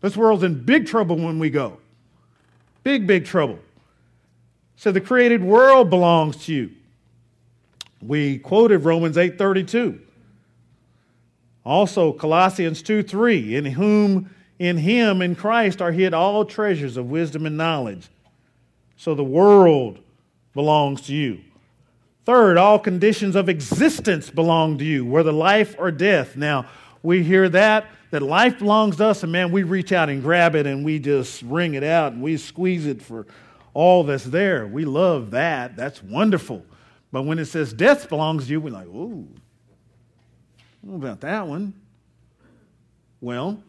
This 0.01 0.17
world's 0.17 0.43
in 0.43 0.63
big 0.63 0.85
trouble 0.85 1.15
when 1.15 1.39
we 1.39 1.49
go. 1.49 1.77
Big, 2.83 3.07
big 3.07 3.25
trouble. 3.25 3.59
So 4.75 4.91
the 4.91 4.99
created 4.99 5.41
world 5.41 5.89
belongs 5.89 6.35
to 6.45 6.53
you. 6.53 6.71
We 8.07 8.37
quoted 8.39 8.79
Romans 8.79 9.17
8:32. 9.17 9.99
Also 11.65 12.11
Colossians 12.11 12.81
2:3, 12.81 13.55
in 13.55 13.65
whom 13.65 14.29
in 14.59 14.77
him 14.77 15.21
in 15.21 15.35
Christ 15.35 15.81
are 15.81 15.91
hid 15.91 16.13
all 16.13 16.45
treasures 16.45 16.97
of 16.97 17.09
wisdom 17.09 17.45
and 17.45 17.57
knowledge. 17.57 18.09
So 18.97 19.15
the 19.15 19.23
world 19.23 19.99
belongs 20.53 21.01
to 21.03 21.13
you. 21.13 21.39
Third, 22.25 22.57
all 22.57 22.79
conditions 22.79 23.35
of 23.35 23.49
existence 23.49 24.29
belong 24.29 24.77
to 24.77 24.85
you, 24.85 25.05
whether 25.05 25.31
life 25.31 25.75
or 25.77 25.91
death. 25.91 26.37
Now, 26.37 26.67
we 27.01 27.21
hear 27.21 27.49
that, 27.49 27.87
that 28.11 28.21
life 28.21 28.59
belongs 28.59 28.95
to 28.97 29.07
us, 29.07 29.23
and 29.23 29.31
man, 29.31 29.51
we 29.51 29.63
reach 29.63 29.91
out 29.91 30.09
and 30.09 30.21
grab 30.21 30.55
it 30.55 30.65
and 30.65 30.85
we 30.85 30.99
just 30.99 31.41
wring 31.43 31.73
it 31.73 31.83
out 31.83 32.13
and 32.13 32.21
we 32.21 32.37
squeeze 32.37 32.85
it 32.85 33.01
for 33.01 33.25
all 33.73 34.03
that's 34.03 34.23
there. 34.23 34.65
We 34.67 34.85
love 34.85 35.31
that. 35.31 35.75
That's 35.75 36.01
wonderful. 36.01 36.63
But 37.13 37.21
when 37.21 37.37
it 37.37 37.45
says 37.45 37.71
death 37.71 38.09
belongs 38.09 38.47
to 38.47 38.51
you, 38.51 38.59
we're 38.59 38.73
like, 38.73 38.87
ooh, 38.87 39.27
I 39.29 40.87
don't 40.87 40.99
know 40.99 41.07
about 41.07 41.21
that 41.21 41.47
one. 41.47 41.75
Well, 43.21 43.61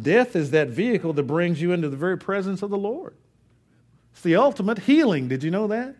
death 0.00 0.36
is 0.36 0.50
that 0.50 0.68
vehicle 0.68 1.14
that 1.14 1.22
brings 1.22 1.62
you 1.62 1.72
into 1.72 1.88
the 1.88 1.96
very 1.96 2.18
presence 2.18 2.60
of 2.60 2.68
the 2.68 2.76
Lord. 2.76 3.14
It's 4.12 4.20
the 4.20 4.36
ultimate 4.36 4.80
healing. 4.80 5.26
Did 5.26 5.42
you 5.42 5.50
know 5.50 5.68
that? 5.68 5.94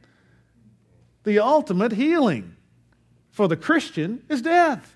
The 1.25 1.39
ultimate 1.39 1.93
healing 1.93 2.55
for 3.31 3.49
the 3.49 3.57
Christian 3.57 4.23
is 4.29 4.43
death. 4.43 4.95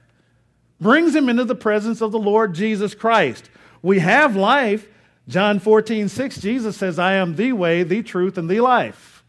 Brings 0.82 1.16
him 1.16 1.30
into 1.30 1.44
the 1.44 1.54
presence 1.54 2.02
of 2.02 2.12
the 2.12 2.18
Lord 2.18 2.54
Jesus 2.54 2.94
Christ. 2.94 3.48
We 3.80 4.00
have 4.00 4.36
life. 4.36 4.86
John 5.28 5.60
14, 5.60 6.10
6, 6.10 6.40
Jesus 6.42 6.76
says, 6.76 6.98
I 6.98 7.14
am 7.14 7.36
the 7.36 7.52
way, 7.52 7.84
the 7.84 8.02
truth, 8.02 8.36
and 8.36 8.50
the 8.50 8.60
life. 8.60 9.24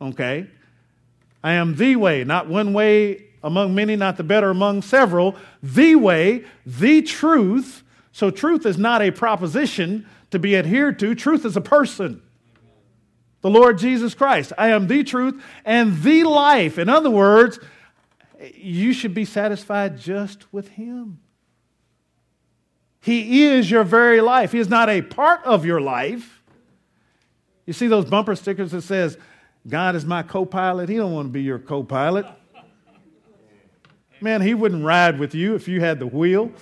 Okay? 0.00 0.46
I 1.42 1.52
am 1.52 1.76
the 1.76 1.96
way, 1.96 2.24
not 2.24 2.48
one 2.48 2.72
way 2.72 3.24
among 3.42 3.74
many, 3.74 3.96
not 3.96 4.16
the 4.16 4.22
better 4.22 4.50
among 4.50 4.82
several. 4.82 5.36
The 5.62 5.96
way, 5.96 6.44
the 6.64 7.02
truth. 7.02 7.82
So, 8.12 8.30
truth 8.30 8.66
is 8.66 8.78
not 8.78 9.02
a 9.02 9.10
proposition 9.10 10.06
to 10.30 10.38
be 10.38 10.56
adhered 10.56 10.98
to, 11.00 11.14
truth 11.14 11.44
is 11.44 11.56
a 11.56 11.60
person. 11.60 12.22
The 13.40 13.50
Lord 13.50 13.78
Jesus 13.78 14.14
Christ. 14.14 14.52
I 14.56 14.68
am 14.68 14.86
the 14.86 15.02
truth 15.02 15.42
and 15.64 16.00
the 16.02 16.24
life. 16.24 16.78
In 16.78 16.88
other 16.88 17.10
words, 17.10 17.58
you 18.54 18.92
should 18.92 19.14
be 19.14 19.24
satisfied 19.24 19.98
just 19.98 20.52
with 20.52 20.68
Him. 20.68 21.18
He 23.00 23.44
is 23.44 23.68
your 23.68 23.82
very 23.82 24.20
life. 24.20 24.52
He 24.52 24.60
is 24.60 24.68
not 24.68 24.88
a 24.88 25.02
part 25.02 25.44
of 25.44 25.66
your 25.66 25.80
life. 25.80 26.42
You 27.66 27.72
see 27.72 27.88
those 27.88 28.04
bumper 28.04 28.36
stickers 28.36 28.70
that 28.70 28.82
says, 28.82 29.18
God 29.68 29.94
is 29.94 30.04
my 30.04 30.22
co 30.22 30.44
pilot. 30.44 30.88
He 30.88 30.96
don't 30.96 31.12
want 31.12 31.28
to 31.28 31.32
be 31.32 31.42
your 31.42 31.58
co 31.58 31.82
pilot. 31.82 32.26
Man, 34.20 34.40
he 34.40 34.54
wouldn't 34.54 34.84
ride 34.84 35.18
with 35.18 35.34
you 35.34 35.54
if 35.54 35.66
you 35.66 35.80
had 35.80 35.98
the 35.98 36.06
wheel. 36.06 36.52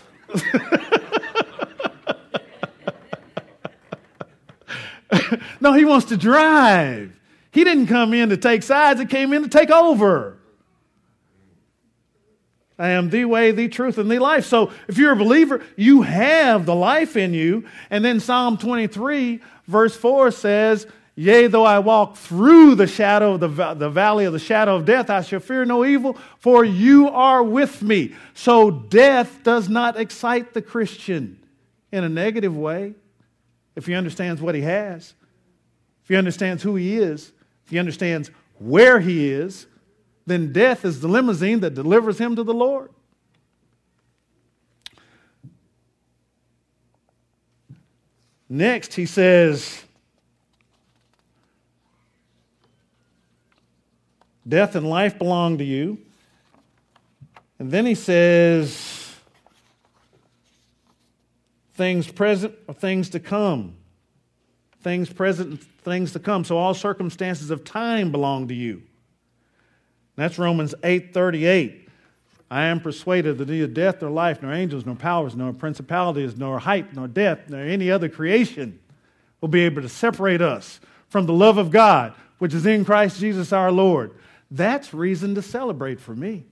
no, 5.12 5.20
No, 5.60 5.72
he 5.74 5.84
wants 5.84 6.06
to 6.06 6.16
drive. 6.16 7.18
He 7.52 7.64
didn't 7.64 7.86
come 7.86 8.14
in 8.14 8.30
to 8.30 8.36
take 8.36 8.62
sides, 8.62 9.00
he 9.00 9.06
came 9.06 9.32
in 9.32 9.42
to 9.42 9.48
take 9.48 9.70
over. 9.70 10.38
I 12.78 12.90
am 12.90 13.10
the 13.10 13.26
way, 13.26 13.50
the 13.50 13.68
truth, 13.68 13.98
and 13.98 14.10
the 14.10 14.18
life. 14.18 14.46
So 14.46 14.72
if 14.88 14.96
you're 14.96 15.12
a 15.12 15.16
believer, 15.16 15.62
you 15.76 16.00
have 16.00 16.64
the 16.64 16.74
life 16.74 17.14
in 17.14 17.34
you. 17.34 17.66
And 17.90 18.02
then 18.02 18.20
Psalm 18.20 18.56
23, 18.56 19.40
verse 19.66 19.94
4 19.94 20.30
says, 20.30 20.86
Yea, 21.16 21.48
though 21.48 21.64
I 21.64 21.80
walk 21.80 22.16
through 22.16 22.76
the 22.76 22.86
shadow 22.86 23.34
of 23.34 23.40
the, 23.40 23.74
the 23.74 23.90
valley 23.90 24.24
of 24.24 24.32
the 24.32 24.38
shadow 24.38 24.76
of 24.76 24.84
death, 24.84 25.10
I 25.10 25.22
shall 25.22 25.40
fear 25.40 25.64
no 25.64 25.84
evil, 25.84 26.16
for 26.38 26.64
you 26.64 27.08
are 27.08 27.42
with 27.42 27.82
me. 27.82 28.14
So 28.32 28.70
death 28.70 29.42
does 29.42 29.68
not 29.68 29.98
excite 29.98 30.54
the 30.54 30.62
Christian 30.62 31.38
in 31.92 32.04
a 32.04 32.08
negative 32.08 32.56
way 32.56 32.94
if 33.76 33.86
he 33.86 33.94
understands 33.94 34.40
what 34.40 34.54
he 34.54 34.62
has, 34.62 35.14
if 36.02 36.08
he 36.08 36.16
understands 36.16 36.62
who 36.62 36.76
he 36.76 36.96
is, 36.96 37.32
if 37.64 37.70
he 37.70 37.78
understands 37.78 38.30
where 38.58 39.00
he 39.00 39.30
is, 39.30 39.66
then 40.26 40.52
death 40.52 40.84
is 40.84 41.00
the 41.00 41.08
limousine 41.08 41.60
that 41.60 41.74
delivers 41.74 42.18
him 42.18 42.36
to 42.36 42.44
the 42.44 42.54
Lord. 42.54 42.90
Next, 48.48 48.94
he 48.94 49.06
says, 49.06 49.84
Death 54.50 54.74
and 54.74 54.88
life 54.88 55.16
belong 55.16 55.58
to 55.58 55.64
you. 55.64 55.98
And 57.58 57.70
then 57.70 57.86
he 57.86 57.94
says, 57.94 59.14
things 61.74 62.10
present 62.10 62.54
or 62.66 62.74
things 62.74 63.08
to 63.10 63.20
come. 63.20 63.76
Things 64.82 65.12
present 65.12 65.50
and 65.50 65.62
things 65.62 66.12
to 66.12 66.18
come. 66.18 66.44
So 66.44 66.58
all 66.58 66.74
circumstances 66.74 67.50
of 67.50 67.64
time 67.64 68.10
belong 68.10 68.48
to 68.48 68.54
you. 68.54 68.82
That's 70.16 70.38
Romans 70.38 70.74
8:38. 70.82 71.88
I 72.50 72.64
am 72.64 72.80
persuaded 72.80 73.38
that 73.38 73.48
neither 73.48 73.66
death 73.66 74.02
nor 74.02 74.10
life, 74.10 74.42
nor 74.42 74.52
angels, 74.52 74.84
nor 74.84 74.96
powers, 74.96 75.36
nor 75.36 75.52
principalities, 75.52 76.36
nor 76.36 76.58
height, 76.58 76.94
nor 76.94 77.06
depth, 77.06 77.48
nor 77.48 77.60
any 77.60 77.90
other 77.90 78.08
creation 78.08 78.80
will 79.40 79.48
be 79.48 79.60
able 79.60 79.82
to 79.82 79.88
separate 79.88 80.42
us 80.42 80.80
from 81.08 81.26
the 81.26 81.32
love 81.32 81.58
of 81.58 81.70
God, 81.70 82.12
which 82.38 82.52
is 82.52 82.66
in 82.66 82.84
Christ 82.84 83.20
Jesus 83.20 83.52
our 83.52 83.70
Lord. 83.70 84.10
That's 84.50 84.92
reason 84.92 85.34
to 85.36 85.42
celebrate 85.42 86.00
for 86.00 86.14
me. 86.14 86.46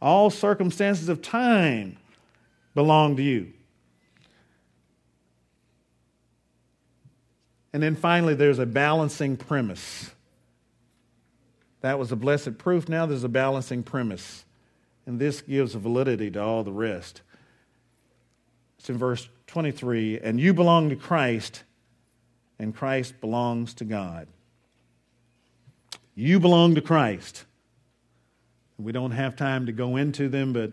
All 0.00 0.30
circumstances 0.30 1.08
of 1.08 1.22
time 1.22 1.96
belong 2.74 3.16
to 3.16 3.22
you. 3.22 3.52
And 7.72 7.82
then 7.82 7.94
finally, 7.94 8.34
there's 8.34 8.58
a 8.58 8.66
balancing 8.66 9.36
premise. 9.36 10.10
That 11.82 11.98
was 11.98 12.12
a 12.12 12.16
blessed 12.16 12.58
proof. 12.58 12.88
Now 12.88 13.06
there's 13.06 13.24
a 13.24 13.28
balancing 13.28 13.82
premise. 13.82 14.44
And 15.06 15.18
this 15.18 15.40
gives 15.40 15.74
validity 15.74 16.30
to 16.32 16.42
all 16.42 16.64
the 16.64 16.72
rest. 16.72 17.22
It's 18.78 18.90
in 18.90 18.98
verse 18.98 19.28
23 19.46 20.20
And 20.20 20.40
you 20.40 20.54
belong 20.54 20.90
to 20.90 20.96
Christ, 20.96 21.62
and 22.58 22.74
Christ 22.74 23.20
belongs 23.20 23.74
to 23.74 23.84
God. 23.84 24.26
You 26.20 26.38
belong 26.38 26.74
to 26.74 26.82
Christ. 26.82 27.46
We 28.76 28.92
don't 28.92 29.12
have 29.12 29.36
time 29.36 29.64
to 29.64 29.72
go 29.72 29.96
into 29.96 30.28
them, 30.28 30.52
but 30.52 30.72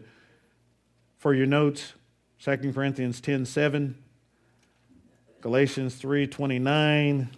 for 1.19 1.33
your 1.33 1.45
notes, 1.45 1.93
2 2.43 2.73
Corinthians 2.73 3.21
10 3.21 3.45
7, 3.45 3.95
Galatians 5.39 5.95
3 5.95 6.27
29, 6.27 7.29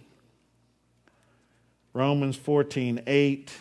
Romans 1.92 2.34
14 2.34 3.00
8, 3.06 3.52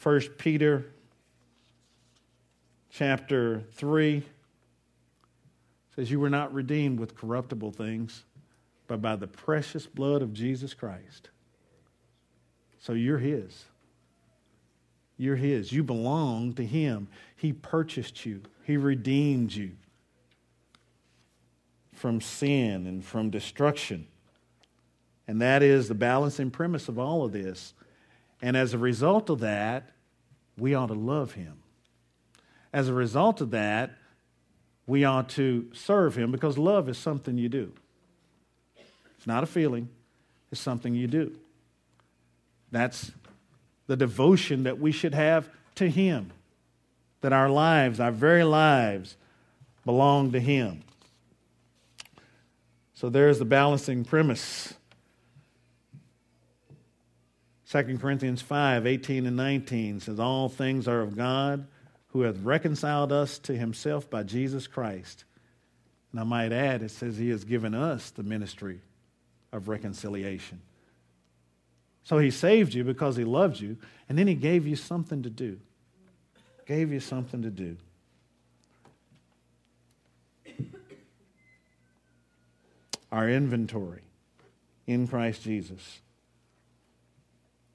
1 0.00 0.20
Peter 0.38 0.86
chapter 2.92 3.64
3 3.72 4.22
says, 5.96 6.12
You 6.12 6.20
were 6.20 6.30
not 6.30 6.54
redeemed 6.54 7.00
with 7.00 7.16
corruptible 7.16 7.72
things 7.72 8.22
but 8.88 9.00
by 9.00 9.14
the 9.14 9.28
precious 9.28 9.86
blood 9.86 10.22
of 10.22 10.32
Jesus 10.32 10.74
Christ. 10.74 11.30
So 12.80 12.94
you're 12.94 13.18
His. 13.18 13.66
You're 15.16 15.36
His. 15.36 15.70
You 15.70 15.84
belong 15.84 16.54
to 16.54 16.64
Him. 16.64 17.06
He 17.36 17.52
purchased 17.52 18.26
you, 18.26 18.42
He 18.64 18.76
redeemed 18.76 19.52
you 19.52 19.72
from 21.92 22.20
sin 22.20 22.86
and 22.86 23.04
from 23.04 23.30
destruction. 23.30 24.06
And 25.26 25.42
that 25.42 25.62
is 25.62 25.88
the 25.88 25.94
balancing 25.94 26.50
premise 26.50 26.88
of 26.88 26.98
all 26.98 27.24
of 27.24 27.32
this. 27.32 27.74
And 28.40 28.56
as 28.56 28.72
a 28.72 28.78
result 28.78 29.28
of 29.28 29.40
that, 29.40 29.90
we 30.56 30.74
ought 30.74 30.86
to 30.86 30.94
love 30.94 31.32
Him. 31.32 31.58
As 32.72 32.88
a 32.88 32.94
result 32.94 33.40
of 33.40 33.50
that, 33.50 33.98
we 34.86 35.04
ought 35.04 35.28
to 35.30 35.68
serve 35.74 36.16
Him 36.16 36.30
because 36.32 36.56
love 36.56 36.88
is 36.88 36.96
something 36.96 37.36
you 37.36 37.48
do. 37.48 37.72
It's 39.18 39.26
not 39.26 39.42
a 39.42 39.46
feeling, 39.46 39.88
it's 40.50 40.60
something 40.60 40.94
you 40.94 41.08
do. 41.08 41.36
That's 42.70 43.10
the 43.88 43.96
devotion 43.96 44.62
that 44.62 44.78
we 44.78 44.92
should 44.92 45.14
have 45.14 45.48
to 45.76 45.88
Him. 45.88 46.30
That 47.20 47.32
our 47.32 47.50
lives, 47.50 47.98
our 47.98 48.12
very 48.12 48.44
lives, 48.44 49.16
belong 49.84 50.32
to 50.32 50.40
Him. 50.40 50.82
So 52.94 53.08
there's 53.08 53.40
the 53.40 53.44
balancing 53.44 54.04
premise. 54.04 54.74
2 57.70 57.98
Corinthians 57.98 58.40
5 58.40 58.86
18 58.86 59.26
and 59.26 59.36
19 59.36 60.00
says, 60.00 60.20
All 60.20 60.48
things 60.48 60.86
are 60.86 61.00
of 61.00 61.16
God 61.16 61.66
who 62.08 62.22
hath 62.22 62.38
reconciled 62.38 63.12
us 63.12 63.38
to 63.40 63.56
himself 63.56 64.08
by 64.08 64.22
Jesus 64.22 64.66
Christ. 64.66 65.24
And 66.12 66.20
I 66.20 66.24
might 66.24 66.52
add, 66.52 66.82
it 66.82 66.90
says 66.90 67.18
he 67.18 67.28
has 67.30 67.44
given 67.44 67.74
us 67.74 68.10
the 68.10 68.22
ministry 68.22 68.80
of 69.52 69.68
reconciliation. 69.68 70.60
So 72.04 72.18
he 72.18 72.30
saved 72.30 72.74
you 72.74 72.84
because 72.84 73.16
he 73.16 73.24
loved 73.24 73.60
you, 73.60 73.76
and 74.08 74.18
then 74.18 74.26
he 74.26 74.34
gave 74.34 74.66
you 74.66 74.76
something 74.76 75.22
to 75.22 75.30
do. 75.30 75.60
Gave 76.66 76.92
you 76.92 77.00
something 77.00 77.42
to 77.42 77.50
do. 77.50 77.76
Our 83.12 83.28
inventory 83.28 84.02
in 84.86 85.06
Christ 85.06 85.42
Jesus. 85.42 86.00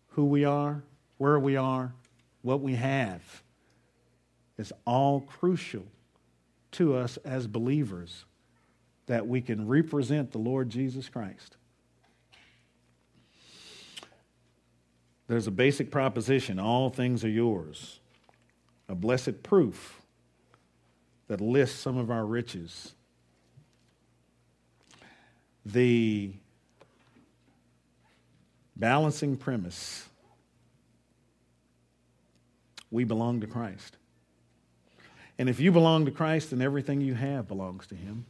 Who 0.09 0.25
we 0.25 0.45
are, 0.45 0.83
where 1.17 1.39
we 1.39 1.55
are, 1.55 1.93
what 2.41 2.61
we 2.61 2.75
have 2.75 3.21
is 4.57 4.71
all 4.85 5.21
crucial 5.21 5.85
to 6.71 6.95
us 6.95 7.17
as 7.17 7.47
believers 7.47 8.25
that 9.05 9.27
we 9.27 9.41
can 9.41 9.67
represent 9.67 10.31
the 10.31 10.37
Lord 10.37 10.69
Jesus 10.69 11.09
Christ. 11.09 11.57
There's 15.27 15.47
a 15.47 15.51
basic 15.51 15.89
proposition 15.89 16.59
all 16.59 16.89
things 16.89 17.23
are 17.23 17.29
yours, 17.29 17.99
a 18.89 18.95
blessed 18.95 19.41
proof 19.43 20.01
that 21.27 21.39
lists 21.41 21.79
some 21.79 21.97
of 21.97 22.11
our 22.11 22.25
riches. 22.25 22.93
The 25.65 26.33
balancing 28.75 29.37
premise 29.37 30.07
we 32.91 33.03
belong 33.03 33.41
to 33.41 33.47
Christ. 33.47 33.97
And 35.39 35.49
if 35.49 35.59
you 35.59 35.71
belong 35.71 36.05
to 36.05 36.11
Christ, 36.11 36.51
then 36.51 36.61
everything 36.61 37.01
you 37.01 37.15
have 37.15 37.47
belongs 37.47 37.87
to 37.87 37.95
Him. 37.95 38.25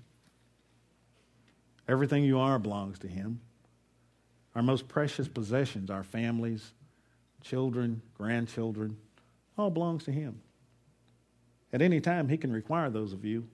Everything 1.88 2.24
you 2.24 2.40
are 2.40 2.58
belongs 2.60 3.00
to 3.00 3.08
Him. 3.08 3.42
Our 4.56 4.62
most 4.62 4.88
precious 4.88 5.28
possessions, 5.28 5.90
our 5.90 6.04
families, 6.04 6.72
children, 7.44 8.02
grandchildren, 8.18 8.98
all 9.58 9.70
belongs 9.70 10.06
to 10.06 10.12
Him. 10.12 10.40
At 11.72 11.82
any 11.82 12.00
time, 12.00 12.28
He 12.30 12.38
can 12.38 12.52
require 12.52 12.90
those 12.90 13.14
of 13.14 13.24
you. 13.26 13.48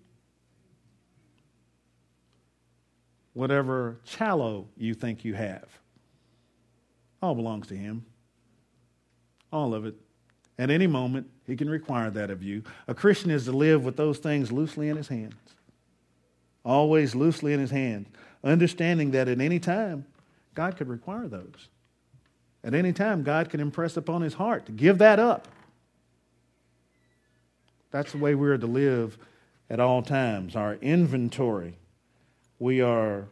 Whatever 3.34 3.98
challo 4.08 4.66
you 4.78 4.94
think 4.94 5.24
you 5.24 5.34
have, 5.34 5.66
all 7.22 7.36
belongs 7.36 7.68
to 7.68 7.76
Him. 7.76 8.06
All 9.52 9.74
of 9.74 9.86
it. 9.86 9.96
At 10.58 10.70
any 10.70 10.88
moment, 10.88 11.28
He 11.48 11.56
can 11.56 11.70
require 11.70 12.10
that 12.12 12.30
of 12.30 12.44
you. 12.44 12.64
A 12.88 12.94
Christian 12.94 13.32
is 13.32 13.46
to 13.46 13.52
live 13.52 13.84
with 13.84 13.98
those 13.98 14.20
things 14.20 14.52
loosely 14.52 14.90
in 14.90 14.98
His 14.98 15.08
hands, 15.08 15.36
always 16.64 17.16
loosely 17.16 17.54
in 17.54 17.60
His 17.60 17.72
hands, 17.72 18.08
understanding 18.44 19.12
that 19.12 19.28
at 19.28 19.40
any 19.40 19.60
time, 19.60 20.06
God 20.54 20.76
could 20.76 20.90
require 20.90 21.28
those. 21.28 21.70
At 22.64 22.74
any 22.74 22.92
time, 22.92 23.24
God 23.24 23.50
can 23.50 23.60
impress 23.60 23.96
upon 23.98 24.22
his 24.22 24.34
heart 24.34 24.66
to 24.66 24.72
give 24.72 24.98
that 24.98 25.20
up. 25.20 25.48
That's 27.92 28.12
the 28.12 28.18
way 28.18 28.36
we 28.36 28.50
are 28.50 28.58
to 28.58 28.68
live 28.68 29.18
at 29.70 29.80
all 29.80 30.02
times. 30.02 30.56
Our 30.56 30.76
inventory, 30.76 31.78
we 32.60 32.82
are 32.82 33.28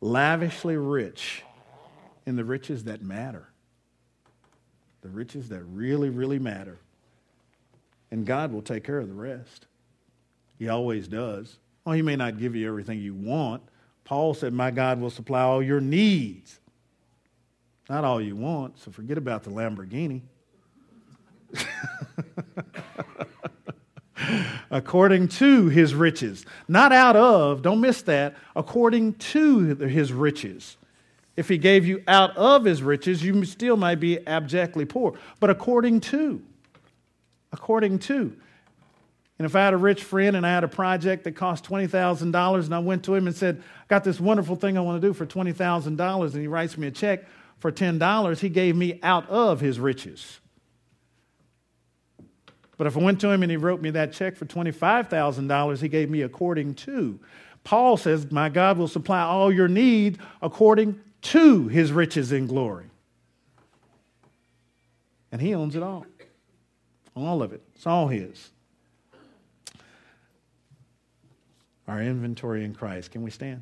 lavishly 0.00 0.76
rich 0.76 1.42
in 2.26 2.36
the 2.36 2.44
riches 2.44 2.84
that 2.84 3.02
matter. 3.02 3.48
The 5.02 5.08
riches 5.08 5.48
that 5.50 5.62
really, 5.64 6.10
really 6.10 6.38
matter. 6.38 6.78
And 8.10 8.26
God 8.26 8.52
will 8.52 8.62
take 8.62 8.84
care 8.84 8.98
of 8.98 9.08
the 9.08 9.14
rest. 9.14 9.66
He 10.58 10.68
always 10.68 11.08
does. 11.08 11.58
Well, 11.84 11.94
He 11.94 12.02
may 12.02 12.16
not 12.16 12.38
give 12.38 12.56
you 12.56 12.68
everything 12.68 12.98
you 12.98 13.14
want. 13.14 13.62
Paul 14.04 14.34
said, 14.34 14.52
My 14.52 14.70
God 14.70 15.00
will 15.00 15.10
supply 15.10 15.42
all 15.42 15.62
your 15.62 15.80
needs. 15.80 16.58
Not 17.90 18.04
all 18.04 18.20
you 18.20 18.36
want, 18.36 18.78
so 18.78 18.92
forget 18.92 19.18
about 19.18 19.42
the 19.42 19.50
Lamborghini. 19.50 20.20
according 24.70 25.26
to 25.26 25.68
his 25.68 25.92
riches. 25.92 26.46
Not 26.68 26.92
out 26.92 27.16
of, 27.16 27.62
don't 27.62 27.80
miss 27.80 28.02
that, 28.02 28.36
according 28.54 29.14
to 29.14 29.74
his 29.74 30.12
riches. 30.12 30.76
If 31.36 31.48
he 31.48 31.58
gave 31.58 31.84
you 31.84 32.04
out 32.06 32.36
of 32.36 32.64
his 32.64 32.80
riches, 32.80 33.24
you 33.24 33.44
still 33.44 33.76
might 33.76 33.98
be 33.98 34.24
abjectly 34.24 34.84
poor. 34.84 35.18
But 35.40 35.50
according 35.50 35.98
to, 36.02 36.40
according 37.52 37.98
to. 38.00 38.36
And 39.40 39.46
if 39.46 39.56
I 39.56 39.64
had 39.64 39.74
a 39.74 39.78
rich 39.78 40.04
friend 40.04 40.36
and 40.36 40.46
I 40.46 40.50
had 40.50 40.62
a 40.62 40.68
project 40.68 41.24
that 41.24 41.32
cost 41.32 41.64
$20,000 41.64 42.64
and 42.66 42.72
I 42.72 42.78
went 42.78 43.04
to 43.06 43.16
him 43.16 43.26
and 43.26 43.34
said, 43.34 43.60
I 43.60 43.84
got 43.88 44.04
this 44.04 44.20
wonderful 44.20 44.54
thing 44.54 44.78
I 44.78 44.80
want 44.80 45.02
to 45.02 45.08
do 45.08 45.12
for 45.12 45.26
$20,000 45.26 46.22
and 46.22 46.40
he 46.40 46.46
writes 46.46 46.78
me 46.78 46.86
a 46.86 46.92
check 46.92 47.24
for 47.60 47.70
$10, 47.70 48.40
he 48.40 48.48
gave 48.48 48.74
me 48.74 48.98
out 49.02 49.28
of 49.28 49.60
his 49.60 49.78
riches. 49.78 50.40
But 52.76 52.86
if 52.86 52.96
I 52.96 53.00
went 53.00 53.20
to 53.20 53.30
him 53.30 53.42
and 53.42 53.50
he 53.50 53.58
wrote 53.58 53.82
me 53.82 53.90
that 53.90 54.14
check 54.14 54.36
for 54.36 54.46
$25,000, 54.46 55.82
he 55.82 55.88
gave 55.88 56.08
me 56.08 56.22
according 56.22 56.74
to. 56.76 57.20
Paul 57.62 57.98
says, 57.98 58.30
My 58.32 58.48
God 58.48 58.78
will 58.78 58.88
supply 58.88 59.20
all 59.20 59.52
your 59.52 59.68
need 59.68 60.18
according 60.40 60.98
to 61.20 61.68
his 61.68 61.92
riches 61.92 62.32
in 62.32 62.46
glory. 62.46 62.86
And 65.30 65.42
he 65.42 65.54
owns 65.54 65.76
it 65.76 65.82
all. 65.82 66.06
All 67.14 67.42
of 67.42 67.52
it. 67.52 67.62
It's 67.74 67.86
all 67.86 68.08
his. 68.08 68.48
Our 71.86 72.00
inventory 72.02 72.64
in 72.64 72.74
Christ. 72.74 73.10
Can 73.10 73.22
we 73.22 73.30
stand? 73.30 73.60